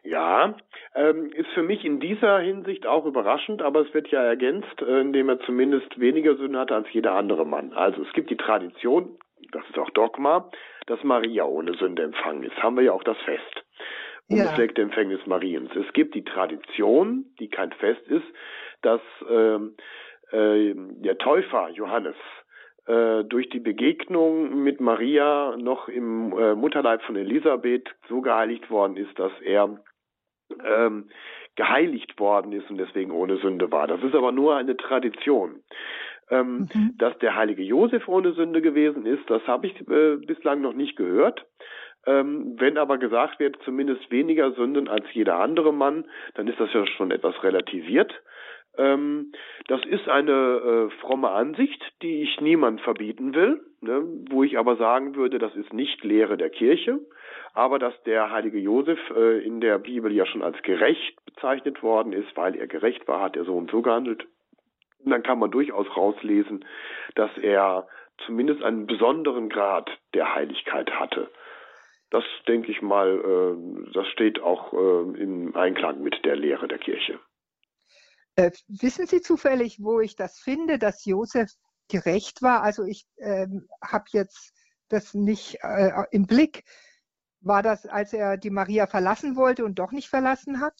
Ja, 0.04 0.56
ähm, 0.94 1.32
ist 1.32 1.50
für 1.54 1.64
mich 1.64 1.84
in 1.84 1.98
dieser 1.98 2.38
Hinsicht 2.38 2.86
auch 2.86 3.04
überraschend, 3.04 3.62
aber 3.62 3.80
es 3.80 3.92
wird 3.92 4.06
ja 4.12 4.22
ergänzt, 4.22 4.80
äh, 4.80 5.00
indem 5.00 5.28
er 5.28 5.40
zumindest 5.40 5.98
weniger 5.98 6.36
Sünden 6.36 6.56
hatte 6.56 6.76
als 6.76 6.86
jeder 6.92 7.14
andere 7.14 7.44
Mann. 7.44 7.72
Also 7.72 8.04
es 8.04 8.12
gibt 8.12 8.30
die 8.30 8.36
Tradition, 8.36 9.18
das 9.50 9.68
ist 9.68 9.78
auch 9.78 9.90
Dogma, 9.90 10.48
dass 10.86 11.02
Maria 11.02 11.44
ohne 11.44 11.74
Sünde 11.74 12.04
empfangen 12.04 12.44
ist. 12.44 12.56
Haben 12.62 12.76
wir 12.76 12.84
ja 12.84 12.92
auch 12.92 13.02
das 13.02 13.18
Fest 13.24 13.64
unbefleckte 14.28 14.80
ja. 14.80 14.86
Empfängnis 14.86 15.24
Mariens. 15.26 15.70
Es 15.76 15.92
gibt 15.92 16.14
die 16.14 16.24
Tradition, 16.24 17.26
die 17.38 17.48
kein 17.48 17.72
Fest 17.72 18.06
ist, 18.08 18.26
dass 18.82 19.00
ähm, 19.30 19.76
äh, 20.32 20.74
der 20.74 21.18
Täufer 21.18 21.68
Johannes 21.70 22.16
äh, 22.86 23.24
durch 23.24 23.48
die 23.48 23.60
Begegnung 23.60 24.62
mit 24.62 24.80
Maria 24.80 25.56
noch 25.56 25.88
im 25.88 26.32
äh, 26.38 26.54
Mutterleib 26.54 27.02
von 27.02 27.16
Elisabeth 27.16 27.88
so 28.08 28.20
geheiligt 28.20 28.70
worden 28.70 28.96
ist, 28.96 29.18
dass 29.18 29.32
er 29.42 29.78
ähm, 30.64 31.10
geheiligt 31.56 32.18
worden 32.20 32.52
ist 32.52 32.70
und 32.70 32.78
deswegen 32.78 33.10
ohne 33.10 33.38
Sünde 33.38 33.70
war. 33.72 33.86
Das 33.86 34.02
ist 34.02 34.14
aber 34.14 34.30
nur 34.32 34.56
eine 34.56 34.76
Tradition. 34.76 35.62
Ähm, 36.28 36.68
mhm. 36.74 36.94
Dass 36.98 37.16
der 37.18 37.36
heilige 37.36 37.62
Josef 37.62 38.08
ohne 38.08 38.32
Sünde 38.32 38.60
gewesen 38.60 39.06
ist, 39.06 39.28
das 39.28 39.46
habe 39.46 39.68
ich 39.68 39.80
äh, 39.88 40.16
bislang 40.16 40.60
noch 40.60 40.72
nicht 40.74 40.96
gehört. 40.96 41.46
Ähm, 42.06 42.54
wenn 42.58 42.78
aber 42.78 42.98
gesagt 42.98 43.40
wird, 43.40 43.56
zumindest 43.64 44.10
weniger 44.10 44.52
Sünden 44.52 44.88
als 44.88 45.04
jeder 45.12 45.36
andere 45.36 45.72
Mann, 45.72 46.04
dann 46.34 46.46
ist 46.46 46.60
das 46.60 46.72
ja 46.72 46.86
schon 46.86 47.10
etwas 47.10 47.42
relativiert. 47.42 48.12
Ähm, 48.78 49.32
das 49.68 49.84
ist 49.86 50.08
eine 50.08 50.32
äh, 50.32 51.00
fromme 51.00 51.30
Ansicht, 51.30 51.82
die 52.02 52.22
ich 52.22 52.40
niemand 52.40 52.80
verbieten 52.82 53.34
will, 53.34 53.60
ne, 53.80 54.02
wo 54.30 54.44
ich 54.44 54.58
aber 54.58 54.76
sagen 54.76 55.16
würde, 55.16 55.38
das 55.38 55.54
ist 55.56 55.72
nicht 55.72 56.04
Lehre 56.04 56.36
der 56.36 56.50
Kirche, 56.50 57.00
aber 57.54 57.78
dass 57.78 57.94
der 58.04 58.30
heilige 58.30 58.58
Josef 58.58 58.98
äh, 59.10 59.44
in 59.44 59.60
der 59.60 59.78
Bibel 59.78 60.12
ja 60.12 60.26
schon 60.26 60.42
als 60.42 60.60
gerecht 60.62 61.24
bezeichnet 61.24 61.82
worden 61.82 62.12
ist, 62.12 62.36
weil 62.36 62.54
er 62.54 62.66
gerecht 62.66 63.08
war, 63.08 63.20
hat 63.20 63.36
er 63.36 63.44
so 63.44 63.56
und 63.56 63.70
so 63.70 63.82
gehandelt. 63.82 64.26
Und 65.04 65.10
dann 65.10 65.22
kann 65.22 65.38
man 65.38 65.50
durchaus 65.50 65.86
rauslesen, 65.96 66.64
dass 67.14 67.30
er 67.38 67.88
zumindest 68.26 68.62
einen 68.62 68.86
besonderen 68.86 69.48
Grad 69.48 69.90
der 70.14 70.34
Heiligkeit 70.34 70.90
hatte. 70.92 71.30
Das 72.10 72.24
denke 72.46 72.70
ich 72.70 72.82
mal, 72.82 73.18
äh, 73.18 73.92
das 73.92 74.06
steht 74.08 74.40
auch 74.40 74.72
äh, 74.72 75.20
im 75.20 75.54
Einklang 75.56 76.02
mit 76.02 76.24
der 76.24 76.36
Lehre 76.36 76.68
der 76.68 76.78
Kirche. 76.78 77.18
Äh, 78.36 78.50
wissen 78.68 79.06
Sie 79.06 79.20
zufällig, 79.20 79.78
wo 79.80 80.00
ich 80.00 80.14
das 80.14 80.38
finde, 80.38 80.78
dass 80.78 81.04
Josef 81.04 81.50
gerecht 81.88 82.42
war? 82.42 82.62
Also 82.62 82.84
ich 82.84 83.06
ähm, 83.18 83.66
habe 83.82 84.04
jetzt 84.10 84.54
das 84.88 85.14
nicht 85.14 85.58
äh, 85.62 85.90
im 86.10 86.26
Blick. 86.26 86.64
War 87.40 87.62
das, 87.62 87.86
als 87.86 88.12
er 88.12 88.36
die 88.36 88.50
Maria 88.50 88.86
verlassen 88.86 89.36
wollte 89.36 89.64
und 89.64 89.78
doch 89.78 89.92
nicht 89.92 90.08
verlassen 90.08 90.60
hat? 90.60 90.74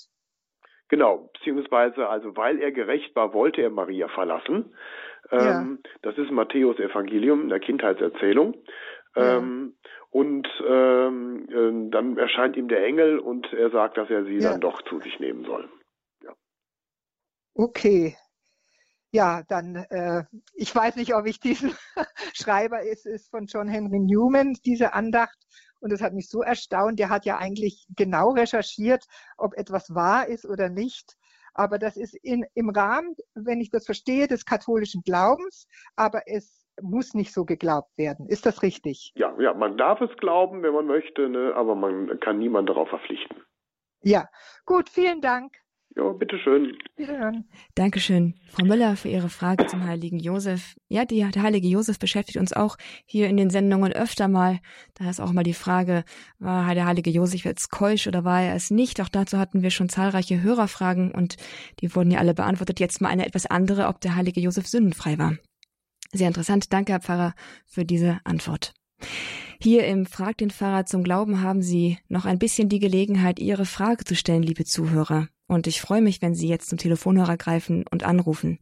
Genau, 0.89 1.31
beziehungsweise, 1.33 2.09
also 2.09 2.37
weil 2.37 2.61
er 2.61 2.70
gerecht 2.70 3.16
war, 3.16 3.35
wollte 3.35 3.62
er 3.62 3.70
Maria 3.70 4.09
verlassen. 4.09 4.74
Ähm, 5.31 5.81
ja. 5.85 5.91
Das 6.03 6.18
ist 6.18 6.31
Matthäus 6.31 6.79
Evangelium 6.79 7.43
in 7.43 7.49
der 7.49 7.59
Kindheitserzählung. 7.59 8.55
Ja. 9.16 9.39
Ähm, 9.39 9.77
und 10.11 10.48
ähm, 10.66 11.48
äh, 11.48 11.90
dann 11.90 12.16
erscheint 12.18 12.57
ihm 12.57 12.68
der 12.68 12.84
Engel 12.84 13.18
und 13.18 13.52
er 13.52 13.70
sagt, 13.70 13.96
dass 13.96 14.11
er 14.11 14.24
sie 14.24 14.38
ja. 14.38 14.52
dann 14.52 14.61
doch 14.61 14.82
zu 14.82 15.00
sich 15.00 15.18
nehmen 15.20 15.44
soll. 15.44 15.68
Ja. 16.22 16.34
Okay. 17.54 18.16
Ja, 19.12 19.42
dann, 19.48 19.76
äh, 19.76 20.24
ich 20.54 20.74
weiß 20.74 20.96
nicht, 20.96 21.14
ob 21.14 21.26
ich 21.26 21.40
diesen 21.40 21.74
Schreiber 22.34 22.82
ist, 22.82 23.07
ist 23.07 23.30
von 23.30 23.46
John 23.46 23.68
Henry 23.68 23.98
Newman, 23.98 24.54
diese 24.64 24.92
Andacht. 24.92 25.38
Und 25.80 25.90
das 25.92 26.00
hat 26.02 26.12
mich 26.12 26.28
so 26.28 26.42
erstaunt. 26.42 26.98
Der 26.98 27.09
hat 27.09 27.24
ja 27.24 27.38
eigentlich 27.38 27.86
genau 27.96 28.30
recherchiert, 28.30 29.04
ob 29.36 29.54
etwas 29.54 29.94
wahr 29.94 30.26
ist 30.26 30.44
oder 30.44 30.68
nicht. 30.68 31.16
Aber 31.54 31.78
das 31.78 31.96
ist 31.96 32.14
in, 32.14 32.44
im 32.54 32.68
Rahmen, 32.68 33.14
wenn 33.34 33.61
ich 33.61 33.70
das 33.70 33.86
verstehe, 33.86 34.26
des 34.26 34.44
katholischen 34.44 35.02
Glaubens. 35.02 35.66
Aber 35.94 36.22
es 36.26 36.65
muss 36.83 37.14
nicht 37.14 37.33
so 37.33 37.45
geglaubt 37.45 37.97
werden. 37.97 38.27
Ist 38.29 38.47
das 38.47 38.62
richtig? 38.62 39.12
Ja, 39.16 39.35
ja, 39.41 39.55
man 39.55 39.77
darf 39.77 40.01
es 40.01 40.16
glauben, 40.18 40.62
wenn 40.62 40.74
man 40.74 40.87
möchte, 40.87 41.29
ne, 41.29 41.55
aber 41.55 41.74
man 41.74 42.20
kann 42.20 42.39
niemanden 42.39 42.68
darauf 42.68 42.89
verpflichten. 42.89 43.43
Ja, 44.03 44.29
gut, 44.64 44.89
vielen 44.89 45.20
Dank. 45.20 45.53
Ja, 45.97 46.12
bitteschön. 46.12 46.77
Wiederhören. 46.97 47.49
Dankeschön, 47.74 48.35
Frau 48.51 48.66
Müller, 48.66 48.97
für 48.97 49.09
Ihre 49.09 49.31
Frage 49.31 49.66
zum 49.66 49.87
heiligen 49.87 50.18
Josef. 50.18 50.77
Ja, 50.89 51.07
die, 51.07 51.27
der 51.27 51.43
heilige 51.43 51.68
Josef 51.68 51.99
beschäftigt 51.99 52.37
uns 52.37 52.53
auch 52.53 52.77
hier 53.07 53.29
in 53.29 53.39
den 53.39 53.49
Sendungen 53.49 53.93
öfter 53.93 54.29
mal. 54.29 54.61
Da 54.93 55.09
ist 55.09 55.20
auch 55.20 55.33
mal 55.33 55.43
die 55.43 55.55
Frage, 55.55 56.05
war 56.39 56.74
der 56.74 56.85
heilige 56.85 57.09
Josef 57.09 57.45
jetzt 57.45 57.70
keusch 57.70 58.07
oder 58.07 58.24
war 58.24 58.43
er 58.43 58.55
es 58.55 58.70
nicht? 58.70 59.01
Auch 59.01 59.09
dazu 59.09 59.39
hatten 59.39 59.62
wir 59.62 59.70
schon 59.70 59.89
zahlreiche 59.89 60.43
Hörerfragen 60.43 61.12
und 61.12 61.37
die 61.81 61.95
wurden 61.95 62.11
ja 62.11 62.18
alle 62.18 62.35
beantwortet. 62.35 62.79
Jetzt 62.79 63.01
mal 63.01 63.09
eine 63.09 63.24
etwas 63.24 63.47
andere, 63.47 63.87
ob 63.87 63.99
der 64.03 64.16
heilige 64.16 64.41
Josef 64.41 64.66
sündenfrei 64.66 65.18
war. 65.18 65.33
Sehr 66.12 66.28
interessant. 66.28 66.72
Danke, 66.72 66.92
Herr 66.92 67.00
Pfarrer, 67.00 67.34
für 67.66 67.84
diese 67.84 68.20
Antwort. 68.24 68.74
Hier 69.61 69.86
im 69.86 70.07
Frag 70.07 70.38
den 70.38 70.50
Pfarrer 70.50 70.86
zum 70.86 71.02
Glauben 71.02 71.42
haben 71.42 71.62
Sie 71.62 71.98
noch 72.09 72.24
ein 72.24 72.38
bisschen 72.38 72.68
die 72.68 72.78
Gelegenheit, 72.78 73.38
Ihre 73.38 73.64
Frage 73.64 74.04
zu 74.04 74.14
stellen, 74.14 74.42
liebe 74.42 74.64
Zuhörer. 74.64 75.28
Und 75.49 75.68
ich 75.68 75.80
freue 75.80 76.03
mich, 76.03 76.22
wenn 76.22 76.34
Sie 76.34 76.49
jetzt 76.49 76.68
zum 76.68 76.78
Telefonhörer 76.78 77.36
greifen 77.36 77.84
und 77.90 78.03
anrufen. 78.03 78.59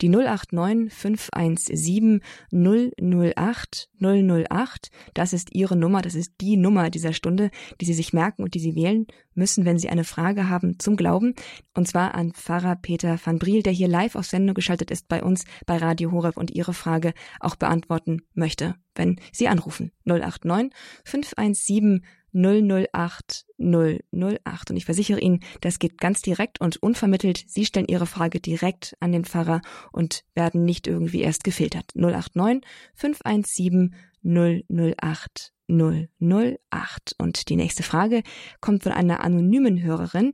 Die 0.00 0.08
089 0.08 0.92
517 0.92 2.22
008 2.52 3.90
008, 4.00 4.90
das 5.14 5.32
ist 5.32 5.52
Ihre 5.52 5.76
Nummer, 5.76 6.00
das 6.00 6.14
ist 6.14 6.34
die 6.40 6.56
Nummer 6.56 6.90
dieser 6.90 7.12
Stunde, 7.12 7.50
die 7.80 7.86
Sie 7.86 7.94
sich 7.94 8.12
merken 8.12 8.44
und 8.44 8.54
die 8.54 8.60
Sie 8.60 8.76
wählen 8.76 9.06
müssen, 9.34 9.64
wenn 9.64 9.78
Sie 9.78 9.88
eine 9.88 10.04
Frage 10.04 10.48
haben 10.48 10.78
zum 10.78 10.96
Glauben. 10.96 11.34
Und 11.74 11.88
zwar 11.88 12.14
an 12.14 12.32
Pfarrer 12.32 12.76
Peter 12.76 13.18
van 13.22 13.40
Briel, 13.40 13.64
der 13.64 13.72
hier 13.72 13.88
live 13.88 14.14
auf 14.14 14.26
Sendung 14.26 14.54
geschaltet 14.54 14.92
ist 14.92 15.08
bei 15.08 15.22
uns 15.22 15.44
bei 15.66 15.76
Radio 15.76 16.12
Horeb 16.12 16.36
und 16.36 16.52
Ihre 16.52 16.74
Frage 16.74 17.14
auch 17.40 17.56
beantworten 17.56 18.22
möchte, 18.34 18.76
wenn 18.94 19.20
Sie 19.32 19.48
anrufen. 19.48 19.90
089 20.04 20.72
517 21.04 22.04
008 22.32 23.46
008. 23.58 24.70
Und 24.70 24.76
ich 24.76 24.84
versichere 24.84 25.20
Ihnen, 25.20 25.40
das 25.60 25.78
geht 25.78 25.98
ganz 25.98 26.22
direkt 26.22 26.60
und 26.60 26.82
unvermittelt. 26.82 27.38
Sie 27.46 27.64
stellen 27.64 27.88
Ihre 27.88 28.06
Frage 28.06 28.40
direkt 28.40 28.96
an 29.00 29.12
den 29.12 29.24
Pfarrer 29.24 29.60
und 29.92 30.24
werden 30.34 30.64
nicht 30.64 30.86
irgendwie 30.86 31.22
erst 31.22 31.44
gefiltert. 31.44 31.92
089 31.94 32.62
517 32.94 33.94
008 34.22 35.52
008. 35.68 37.14
Und 37.18 37.48
die 37.48 37.56
nächste 37.56 37.82
Frage 37.82 38.22
kommt 38.60 38.82
von 38.82 38.92
einer 38.92 39.20
anonymen 39.20 39.82
Hörerin. 39.82 40.32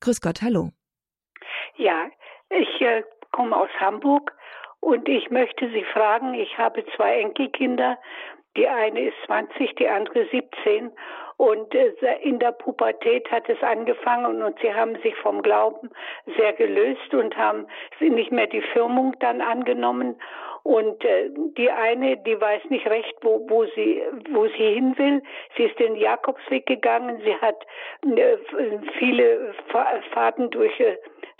Grüß 0.00 0.20
Gott, 0.20 0.42
hallo. 0.42 0.70
Ja, 1.76 2.08
ich 2.50 2.80
äh, 2.80 3.02
komme 3.32 3.56
aus 3.56 3.70
Hamburg 3.80 4.32
und 4.80 5.08
ich 5.08 5.30
möchte 5.30 5.70
Sie 5.70 5.84
fragen, 5.92 6.34
ich 6.34 6.58
habe 6.58 6.84
zwei 6.96 7.20
Enkelkinder. 7.20 7.98
Die 8.56 8.68
eine 8.68 9.08
ist 9.08 9.16
20, 9.26 9.74
die 9.76 9.88
andere 9.88 10.28
17 10.30 10.92
und 11.36 11.74
äh, 11.74 11.92
in 12.22 12.38
der 12.38 12.52
Pubertät 12.52 13.30
hat 13.30 13.48
es 13.48 13.62
angefangen 13.62 14.42
und 14.42 14.58
sie 14.60 14.72
haben 14.72 14.96
sich 15.02 15.14
vom 15.16 15.42
Glauben 15.42 15.90
sehr 16.36 16.52
gelöst 16.52 17.12
und 17.12 17.36
haben 17.36 17.66
nicht 18.00 18.30
mehr 18.30 18.46
die 18.46 18.62
Firmung 18.62 19.16
dann 19.20 19.40
angenommen. 19.40 20.16
Und 20.62 21.04
äh, 21.04 21.28
die 21.58 21.70
eine, 21.70 22.16
die 22.18 22.40
weiß 22.40 22.62
nicht 22.70 22.86
recht, 22.86 23.14
wo, 23.22 23.46
wo 23.48 23.64
sie, 23.74 24.02
wo 24.30 24.46
sie 24.46 24.74
hin 24.74 24.96
will. 24.96 25.22
Sie 25.56 25.64
ist 25.64 25.78
den 25.78 25.96
Jakobsweg 25.96 26.66
gegangen. 26.66 27.20
Sie 27.24 27.36
hat 27.36 27.66
äh, 28.16 28.38
viele 28.98 29.54
Fahrten 30.12 30.50
durch 30.50 30.72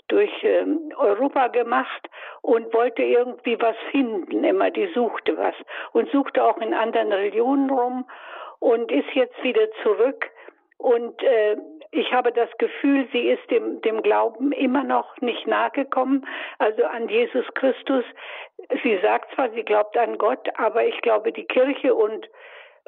durch 0.07 0.31
ähm, 0.43 0.93
Europa 0.97 1.47
gemacht 1.47 2.09
und 2.41 2.71
wollte 2.75 3.01
irgendwie 3.01 3.59
was 3.59 3.75
finden, 3.89 4.43
immer 4.43 4.69
die 4.69 4.85
suchte 4.93 5.35
was 5.35 5.55
und 5.93 6.11
suchte 6.11 6.43
auch 6.43 6.57
in 6.59 6.75
anderen 6.75 7.11
Religionen 7.11 7.71
rum 7.71 8.05
und 8.59 8.91
ist 8.91 9.09
jetzt 9.13 9.41
wieder 9.43 9.71
zurück. 9.83 10.29
Und 10.77 11.21
äh, 11.23 11.57
ich 11.91 12.11
habe 12.11 12.31
das 12.31 12.49
Gefühl, 12.57 13.07
sie 13.11 13.29
ist 13.29 13.49
dem, 13.49 13.81
dem 13.81 14.01
Glauben 14.01 14.51
immer 14.51 14.83
noch 14.83 15.15
nicht 15.21 15.47
nahegekommen, 15.47 16.27
also 16.59 16.83
an 16.83 17.07
Jesus 17.07 17.45
Christus. 17.53 18.03
Sie 18.83 18.99
sagt 19.01 19.33
zwar, 19.33 19.49
sie 19.51 19.63
glaubt 19.63 19.97
an 19.97 20.17
Gott, 20.17 20.47
aber 20.57 20.85
ich 20.85 20.99
glaube, 21.01 21.31
die 21.31 21.45
Kirche 21.45 21.95
und 21.95 22.27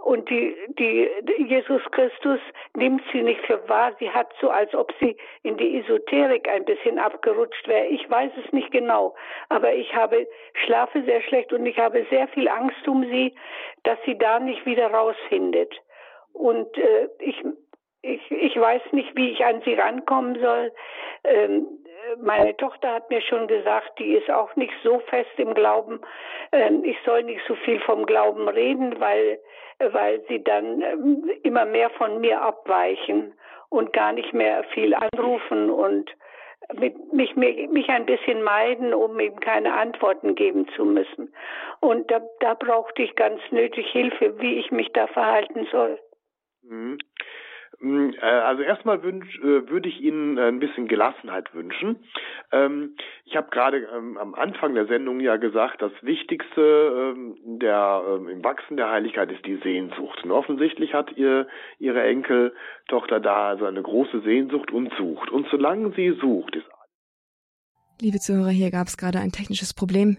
und 0.03 0.29
die, 0.29 0.55
die, 0.77 1.09
Jesus 1.47 1.81
Christus 1.91 2.39
nimmt 2.75 3.01
sie 3.11 3.21
nicht 3.21 3.41
für 3.41 3.67
wahr. 3.67 3.93
Sie 3.99 4.09
hat 4.09 4.31
so, 4.39 4.49
als 4.49 4.73
ob 4.75 4.93
sie 4.99 5.17
in 5.43 5.57
die 5.57 5.79
Esoterik 5.79 6.47
ein 6.47 6.65
bisschen 6.65 6.99
abgerutscht 6.99 7.67
wäre. 7.67 7.87
Ich 7.87 8.09
weiß 8.09 8.31
es 8.43 8.51
nicht 8.53 8.71
genau. 8.71 9.15
Aber 9.49 9.73
ich 9.73 9.93
habe, 9.95 10.27
schlafe 10.65 11.03
sehr 11.03 11.21
schlecht 11.21 11.51
und 11.51 11.65
ich 11.65 11.77
habe 11.77 12.05
sehr 12.09 12.27
viel 12.29 12.47
Angst 12.47 12.87
um 12.87 13.03
sie, 13.03 13.33
dass 13.83 13.97
sie 14.05 14.17
da 14.17 14.39
nicht 14.39 14.65
wieder 14.65 14.87
rausfindet. 14.91 15.73
Und 16.31 16.77
äh, 16.77 17.09
ich, 17.19 17.43
ich, 18.03 18.31
ich 18.31 18.59
weiß 18.59 18.81
nicht, 18.91 19.15
wie 19.15 19.31
ich 19.31 19.43
an 19.43 19.61
sie 19.65 19.73
rankommen 19.73 20.39
soll. 20.39 20.71
Ähm, 21.23 21.67
meine 22.21 22.55
Tochter 22.57 22.93
hat 22.93 23.09
mir 23.09 23.21
schon 23.21 23.47
gesagt, 23.47 23.99
die 23.99 24.13
ist 24.13 24.29
auch 24.29 24.55
nicht 24.55 24.73
so 24.83 24.99
fest 24.99 25.31
im 25.37 25.53
Glauben. 25.53 26.01
Ähm, 26.51 26.83
ich 26.83 26.97
soll 27.05 27.23
nicht 27.23 27.41
so 27.47 27.55
viel 27.55 27.79
vom 27.81 28.05
Glauben 28.05 28.47
reden, 28.47 28.99
weil 28.99 29.39
weil 29.79 30.23
sie 30.27 30.43
dann 30.43 30.81
ähm, 30.81 31.29
immer 31.43 31.65
mehr 31.65 31.89
von 31.91 32.19
mir 32.19 32.41
abweichen 32.41 33.33
und 33.69 33.93
gar 33.93 34.11
nicht 34.13 34.33
mehr 34.33 34.63
viel 34.73 34.93
anrufen 34.93 35.69
und 35.69 36.09
mich, 37.11 37.35
mich, 37.35 37.89
ein 37.89 38.05
bisschen 38.05 38.41
meiden, 38.41 38.93
um 38.93 39.19
eben 39.19 39.39
keine 39.39 39.73
Antworten 39.73 40.35
geben 40.35 40.67
zu 40.75 40.85
müssen. 40.85 41.33
Und 41.79 42.09
da, 42.11 42.21
da 42.39 42.55
brauchte 42.55 43.03
ich 43.03 43.15
ganz 43.15 43.39
nötig 43.51 43.87
Hilfe, 43.91 44.39
wie 44.39 44.55
ich 44.55 44.71
mich 44.71 44.91
da 44.93 45.07
verhalten 45.07 45.67
soll. 45.71 45.99
Mhm. 46.63 46.97
Mm, 47.79 48.09
äh, 48.19 48.25
also 48.25 48.63
erstmal 48.63 49.03
wünsch, 49.03 49.37
äh, 49.39 49.69
würde 49.69 49.89
ich 49.89 50.01
Ihnen 50.01 50.39
ein 50.39 50.59
bisschen 50.59 50.87
Gelassenheit 50.87 51.53
wünschen. 51.53 51.97
Ähm, 52.51 52.95
ich 53.25 53.35
habe 53.35 53.49
gerade 53.49 53.87
ähm, 53.95 54.17
am 54.17 54.33
Anfang 54.33 54.73
der 54.73 54.87
Sendung 54.87 55.19
ja 55.19 55.37
gesagt, 55.37 55.81
das 55.81 55.91
Wichtigste 56.01 57.13
ähm, 57.15 57.59
der, 57.59 58.01
im 58.29 58.43
Wachsen 58.43 58.77
der 58.77 58.89
Heiligkeit 58.89 59.31
ist 59.31 59.45
die 59.45 59.57
Sehnsucht. 59.57 60.23
Und 60.23 60.31
offensichtlich 60.31 60.93
hat 60.93 61.15
ihr, 61.17 61.47
Ihre 61.79 62.01
Enkeltochter 62.03 63.19
da 63.19 63.49
also 63.49 63.65
eine 63.65 63.81
große 63.81 64.21
Sehnsucht 64.21 64.71
und 64.71 64.91
sucht. 64.97 65.29
Und 65.29 65.47
solange 65.49 65.91
sie 65.93 66.11
sucht, 66.19 66.55
ist 66.55 66.67
Liebe 67.99 68.19
Zuhörer, 68.19 68.49
hier 68.49 68.69
gab 68.69 68.85
es 68.85 68.95
gerade 68.95 69.17
ein 69.19 69.31
technisches 69.31 69.73
Problem. 69.73 70.17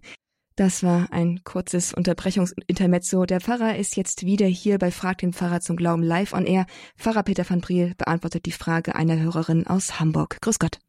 Das 0.59 0.83
war 0.83 1.07
ein 1.13 1.45
kurzes 1.45 1.95
Unterbrechungsintermezzo. 1.95 3.27
Der 3.27 3.41
Pfarrer 3.41 3.77
ist 3.77 3.97
jetzt 3.97 4.27
wieder 4.27 4.47
hier 4.47 4.79
bei 4.79 4.91
Frag 4.91 5.19
den 5.19 5.33
Pfarrer 5.33 5.61
zum 5.61 5.77
Glauben 5.77 6.03
live 6.03 6.33
on 6.33 6.47
air. 6.47 6.67
Pfarrer 6.97 7.23
Peter 7.23 7.49
van 7.49 7.61
Briel 7.61 7.95
beantwortet 7.97 8.45
die 8.45 8.51
Frage 8.51 8.97
einer 8.97 9.21
Hörerin 9.21 9.69
aus 9.69 10.01
Hamburg. 10.01 10.39
Grüß 10.41 10.59
Gott. 10.59 10.81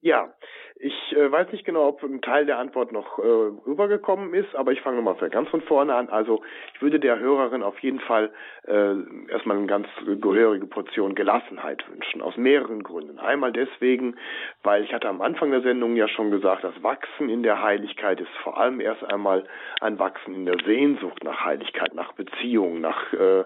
Ja, 0.00 0.34
ich 0.78 1.16
äh, 1.16 1.30
weiß 1.30 1.52
nicht 1.52 1.64
genau, 1.64 1.88
ob 1.88 2.02
ein 2.02 2.20
Teil 2.20 2.44
der 2.44 2.58
Antwort 2.58 2.92
noch 2.92 3.18
äh, 3.18 3.22
rübergekommen 3.22 4.34
ist, 4.34 4.54
aber 4.54 4.72
ich 4.72 4.80
fange 4.82 5.00
nochmal 5.00 5.30
ganz 5.30 5.48
von 5.48 5.62
vorne 5.62 5.94
an. 5.94 6.08
Also 6.10 6.42
ich 6.74 6.82
würde 6.82 7.00
der 7.00 7.18
Hörerin 7.18 7.62
auf 7.62 7.78
jeden 7.80 8.00
Fall 8.00 8.30
äh, 8.66 8.94
erstmal 9.30 9.56
eine 9.56 9.66
ganz 9.66 9.88
gehörige 10.20 10.66
Portion 10.66 11.14
Gelassenheit 11.14 11.82
wünschen, 11.88 12.20
aus 12.20 12.36
mehreren 12.36 12.82
Gründen. 12.82 13.18
Einmal 13.18 13.52
deswegen, 13.52 14.16
weil 14.62 14.84
ich 14.84 14.92
hatte 14.92 15.08
am 15.08 15.22
Anfang 15.22 15.50
der 15.50 15.62
Sendung 15.62 15.96
ja 15.96 16.08
schon 16.08 16.30
gesagt, 16.30 16.64
das 16.64 16.82
Wachsen 16.82 17.30
in 17.30 17.42
der 17.42 17.62
Heiligkeit 17.62 18.20
ist 18.20 18.34
vor 18.42 18.58
allem 18.58 18.80
erst 18.80 19.02
einmal 19.04 19.44
ein 19.80 19.98
Wachsen 19.98 20.34
in 20.34 20.44
der 20.44 20.58
Sehnsucht 20.64 21.24
nach 21.24 21.44
Heiligkeit, 21.44 21.94
nach 21.94 22.12
Beziehung, 22.12 22.80
nach 22.80 23.12
äh, 23.14 23.44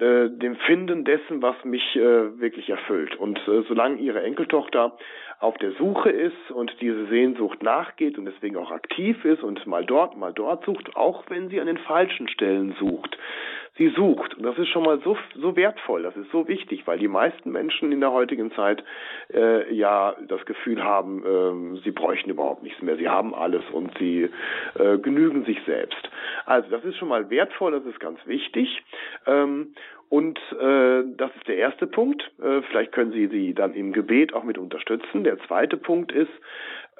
äh, 0.00 0.30
dem 0.30 0.56
Finden 0.56 1.04
dessen, 1.04 1.42
was 1.42 1.56
mich 1.64 1.96
äh, 1.96 2.40
wirklich 2.40 2.68
erfüllt. 2.68 3.16
Und 3.16 3.36
äh, 3.48 3.62
solange 3.66 3.96
ihre 3.96 4.22
Enkeltochter 4.22 4.96
auf 5.40 5.56
der 5.58 5.72
Suche 5.72 6.10
ist 6.10 6.50
und 6.50 6.72
diese 6.80 7.06
Sehnsucht 7.06 7.62
nachgeht 7.62 8.18
und 8.18 8.24
deswegen 8.24 8.56
auch 8.56 8.72
aktiv 8.72 9.24
ist 9.24 9.42
und 9.42 9.66
mal 9.66 9.84
dort, 9.84 10.16
mal 10.16 10.32
dort 10.32 10.64
sucht, 10.64 10.96
auch 10.96 11.24
wenn 11.28 11.48
sie 11.48 11.60
an 11.60 11.68
den 11.68 11.78
falschen 11.78 12.28
Stellen 12.28 12.74
sucht. 12.78 13.16
Sie 13.78 13.88
sucht. 13.90 14.34
Und 14.34 14.42
das 14.42 14.58
ist 14.58 14.68
schon 14.68 14.82
mal 14.82 15.00
so, 15.02 15.16
so 15.36 15.56
wertvoll, 15.56 16.02
das 16.02 16.16
ist 16.16 16.30
so 16.30 16.48
wichtig, 16.48 16.86
weil 16.86 16.98
die 16.98 17.08
meisten 17.08 17.50
Menschen 17.52 17.92
in 17.92 18.00
der 18.00 18.12
heutigen 18.12 18.50
Zeit 18.52 18.82
äh, 19.32 19.72
ja 19.72 20.16
das 20.26 20.44
Gefühl 20.44 20.82
haben, 20.82 21.76
äh, 21.76 21.80
sie 21.84 21.92
bräuchten 21.92 22.30
überhaupt 22.30 22.62
nichts 22.62 22.82
mehr. 22.82 22.96
Sie 22.96 23.08
haben 23.08 23.34
alles 23.34 23.62
und 23.72 23.96
sie 23.98 24.28
äh, 24.78 24.98
genügen 24.98 25.44
sich 25.44 25.58
selbst. 25.64 26.10
Also 26.44 26.68
das 26.70 26.84
ist 26.84 26.96
schon 26.96 27.08
mal 27.08 27.30
wertvoll, 27.30 27.72
das 27.72 27.86
ist 27.86 28.00
ganz 28.00 28.18
wichtig. 28.26 28.82
Ähm, 29.26 29.74
und 30.08 30.38
äh, 30.58 31.02
das 31.16 31.30
ist 31.36 31.48
der 31.48 31.56
erste 31.56 31.86
Punkt. 31.86 32.22
Äh, 32.42 32.62
vielleicht 32.62 32.92
können 32.92 33.12
Sie 33.12 33.26
sie 33.26 33.54
dann 33.54 33.74
im 33.74 33.92
Gebet 33.92 34.32
auch 34.32 34.42
mit 34.42 34.56
unterstützen. 34.56 35.22
Der 35.22 35.38
zweite 35.40 35.76
Punkt 35.76 36.12
ist, 36.12 36.32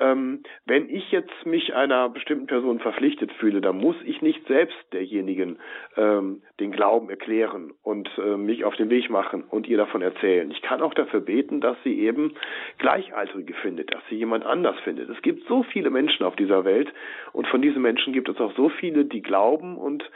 ähm, 0.01 0.42
wenn 0.66 0.88
ich 0.88 1.11
jetzt 1.11 1.46
mich 1.46 1.74
einer 1.74 2.09
bestimmten 2.09 2.46
Person 2.46 2.78
verpflichtet 2.80 3.32
fühle, 3.32 3.61
dann 3.61 3.78
muss 3.78 3.96
ich 4.05 4.22
nicht 4.22 4.46
selbst 4.46 4.76
derjenigen 4.92 5.59
ähm, 5.96 6.42
den 6.61 6.72
Glauben 6.72 7.11
erklären 7.11 7.72
und 7.82 8.09
äh, 8.18 8.36
mich 8.36 8.64
auf 8.64 8.76
den 8.76 8.90
Weg 8.90 9.11
machen 9.11 9.44
und 9.44 9.66
ihr 9.66 9.76
davon 9.76 10.03
erzählen. 10.03 10.51
Ich 10.51 10.62
kann 10.62 10.82
auch 10.82 10.94
dafür 10.94 11.20
beten, 11.20 11.61
dass 11.61 11.76
sie 11.84 12.01
eben 12.01 12.34
Gleichaltrige 12.78 13.55
findet, 13.55 13.92
dass 13.92 14.03
sie 14.09 14.16
jemand 14.16 14.44
anders 14.44 14.78
findet. 14.80 15.09
Es 15.09 15.22
gibt 15.22 15.46
so 15.49 15.62
viele 15.62 15.90
Menschen 15.90 16.24
auf 16.24 16.36
dieser 16.36 16.64
Welt 16.64 16.92
und 17.32 17.46
von 17.49 17.62
diesen 17.62 17.82
Menschen 17.82 18.12
gibt 18.12 18.28
es 18.28 18.38
auch 18.40 18.55
so 18.57 18.68
viele, 18.68 19.05
die 19.05 19.22
glauben 19.22 19.76
und 19.76 20.09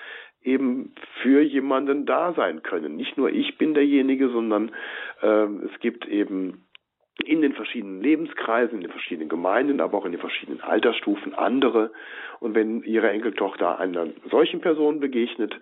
eben 0.44 0.92
für 1.22 1.40
jemanden 1.40 2.06
da 2.06 2.32
sein 2.32 2.62
können. 2.62 2.96
Nicht 2.96 3.16
nur 3.16 3.30
ich 3.30 3.58
bin 3.58 3.74
derjenige, 3.74 4.28
sondern 4.28 4.72
ähm, 5.22 5.68
es 5.72 5.80
gibt 5.80 6.06
eben 6.06 6.64
in 7.24 7.42
den 7.42 7.52
verschiedenen 7.52 8.02
Lebenskreisen, 8.02 8.76
in 8.76 8.80
den 8.82 8.90
verschiedenen 8.90 9.28
Gemeinden, 9.28 9.80
aber 9.80 9.98
auch 9.98 10.06
in 10.06 10.12
den 10.12 10.20
verschiedenen 10.20 10.60
Altersstufen 10.60 11.34
andere. 11.34 11.92
Und 12.40 12.54
wenn 12.54 12.82
Ihre 12.82 13.10
Enkeltochter 13.10 13.78
einer 13.78 14.08
solchen 14.30 14.60
Person 14.60 15.00
begegnet, 15.00 15.54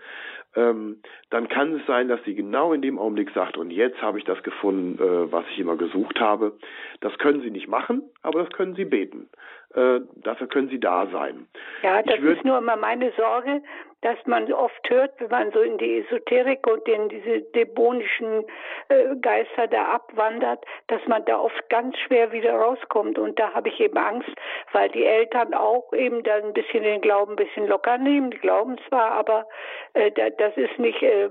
ähm, 0.57 1.01
dann 1.31 1.49
kann 1.49 1.75
es 1.75 1.87
sein, 1.87 2.09
dass 2.09 2.23
sie 2.25 2.35
genau 2.35 2.73
in 2.73 2.83
dem 2.83 2.99
Augenblick 2.99 3.31
sagt, 3.31 3.57
und 3.57 3.71
jetzt 3.71 4.03
habe 4.03 4.19
ich 4.19 4.25
das 4.25 4.43
gefunden, 4.43 5.01
äh, 5.01 5.31
was 5.31 5.45
ich 5.53 5.61
immer 5.61 5.77
gesucht 5.77 6.19
habe. 6.19 6.59
Das 7.01 7.17
können 7.19 7.41
Sie 7.41 7.51
nicht 7.51 7.69
machen, 7.69 8.03
aber 8.23 8.43
das 8.43 8.51
können 8.51 8.75
Sie 8.75 8.85
beten. 8.85 9.29
Äh, 9.75 10.01
dafür 10.17 10.49
können 10.49 10.69
Sie 10.69 10.81
da 10.81 11.07
sein. 11.13 11.47
Ja, 11.83 12.03
das 12.03 12.19
ist 12.19 12.45
nur 12.45 12.59
immer 12.59 12.77
meine 12.77 13.13
Sorge, 13.13 13.63
dass 14.03 14.17
man 14.27 14.51
oft 14.53 14.89
hört, 14.89 15.13
wenn 15.19 15.31
man 15.31 15.53
so 15.53 15.61
in 15.61 15.77
die 15.79 15.99
Esoterik 15.99 16.67
und 16.67 16.87
in 16.89 17.09
diese 17.09 17.43
dämonischen 17.43 18.45
äh, 18.89 19.17
Geister 19.21 19.67
da 19.67 19.85
abwandert, 19.93 20.65
dass 20.87 21.01
man 21.07 21.25
da 21.27 21.39
oft 21.39 21.69
ganz 21.69 21.99
schwer 21.99 22.33
wieder 22.33 22.55
rauskommt. 22.55 23.19
Und 23.19 23.39
da 23.39 23.53
habe 23.53 23.69
ich 23.69 23.79
eben 23.81 23.99
Angst, 23.99 24.31
weil 24.73 24.89
die 24.91 25.05
Eltern 25.05 25.55
auch 25.55 25.93
eben 25.93 26.23
dann 26.23 26.45
ein 26.45 26.53
bisschen 26.53 26.83
den 26.83 27.01
Glauben 27.01 27.33
ein 27.33 27.37
bisschen 27.37 27.67
locker 27.67 27.99
nehmen. 27.99 28.31
Die 28.31 28.39
glauben 28.39 28.79
zwar, 28.89 29.13
aber 29.13 29.47
äh, 29.95 30.11
das 30.13 30.57
ist 30.57 30.79
nicht, 30.79 31.03
äh, 31.03 31.29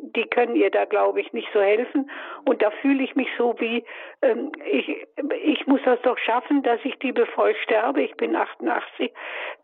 die 0.00 0.26
können 0.26 0.56
ihr 0.56 0.70
da, 0.70 0.84
glaube 0.84 1.20
ich, 1.20 1.32
nicht 1.32 1.48
so 1.52 1.60
helfen. 1.60 2.10
Und 2.44 2.62
da 2.62 2.70
fühle 2.82 3.04
ich 3.04 3.14
mich 3.14 3.28
so 3.38 3.54
wie, 3.58 3.84
ähm, 4.22 4.50
ich, 4.64 5.06
ich 5.42 5.66
muss 5.66 5.80
das 5.84 6.00
doch 6.02 6.18
schaffen, 6.18 6.62
dass 6.62 6.80
ich 6.84 6.98
die, 6.98 7.12
bevor 7.12 7.50
ich 7.50 7.62
sterbe, 7.62 8.02
ich 8.02 8.14
bin 8.16 8.34
88, 8.34 9.12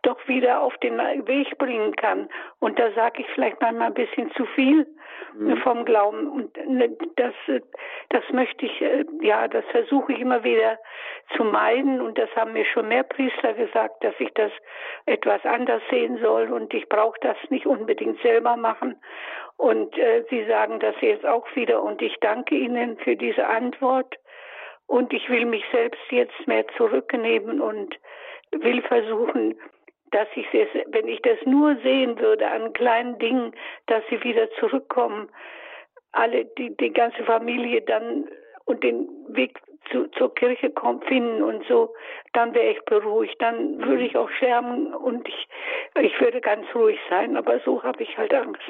doch 0.05 0.29
wieder 0.29 0.61
auf 0.61 0.77
den 0.79 0.99
Weg 1.27 1.59
bringen 1.59 1.95
kann. 1.97 2.29
Und 2.61 2.79
da 2.79 2.93
sage 2.93 3.23
ich 3.23 3.29
vielleicht 3.35 3.61
manchmal 3.61 3.89
ein 3.89 3.95
bisschen 3.95 4.31
zu 4.33 4.45
viel 4.47 4.87
mhm. 5.35 5.57
vom 5.59 5.85
Glauben. 5.85 6.29
Und 6.29 6.57
ne, 6.67 6.97
das, 7.17 7.35
das 8.11 8.23
möchte 8.33 8.67
ich, 8.67 8.81
äh, 8.81 9.05
ja, 9.21 9.49
das 9.49 9.65
versuche 9.71 10.13
ich 10.13 10.21
immer 10.21 10.45
wieder 10.45 10.79
zu 11.37 11.45
meiden. 11.45 12.01
Und 12.01 12.19
das 12.19 12.31
haben 12.37 12.53
mir 12.53 12.65
schon 12.67 12.89
mehr 12.89 13.03
Priester 13.03 13.55
gesagt, 13.55 14.03
dass 14.05 14.15
ich 14.19 14.33
das 14.35 14.53
etwas 15.07 15.45
anders 15.45 15.83
sehen 15.91 16.19
soll. 16.19 16.53
Und 16.53 16.73
ich 16.75 16.89
brauche 16.89 17.19
das 17.21 17.37
nicht 17.51 17.67
unbedingt 17.67 18.21
selber 18.23 18.57
machen. 18.57 19.01
Und 19.57 19.97
äh, 19.99 20.25
Sie 20.31 20.45
sagen 20.47 20.81
das 20.81 20.95
jetzt 21.01 21.27
auch 21.27 21.47
wieder. 21.55 21.83
Und 21.83 22.03
ich 22.03 22.17
danke 22.21 22.55
Ihnen 22.55 22.99
für 22.99 23.17
diese 23.17 23.47
Antwort. 23.47 24.19
Und 24.87 25.13
ich 25.13 25.29
will 25.31 25.47
mich 25.47 25.65
selbst 25.73 26.03
jetzt 26.11 26.47
mehr 26.47 26.67
zurücknehmen 26.77 27.61
und 27.61 27.99
will 28.53 28.83
versuchen, 28.83 29.59
dass 30.15 30.29
ich 30.37 30.47
es, 30.55 30.69
wenn 30.87 31.09
ich 31.09 31.21
das 31.23 31.39
nur 31.45 31.77
sehen 31.83 32.19
würde 32.21 32.49
an 32.49 32.73
kleinen 32.73 33.19
Dingen, 33.19 33.53
dass 33.87 34.05
sie 34.09 34.23
wieder 34.23 34.49
zurückkommen, 34.61 35.29
alle, 36.13 36.45
die, 36.57 36.77
die 36.77 36.93
ganze 36.93 37.25
Familie 37.25 37.83
dann 37.83 38.29
und 38.65 38.85
den 38.85 39.09
Weg 39.29 39.59
zu, 39.91 40.07
zur 40.13 40.33
Kirche 40.33 40.71
kommen, 40.71 41.03
finden 41.03 41.43
und 41.43 41.67
so, 41.67 41.93
dann 42.33 42.55
wäre 42.55 42.71
ich 42.71 42.85
beruhigt. 42.85 43.35
Dann 43.41 43.85
würde 43.85 44.05
ich 44.05 44.17
auch 44.17 44.31
sterben 44.31 44.95
und 44.95 45.29
ich, 45.29 45.49
ich 46.01 46.21
würde 46.21 46.41
ganz 46.41 46.65
ruhig 46.77 46.99
sein, 47.11 47.37
aber 47.37 47.59
so 47.65 47.83
habe 47.83 48.01
ich 48.05 48.17
halt 48.17 48.33
Angst. 48.33 48.63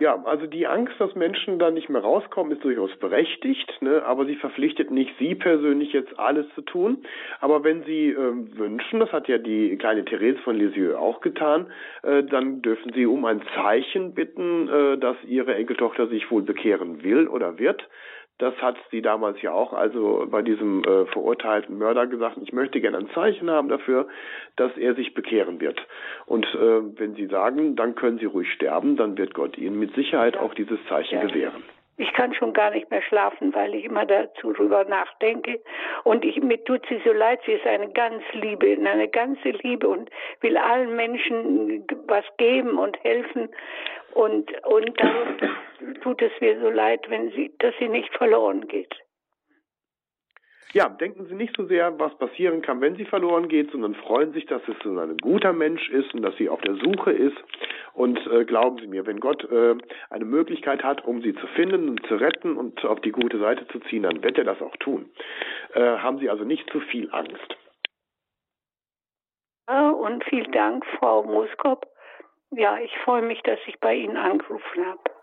Ja, 0.00 0.20
also 0.24 0.48
die 0.48 0.66
Angst, 0.66 0.94
dass 0.98 1.14
Menschen 1.14 1.60
da 1.60 1.70
nicht 1.70 1.88
mehr 1.88 2.02
rauskommen, 2.02 2.52
ist 2.52 2.64
durchaus 2.64 2.90
berechtigt, 2.96 3.80
ne? 3.80 4.02
aber 4.04 4.26
sie 4.26 4.34
verpflichtet 4.34 4.90
nicht 4.90 5.14
Sie 5.20 5.36
persönlich 5.36 5.92
jetzt 5.92 6.18
alles 6.18 6.46
zu 6.56 6.62
tun. 6.62 7.04
Aber 7.40 7.62
wenn 7.62 7.84
Sie 7.84 8.10
äh, 8.10 8.16
wünschen, 8.56 8.98
das 8.98 9.12
hat 9.12 9.28
ja 9.28 9.38
die 9.38 9.76
kleine 9.76 10.04
Therese 10.04 10.38
von 10.38 10.56
Lisieux 10.56 10.96
auch 10.96 11.20
getan, 11.20 11.68
äh, 12.02 12.24
dann 12.24 12.60
dürfen 12.60 12.92
Sie 12.92 13.06
um 13.06 13.24
ein 13.24 13.42
Zeichen 13.54 14.14
bitten, 14.14 14.68
äh, 14.68 14.98
dass 14.98 15.16
Ihre 15.28 15.54
Enkeltochter 15.54 16.08
sich 16.08 16.28
wohl 16.28 16.42
bekehren 16.42 17.04
will 17.04 17.28
oder 17.28 17.58
wird. 17.60 17.86
Das 18.38 18.54
hat 18.56 18.76
sie 18.90 19.00
damals 19.00 19.40
ja 19.42 19.52
auch, 19.52 19.72
also 19.72 20.26
bei 20.28 20.42
diesem 20.42 20.82
äh, 20.82 21.06
verurteilten 21.06 21.78
Mörder 21.78 22.06
gesagt, 22.06 22.36
ich 22.42 22.52
möchte 22.52 22.80
gerne 22.80 22.98
ein 22.98 23.08
Zeichen 23.14 23.48
haben 23.48 23.68
dafür, 23.68 24.08
dass 24.56 24.76
er 24.76 24.94
sich 24.94 25.14
bekehren 25.14 25.60
wird. 25.60 25.80
Und 26.26 26.44
äh, 26.54 26.98
wenn 26.98 27.14
Sie 27.14 27.26
sagen, 27.26 27.76
dann 27.76 27.94
können 27.94 28.18
Sie 28.18 28.24
ruhig 28.24 28.50
sterben, 28.52 28.96
dann 28.96 29.16
wird 29.16 29.34
Gott 29.34 29.56
Ihnen 29.56 29.78
mit 29.78 29.94
Sicherheit 29.94 30.36
auch 30.36 30.54
dieses 30.54 30.78
Zeichen 30.88 31.20
gewähren. 31.20 31.62
Ich 31.96 32.12
kann 32.12 32.34
schon 32.34 32.52
gar 32.52 32.70
nicht 32.70 32.90
mehr 32.90 33.02
schlafen, 33.02 33.54
weil 33.54 33.74
ich 33.74 33.84
immer 33.84 34.04
dazu 34.04 34.52
drüber 34.52 34.84
nachdenke. 34.84 35.60
Und 36.02 36.24
ich, 36.24 36.42
mir 36.42 36.62
tut 36.64 36.84
sie 36.88 37.00
so 37.04 37.12
leid. 37.12 37.40
Sie 37.46 37.52
ist 37.52 37.66
eine 37.66 37.90
ganz 37.90 38.22
Liebe, 38.32 38.76
eine 38.84 39.08
ganze 39.08 39.50
Liebe 39.50 39.88
und 39.88 40.10
will 40.40 40.56
allen 40.56 40.96
Menschen 40.96 41.86
was 42.06 42.24
geben 42.36 42.78
und 42.78 43.02
helfen. 43.04 43.48
Und, 44.14 44.50
und 44.64 45.00
darum 45.00 46.00
tut 46.02 46.22
es 46.22 46.32
mir 46.40 46.60
so 46.60 46.70
leid, 46.70 47.08
wenn 47.10 47.30
sie, 47.30 47.52
dass 47.58 47.74
sie 47.78 47.88
nicht 47.88 48.12
verloren 48.16 48.66
geht. 48.66 49.03
Ja, 50.72 50.88
denken 50.88 51.26
Sie 51.26 51.34
nicht 51.34 51.56
so 51.56 51.66
sehr, 51.66 51.98
was 52.00 52.16
passieren 52.18 52.62
kann, 52.62 52.80
wenn 52.80 52.96
sie 52.96 53.04
verloren 53.04 53.48
geht, 53.48 53.70
sondern 53.70 53.94
freuen 53.94 54.32
sich, 54.32 54.46
dass 54.46 54.62
es 54.66 54.84
ein 54.84 55.18
guter 55.18 55.52
Mensch 55.52 55.88
ist 55.90 56.12
und 56.14 56.22
dass 56.22 56.36
sie 56.36 56.48
auf 56.48 56.60
der 56.62 56.74
Suche 56.76 57.12
ist. 57.12 57.36
Und 57.92 58.18
äh, 58.26 58.44
glauben 58.44 58.78
Sie 58.78 58.88
mir, 58.88 59.06
wenn 59.06 59.20
Gott 59.20 59.44
äh, 59.44 59.76
eine 60.10 60.24
Möglichkeit 60.24 60.82
hat, 60.82 61.04
um 61.04 61.22
sie 61.22 61.34
zu 61.34 61.46
finden 61.48 61.88
und 61.90 62.06
zu 62.06 62.16
retten 62.16 62.56
und 62.56 62.84
auf 62.84 63.00
die 63.00 63.12
gute 63.12 63.38
Seite 63.38 63.68
zu 63.68 63.78
ziehen, 63.80 64.02
dann 64.02 64.22
wird 64.24 64.36
er 64.36 64.44
das 64.44 64.60
auch 64.60 64.76
tun. 64.78 65.10
Äh, 65.74 65.98
haben 65.98 66.18
Sie 66.18 66.28
also 66.28 66.44
nicht 66.44 66.68
zu 66.70 66.80
viel 66.80 67.08
Angst. 67.12 67.56
Und 69.66 70.22
vielen 70.24 70.52
Dank, 70.52 70.84
Frau 70.98 71.22
Muskop. 71.22 71.86
Ja, 72.50 72.78
ich 72.78 72.96
freue 72.98 73.22
mich, 73.22 73.42
dass 73.42 73.58
ich 73.66 73.80
bei 73.80 73.94
Ihnen 73.94 74.16
angerufen 74.16 74.86
habe. 74.86 75.13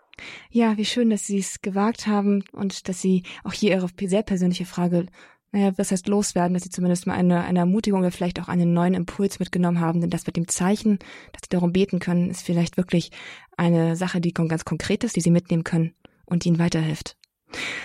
Ja, 0.50 0.76
wie 0.76 0.84
schön, 0.84 1.10
dass 1.10 1.26
Sie 1.26 1.38
es 1.38 1.62
gewagt 1.62 2.06
haben 2.06 2.44
und 2.52 2.88
dass 2.88 3.00
Sie 3.00 3.22
auch 3.44 3.52
hier 3.52 3.72
Ihre 3.72 3.88
sehr 4.06 4.22
persönliche 4.22 4.66
Frage 4.66 5.06
naja, 5.52 5.72
was 5.76 5.90
heißt 5.90 6.08
loswerden, 6.08 6.54
dass 6.54 6.64
sie 6.64 6.70
zumindest 6.70 7.06
mal 7.06 7.14
eine, 7.14 7.44
eine 7.44 7.58
Ermutigung 7.58 8.00
oder 8.00 8.10
vielleicht 8.10 8.40
auch 8.40 8.48
einen 8.48 8.72
neuen 8.72 8.94
Impuls 8.94 9.38
mitgenommen 9.38 9.80
haben, 9.80 10.00
denn 10.00 10.08
das 10.08 10.26
mit 10.26 10.36
dem 10.36 10.48
Zeichen, 10.48 10.98
dass 11.32 11.42
sie 11.44 11.50
darum 11.50 11.72
beten 11.72 11.98
können, 11.98 12.30
ist 12.30 12.42
vielleicht 12.42 12.78
wirklich 12.78 13.10
eine 13.58 13.94
Sache, 13.94 14.22
die 14.22 14.32
ganz 14.32 14.64
konkret 14.64 15.04
ist, 15.04 15.14
die 15.14 15.20
sie 15.20 15.30
mitnehmen 15.30 15.62
können 15.62 15.92
und 16.24 16.46
ihnen 16.46 16.58
weiterhilft. 16.58 17.18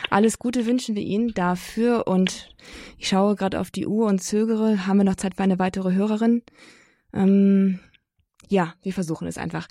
Alles 0.09 0.39
Gute 0.39 0.65
wünschen 0.65 0.95
wir 0.95 1.03
Ihnen 1.03 1.33
dafür 1.33 2.07
und 2.07 2.55
ich 2.97 3.09
schaue 3.09 3.35
gerade 3.35 3.59
auf 3.59 3.69
die 3.69 3.85
Uhr 3.85 4.07
und 4.07 4.23
zögere. 4.23 4.87
Haben 4.87 4.99
wir 4.99 5.03
noch 5.03 5.15
Zeit 5.15 5.35
für 5.35 5.43
eine 5.43 5.59
weitere 5.59 5.93
Hörerin? 5.93 6.41
Ähm, 7.13 7.79
ja, 8.49 8.73
wir 8.81 8.93
versuchen 8.93 9.27
es 9.27 9.37
einfach. 9.37 9.67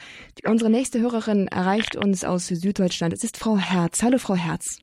Unsere 0.47 0.71
nächste 0.71 1.01
Hörerin 1.01 1.49
erreicht 1.49 1.97
uns 1.97 2.25
aus 2.25 2.49
Süddeutschland. 2.49 3.13
Es 3.13 3.25
ist 3.25 3.37
Frau 3.37 3.57
Herz. 3.57 4.03
Hallo, 4.03 4.19
Frau 4.19 4.35
Herz. 4.35 4.81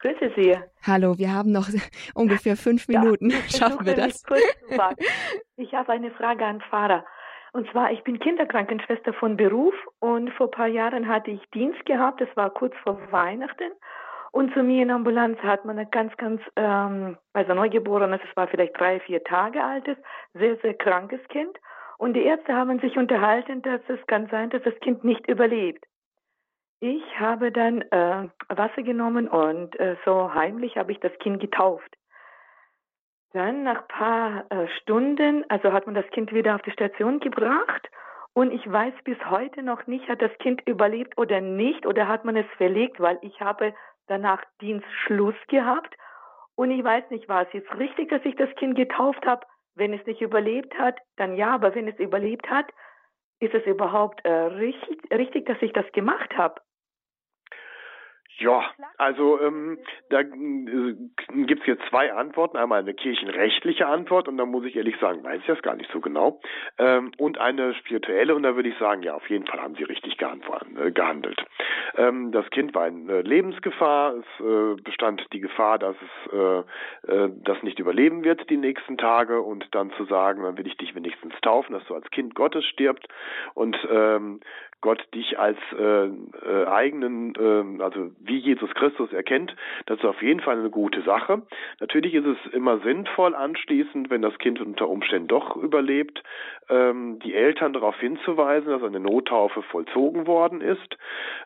Grüße 0.00 0.32
Sie. 0.36 0.54
Hallo, 0.86 1.18
wir 1.18 1.32
haben 1.32 1.50
noch 1.50 1.68
ungefähr 2.14 2.56
fünf 2.56 2.88
Minuten. 2.88 3.30
Ja, 3.30 3.36
Schaffen 3.48 3.86
wir 3.86 3.94
das? 3.94 4.22
Ich 5.56 5.72
habe 5.72 5.92
eine 5.92 6.10
Frage 6.10 6.44
an 6.44 6.60
Pfarrer. 6.60 7.04
Und 7.52 7.70
zwar, 7.70 7.92
ich 7.92 8.02
bin 8.02 8.18
Kinderkrankenschwester 8.18 9.12
von 9.14 9.36
Beruf 9.36 9.74
und 10.00 10.30
vor 10.32 10.48
ein 10.48 10.50
paar 10.50 10.66
Jahren 10.66 11.06
hatte 11.06 11.30
ich 11.30 11.40
Dienst 11.50 11.86
gehabt, 11.86 12.20
das 12.20 12.28
war 12.34 12.50
kurz 12.50 12.74
vor 12.82 13.00
Weihnachten. 13.12 13.70
Und 14.32 14.52
zu 14.52 14.64
mir 14.64 14.82
in 14.82 14.90
Ambulanz 14.90 15.38
hat 15.38 15.64
man 15.64 15.78
ein 15.78 15.88
ganz, 15.92 16.16
ganz, 16.16 16.42
ähm, 16.56 17.16
also 17.32 17.54
Neugeborenes, 17.54 18.20
es 18.28 18.36
war 18.36 18.48
vielleicht 18.48 18.76
drei, 18.76 18.98
vier 18.98 19.22
Tage 19.22 19.62
altes, 19.62 19.96
sehr, 20.32 20.56
sehr 20.56 20.74
krankes 20.74 21.20
Kind. 21.28 21.56
Und 22.04 22.12
die 22.12 22.24
Ärzte 22.24 22.54
haben 22.54 22.80
sich 22.80 22.98
unterhalten, 22.98 23.62
dass 23.62 23.80
es 23.88 24.06
kann 24.06 24.26
sein, 24.26 24.50
dass 24.50 24.62
das 24.62 24.78
Kind 24.80 25.04
nicht 25.04 25.26
überlebt. 25.26 25.86
Ich 26.80 27.02
habe 27.18 27.50
dann 27.50 27.80
äh, 27.80 28.28
Wasser 28.50 28.82
genommen 28.82 29.26
und 29.26 29.74
äh, 29.80 29.96
so 30.04 30.34
heimlich 30.34 30.76
habe 30.76 30.92
ich 30.92 31.00
das 31.00 31.18
Kind 31.20 31.40
getauft. 31.40 31.96
Dann 33.32 33.62
nach 33.62 33.80
ein 33.80 33.88
paar 33.88 34.44
äh, 34.50 34.68
Stunden, 34.82 35.46
also 35.48 35.72
hat 35.72 35.86
man 35.86 35.94
das 35.94 36.06
Kind 36.08 36.30
wieder 36.34 36.54
auf 36.54 36.60
die 36.60 36.72
Station 36.72 37.20
gebracht 37.20 37.88
und 38.34 38.52
ich 38.52 38.70
weiß 38.70 38.92
bis 39.04 39.16
heute 39.30 39.62
noch 39.62 39.86
nicht, 39.86 40.06
hat 40.06 40.20
das 40.20 40.36
Kind 40.40 40.60
überlebt 40.68 41.16
oder 41.16 41.40
nicht 41.40 41.86
oder 41.86 42.06
hat 42.06 42.26
man 42.26 42.36
es 42.36 42.46
verlegt, 42.58 43.00
weil 43.00 43.18
ich 43.22 43.40
habe 43.40 43.72
danach 44.08 44.44
Dienstschluss 44.60 45.36
gehabt 45.48 45.96
und 46.54 46.70
ich 46.70 46.84
weiß 46.84 47.08
nicht, 47.08 47.30
war 47.30 47.46
es 47.46 47.52
jetzt 47.54 47.74
richtig, 47.78 48.10
dass 48.10 48.22
ich 48.26 48.36
das 48.36 48.54
Kind 48.56 48.76
getauft 48.76 49.24
habe? 49.24 49.46
Wenn 49.74 49.92
es 49.92 50.06
nicht 50.06 50.20
überlebt 50.20 50.76
hat, 50.78 50.98
dann 51.16 51.36
ja, 51.36 51.54
aber 51.54 51.74
wenn 51.74 51.88
es 51.88 51.98
überlebt 51.98 52.48
hat, 52.48 52.66
ist 53.40 53.54
es 53.54 53.64
überhaupt 53.66 54.24
äh, 54.24 54.30
richtig, 54.30 55.00
richtig, 55.10 55.46
dass 55.46 55.60
ich 55.60 55.72
das 55.72 55.90
gemacht 55.92 56.36
habe? 56.36 56.60
Ja, 58.38 58.64
also 58.98 59.40
ähm, 59.40 59.78
da 60.10 60.20
äh, 60.20 60.24
gibt 61.46 61.60
es 61.60 61.66
jetzt 61.66 61.84
zwei 61.88 62.12
Antworten. 62.12 62.56
Einmal 62.56 62.80
eine 62.80 62.94
kirchenrechtliche 62.94 63.86
Antwort 63.86 64.26
und 64.26 64.36
da 64.38 64.44
muss 64.44 64.64
ich 64.64 64.74
ehrlich 64.74 64.96
sagen, 64.98 65.22
weiß 65.22 65.40
ich 65.40 65.46
das 65.46 65.62
gar 65.62 65.76
nicht 65.76 65.90
so 65.92 66.00
genau. 66.00 66.40
Ähm, 66.78 67.12
und 67.18 67.38
eine 67.38 67.74
spirituelle 67.74 68.34
und 68.34 68.42
da 68.42 68.56
würde 68.56 68.68
ich 68.68 68.78
sagen, 68.78 69.02
ja, 69.02 69.14
auf 69.14 69.28
jeden 69.30 69.46
Fall 69.46 69.60
haben 69.60 69.76
sie 69.76 69.84
richtig 69.84 70.16
äh, 70.20 70.90
gehandelt. 70.90 71.44
Ähm, 71.96 72.32
das 72.32 72.48
Kind 72.50 72.74
war 72.74 72.88
in 72.88 73.08
äh, 73.08 73.20
Lebensgefahr. 73.20 74.14
Es 74.14 74.44
äh, 74.44 74.82
bestand 74.82 75.24
die 75.32 75.40
Gefahr, 75.40 75.78
dass 75.78 75.96
es 75.96 76.32
äh, 76.32 77.12
äh, 77.12 77.30
das 77.44 77.62
nicht 77.62 77.78
überleben 77.78 78.24
wird 78.24 78.50
die 78.50 78.56
nächsten 78.56 78.98
Tage 78.98 79.40
und 79.40 79.66
dann 79.72 79.92
zu 79.92 80.04
sagen, 80.06 80.42
dann 80.42 80.58
will 80.58 80.66
ich 80.66 80.76
dich 80.76 80.94
wenigstens 80.94 81.34
taufen, 81.42 81.72
dass 81.72 81.84
du 81.84 81.94
als 81.94 82.10
Kind 82.10 82.34
Gottes 82.34 82.64
stirbt 82.64 83.06
und 83.54 83.76
ähm, 83.90 84.40
Gott 84.84 85.02
dich 85.14 85.38
als 85.38 85.56
äh, 85.78 86.08
äh, 86.08 86.66
eigenen, 86.66 87.34
äh, 87.36 87.82
also 87.82 88.10
wie 88.20 88.36
Jesus 88.36 88.68
Christus 88.74 89.10
erkennt, 89.14 89.56
das 89.86 89.98
ist 89.98 90.04
auf 90.04 90.20
jeden 90.20 90.40
Fall 90.40 90.58
eine 90.58 90.68
gute 90.68 91.00
Sache. 91.00 91.40
Natürlich 91.80 92.12
ist 92.12 92.26
es 92.26 92.52
immer 92.52 92.80
sinnvoll 92.80 93.34
anschließend, 93.34 94.10
wenn 94.10 94.20
das 94.20 94.36
Kind 94.36 94.60
unter 94.60 94.90
Umständen 94.90 95.28
doch 95.28 95.56
überlebt, 95.56 96.22
ähm, 96.68 97.18
die 97.20 97.32
Eltern 97.32 97.72
darauf 97.72 97.98
hinzuweisen, 97.98 98.68
dass 98.68 98.82
eine 98.82 99.00
Nottaufe 99.00 99.62
vollzogen 99.62 100.26
worden 100.26 100.60
ist. 100.60 100.98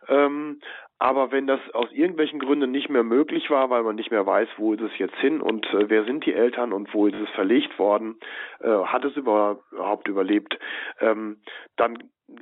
Ähm, 0.09 0.59
aber 0.99 1.31
wenn 1.31 1.47
das 1.47 1.61
aus 1.75 1.93
irgendwelchen 1.93 2.41
Gründen 2.41 2.73
nicht 2.73 2.89
mehr 2.89 3.05
möglich 3.05 3.51
war, 3.51 3.71
weil 3.71 3.85
man 3.85 3.95
nicht 3.95 4.11
mehr 4.11 4.27
weiß, 4.27 4.49
wo 4.57 4.75
ist 4.75 4.83
es 4.83 4.99
jetzt 4.99 5.15
hin 5.19 5.41
und 5.41 5.65
äh, 5.67 5.89
wer 5.89 6.03
sind 6.07 6.27
die 6.27 6.35
Eltern 6.35 6.73
und 6.73 6.93
wo 6.93 7.07
ist 7.07 7.15
es 7.15 7.31
verlegt 7.37 7.79
worden, 7.79 8.19
äh, 8.59 8.69
hat 8.69 9.05
es 9.05 9.15
überhaupt 9.15 10.09
überlebt, 10.09 10.59
ähm, 10.99 11.37
dann 11.77 11.99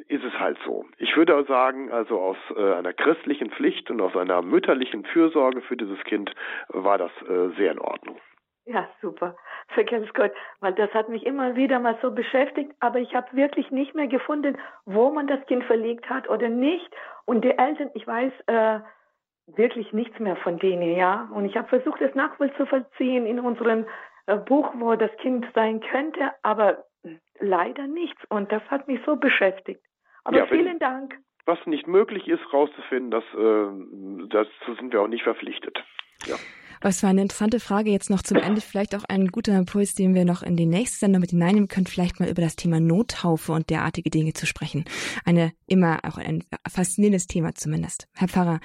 ist 0.09 0.25
es 0.25 0.33
halt 0.39 0.59
so. 0.65 0.85
Ich 0.99 1.17
würde 1.17 1.45
sagen, 1.45 1.91
also 1.93 2.21
aus 2.21 2.37
äh, 2.57 2.75
einer 2.75 2.93
christlichen 2.93 3.51
Pflicht 3.51 3.91
und 3.91 4.01
aus 4.01 4.17
einer 4.17 4.43
mütterlichen 4.43 5.05
Fürsorge 5.05 5.63
für 5.63 5.77
dieses 5.77 6.03
Kind 6.05 6.35
war 6.69 6.99
das 6.99 7.13
äh, 7.29 7.49
sehr 7.57 7.73
in 7.73 7.79
Ordnung. 7.79 8.19
Ja, 8.65 8.89
super. 9.01 9.37
Vergelt's 9.69 10.13
Gott, 10.15 10.33
weil 10.61 10.75
das 10.75 10.93
hat 10.93 11.09
mich 11.09 11.25
immer 11.25 11.55
wieder 11.55 11.79
mal 11.79 11.97
so 12.03 12.11
beschäftigt, 12.11 12.73
aber 12.81 12.99
ich 12.99 13.15
habe 13.15 13.29
wirklich 13.33 13.71
nicht 13.71 13.95
mehr 13.95 14.09
gefunden, 14.09 14.59
wo 14.85 15.11
man 15.11 15.29
das 15.29 15.45
Kind 15.47 15.65
verlegt 15.65 16.11
hat 16.11 16.29
oder 16.29 16.49
nicht. 16.49 16.91
Und 17.25 17.45
die 17.45 17.57
Eltern, 17.57 17.91
ich 17.95 18.07
weiß 18.07 18.33
äh, 18.47 18.81
wirklich 19.47 19.93
nichts 19.93 20.19
mehr 20.19 20.37
von 20.37 20.59
denen, 20.59 20.97
ja. 20.97 21.29
Und 21.33 21.45
ich 21.45 21.57
habe 21.57 21.69
versucht, 21.69 22.01
es 22.01 22.15
nachvollziehen 22.17 23.27
in 23.27 23.39
unserem 23.39 23.87
äh, 24.27 24.37
Buch, 24.37 24.73
wo 24.75 24.97
das 24.97 25.17
Kind 25.19 25.47
sein 25.55 25.81
könnte, 25.81 26.33
aber 26.43 26.85
leider 27.41 27.87
nichts. 27.87 28.23
Und 28.29 28.53
das 28.53 28.63
hat 28.71 28.89
mich 28.89 29.01
so 29.05 29.17
beschäftigt. 29.17 29.83
Aber 30.25 30.39
ja, 30.39 30.47
vielen 30.47 30.79
Dank. 30.79 31.15
Was 31.45 31.59
nicht 31.67 31.87
möglich 31.87 32.27
ist, 32.27 32.43
rauszufinden, 32.53 33.11
das, 33.11 33.25
äh, 33.35 34.27
dazu 34.29 34.75
sind 34.75 34.93
wir 34.93 35.01
auch 35.01 35.09
nicht 35.09 35.23
verpflichtet. 35.23 35.79
Ja. 36.27 36.35
Was 36.87 37.03
war 37.03 37.11
eine 37.11 37.23
interessante 37.23 37.59
Frage 37.59 37.91
jetzt 37.91 38.11
noch 38.11 38.23
zum 38.23 38.37
Ende. 38.37 38.61
Vielleicht 38.61 38.95
auch 38.95 39.03
ein 39.03 39.27
guter 39.27 39.59
Impuls, 39.59 39.97
den 39.97 40.15
wir 40.15 40.25
noch 40.25 40.45
in 40.45 40.57
die 40.57 40.67
nächste 40.67 41.01
Sendung 41.01 41.21
mit 41.21 41.31
hineinnehmen 41.31 41.67
können, 41.67 41.87
vielleicht 41.87 42.21
mal 42.21 42.29
über 42.29 42.43
das 42.43 42.55
Thema 42.55 42.79
Nottaufe 42.79 43.51
und 43.51 43.71
derartige 43.71 44.09
Dinge 44.09 44.35
zu 44.35 44.47
sprechen. 44.47 44.85
Eine 45.25 45.51
immer 45.67 45.99
auch 46.05 46.17
ein 46.17 46.45
faszinierendes 46.69 47.27
Thema 47.27 47.57
zumindest. 47.57 48.07
Herr 48.15 48.29
Pfarrer, 48.29 48.61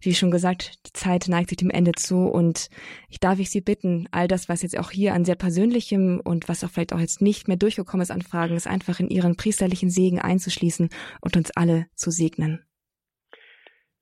wie 0.00 0.14
schon 0.14 0.30
gesagt, 0.30 0.78
die 0.86 0.94
Zeit 0.94 1.28
neigt 1.28 1.50
sich 1.50 1.58
dem 1.58 1.68
Ende 1.68 1.92
zu 1.92 2.20
und 2.20 2.70
ich 3.10 3.20
darf 3.20 3.40
ich 3.40 3.50
Sie 3.50 3.60
bitten, 3.60 4.08
all 4.10 4.26
das, 4.26 4.48
was 4.48 4.62
jetzt 4.62 4.78
auch 4.78 4.90
hier 4.90 5.12
an 5.12 5.26
sehr 5.26 5.36
persönlichem 5.36 6.18
und 6.24 6.48
was 6.48 6.64
auch 6.64 6.70
vielleicht 6.70 6.94
auch 6.94 7.00
jetzt 7.00 7.20
nicht 7.20 7.46
mehr 7.46 7.58
durchgekommen 7.58 8.02
ist 8.02 8.10
an 8.10 8.22
Fragen, 8.22 8.56
ist 8.56 8.66
einfach 8.66 9.00
in 9.00 9.10
Ihren 9.10 9.36
priesterlichen 9.36 9.90
Segen 9.90 10.18
einzuschließen 10.18 10.88
und 11.20 11.36
uns 11.36 11.50
alle 11.50 11.88
zu 11.94 12.10
segnen. 12.10 12.65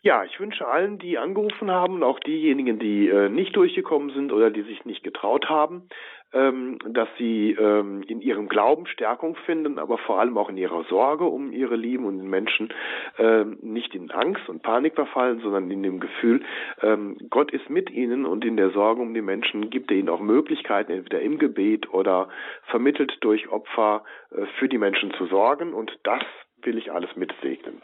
Ja, 0.05 0.23
ich 0.23 0.39
wünsche 0.39 0.67
allen, 0.69 0.99
die 0.99 1.17
angerufen 1.17 1.71
haben 1.71 1.95
und 1.95 2.03
auch 2.03 2.21
diejenigen, 2.21 2.79
die 2.79 3.09
äh, 3.09 3.31
nicht 3.31 3.57
durchgekommen 3.57 4.11
sind 4.11 4.33
oder 4.33 4.51
die 4.51 4.61
sich 4.61 4.85
nicht 4.85 5.03
getraut 5.03 5.49
haben, 5.49 5.89
ähm, 6.35 6.77
dass 6.87 7.09
sie 7.17 7.53
ähm, 7.53 8.03
in 8.07 8.21
ihrem 8.21 8.51
Glauben 8.51 8.87
Stärkung 8.87 9.35
finden, 9.47 9.79
aber 9.79 9.97
vor 9.97 10.21
allem 10.21 10.37
auch 10.37 10.51
in 10.51 10.59
ihrer 10.59 10.85
Sorge 10.91 11.25
um 11.25 11.53
ihre 11.53 11.77
Lieben 11.77 12.05
und 12.05 12.19
Menschen 12.19 12.69
ähm, 13.17 13.57
nicht 13.63 13.95
in 13.95 14.11
Angst 14.11 14.47
und 14.47 14.63
Panik 14.63 14.95
verfallen, 14.95 15.41
sondern 15.41 15.71
in 15.71 15.83
dem 15.83 16.01
Gefühl, 16.01 16.43
ähm, 16.83 17.17
Gott 17.31 17.51
ist 17.53 17.71
mit 17.71 17.89
ihnen 17.89 18.27
und 18.27 18.45
in 18.45 18.59
der 18.59 18.73
Sorge 18.73 19.01
um 19.01 19.15
die 19.15 19.23
Menschen 19.23 19.71
gibt 19.71 19.91
er 19.91 19.97
ihnen 19.97 20.11
auch 20.11 20.21
Möglichkeiten, 20.21 20.93
entweder 20.93 21.23
im 21.23 21.39
Gebet 21.39 21.89
oder 21.95 22.29
vermittelt 22.65 23.17
durch 23.23 23.49
Opfer 23.49 24.05
äh, 24.33 24.45
für 24.59 24.69
die 24.69 24.77
Menschen 24.77 25.15
zu 25.15 25.25
sorgen 25.29 25.73
und 25.73 25.99
das 26.03 26.25
will 26.61 26.77
ich 26.77 26.93
alles 26.93 27.17
mitsegnen. 27.17 27.81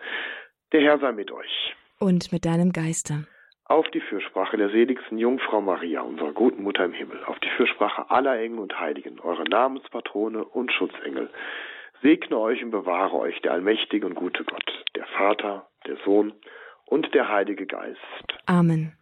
Der 0.72 0.82
Herr 0.82 0.98
sei 0.98 1.12
mit 1.12 1.32
euch 1.32 1.74
und 2.00 2.32
mit 2.32 2.44
deinem 2.44 2.72
Geiste. 2.72 3.26
Auf 3.66 3.86
die 3.90 4.00
Fürsprache 4.00 4.56
der 4.56 4.70
seligsten 4.70 5.16
Jungfrau 5.18 5.60
Maria, 5.60 6.00
unserer 6.00 6.32
guten 6.32 6.64
Mutter 6.64 6.84
im 6.84 6.92
Himmel, 6.92 7.22
auf 7.24 7.38
die 7.38 7.50
Fürsprache 7.56 8.10
aller 8.10 8.40
Engel 8.40 8.58
und 8.58 8.80
Heiligen, 8.80 9.20
eure 9.20 9.44
Namenspatrone 9.44 10.44
und 10.44 10.72
Schutzengel, 10.72 11.30
segne 12.02 12.36
euch 12.36 12.64
und 12.64 12.72
bewahre 12.72 13.16
euch 13.16 13.40
der 13.42 13.52
allmächtige 13.52 14.06
und 14.06 14.14
gute 14.14 14.42
Gott, 14.42 14.84
der 14.96 15.06
Vater, 15.16 15.68
der 15.86 15.96
Sohn 16.04 16.32
und 16.86 17.14
der 17.14 17.28
Heilige 17.28 17.66
Geist. 17.66 18.00
Amen. 18.46 18.96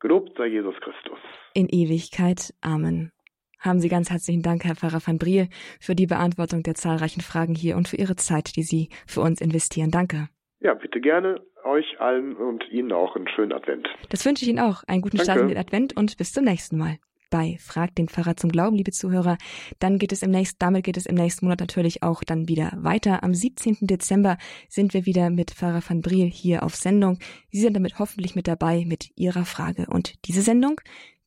Gelobt 0.00 0.36
sei 0.36 0.46
Jesus 0.46 0.74
Christus. 0.80 1.18
In 1.54 1.68
Ewigkeit. 1.68 2.52
Amen. 2.60 3.12
Haben 3.58 3.80
Sie 3.80 3.88
ganz 3.88 4.10
herzlichen 4.10 4.42
Dank, 4.42 4.64
Herr 4.64 4.74
Pfarrer 4.74 5.00
van 5.06 5.18
Briel, 5.18 5.48
für 5.80 5.94
die 5.94 6.06
Beantwortung 6.06 6.62
der 6.62 6.74
zahlreichen 6.74 7.20
Fragen 7.20 7.54
hier 7.54 7.76
und 7.76 7.88
für 7.88 7.96
Ihre 7.96 8.16
Zeit, 8.16 8.56
die 8.56 8.62
Sie 8.62 8.88
für 9.06 9.20
uns 9.20 9.40
investieren. 9.40 9.90
Danke. 9.90 10.28
Ja, 10.60 10.74
bitte 10.74 11.00
gerne 11.00 11.40
euch 11.64 12.00
allen 12.00 12.36
und 12.36 12.64
Ihnen 12.70 12.92
auch 12.92 13.16
einen 13.16 13.28
schönen 13.28 13.52
Advent. 13.52 13.88
Das 14.10 14.24
wünsche 14.26 14.44
ich 14.44 14.50
Ihnen 14.50 14.58
auch. 14.58 14.82
Einen 14.84 15.00
guten 15.00 15.16
Danke. 15.16 15.32
Start 15.32 15.40
in 15.42 15.48
den 15.48 15.58
Advent 15.58 15.96
und 15.96 16.16
bis 16.18 16.32
zum 16.32 16.44
nächsten 16.44 16.76
Mal. 16.76 16.98
Bei 17.30 17.56
Frag 17.60 17.94
den 17.94 18.08
Pfarrer 18.08 18.36
zum 18.36 18.50
Glauben, 18.50 18.76
liebe 18.76 18.90
Zuhörer. 18.90 19.38
Dann 19.78 19.98
geht 19.98 20.12
es 20.12 20.22
im 20.22 20.32
nächsten, 20.32 20.58
damit 20.58 20.84
geht 20.84 20.96
es 20.96 21.06
im 21.06 21.14
nächsten 21.14 21.46
Monat 21.46 21.60
natürlich 21.60 22.02
auch 22.02 22.24
dann 22.24 22.48
wieder 22.48 22.72
weiter. 22.76 23.22
Am 23.22 23.32
17. 23.32 23.78
Dezember 23.82 24.36
sind 24.68 24.92
wir 24.94 25.06
wieder 25.06 25.30
mit 25.30 25.52
Pfarrer 25.52 25.82
van 25.86 26.02
Briel 26.02 26.26
hier 26.26 26.62
auf 26.62 26.74
Sendung. 26.74 27.18
Sie 27.50 27.60
sind 27.60 27.74
damit 27.74 27.98
hoffentlich 27.98 28.34
mit 28.34 28.48
dabei 28.48 28.84
mit 28.84 29.10
Ihrer 29.16 29.44
Frage. 29.44 29.86
Und 29.88 30.26
diese 30.26 30.42
Sendung, 30.42 30.80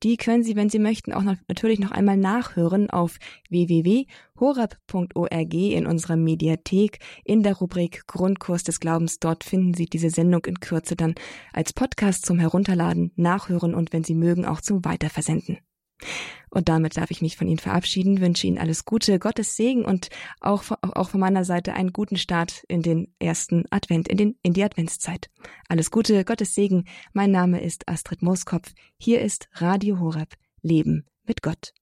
die 0.04 0.18
können 0.18 0.44
Sie, 0.44 0.56
wenn 0.56 0.70
Sie 0.70 0.80
möchten, 0.80 1.14
auch 1.14 1.24
noch, 1.24 1.36
natürlich 1.48 1.80
noch 1.80 1.92
einmal 1.92 2.18
nachhören 2.18 2.90
auf 2.90 3.18
www.horab.org 3.50 5.54
in 5.54 5.88
unserer 5.88 6.18
Mediathek 6.18 7.00
in 7.24 7.44
der 7.44 7.56
Rubrik 7.56 8.06
Grundkurs 8.08 8.64
des 8.64 8.80
Glaubens. 8.80 9.20
Dort 9.20 9.44
finden 9.44 9.74
Sie 9.74 9.86
diese 9.86 10.10
Sendung 10.10 10.46
in 10.46 10.60
Kürze 10.60 10.96
dann 10.96 11.16
als 11.54 11.74
Podcast 11.74 12.26
zum 12.26 12.40
Herunterladen, 12.40 13.12
Nachhören 13.16 13.74
und 13.74 13.94
wenn 13.94 14.04
Sie 14.04 14.16
mögen 14.16 14.46
auch 14.46 14.62
zum 14.62 14.84
Weiterversenden. 14.84 15.60
Und 16.50 16.70
damit 16.70 16.98
darf 16.98 17.10
ich 17.10 17.22
mich 17.22 17.36
von 17.36 17.48
Ihnen 17.48 17.60
verabschieden, 17.60 18.22
wünsche 18.22 18.46
Ihnen 18.46 18.60
alles 18.60 18.86
Gute, 18.86 19.18
Gottes 19.18 19.56
Segen 19.56 19.86
und 19.86 20.10
auch, 20.40 20.64
auch 20.82 21.10
von 21.10 21.20
meiner 21.20 21.46
Seite 21.46 21.74
einen 21.74 21.94
guten 21.94 22.18
Start 22.18 22.64
in 22.68 22.84
den 22.84 23.14
ersten 23.18 23.66
Advent, 23.72 24.08
in, 24.08 24.18
den, 24.18 24.36
in 24.44 24.54
die 24.54 24.64
Adventszeit. 24.64 25.32
Alles 25.68 25.90
Gute, 25.90 26.24
Gottes 26.26 26.54
Segen. 26.54 26.86
Mein 27.12 27.32
Name 27.32 27.62
ist 27.62 27.90
Astrid 27.90 28.22
Mooskopf. 28.22 28.72
Hier 28.98 29.22
ist 29.22 29.50
Radio 29.54 30.00
Horeb. 30.00 30.36
Leben 30.62 31.06
mit 31.26 31.42
Gott. 31.42 31.74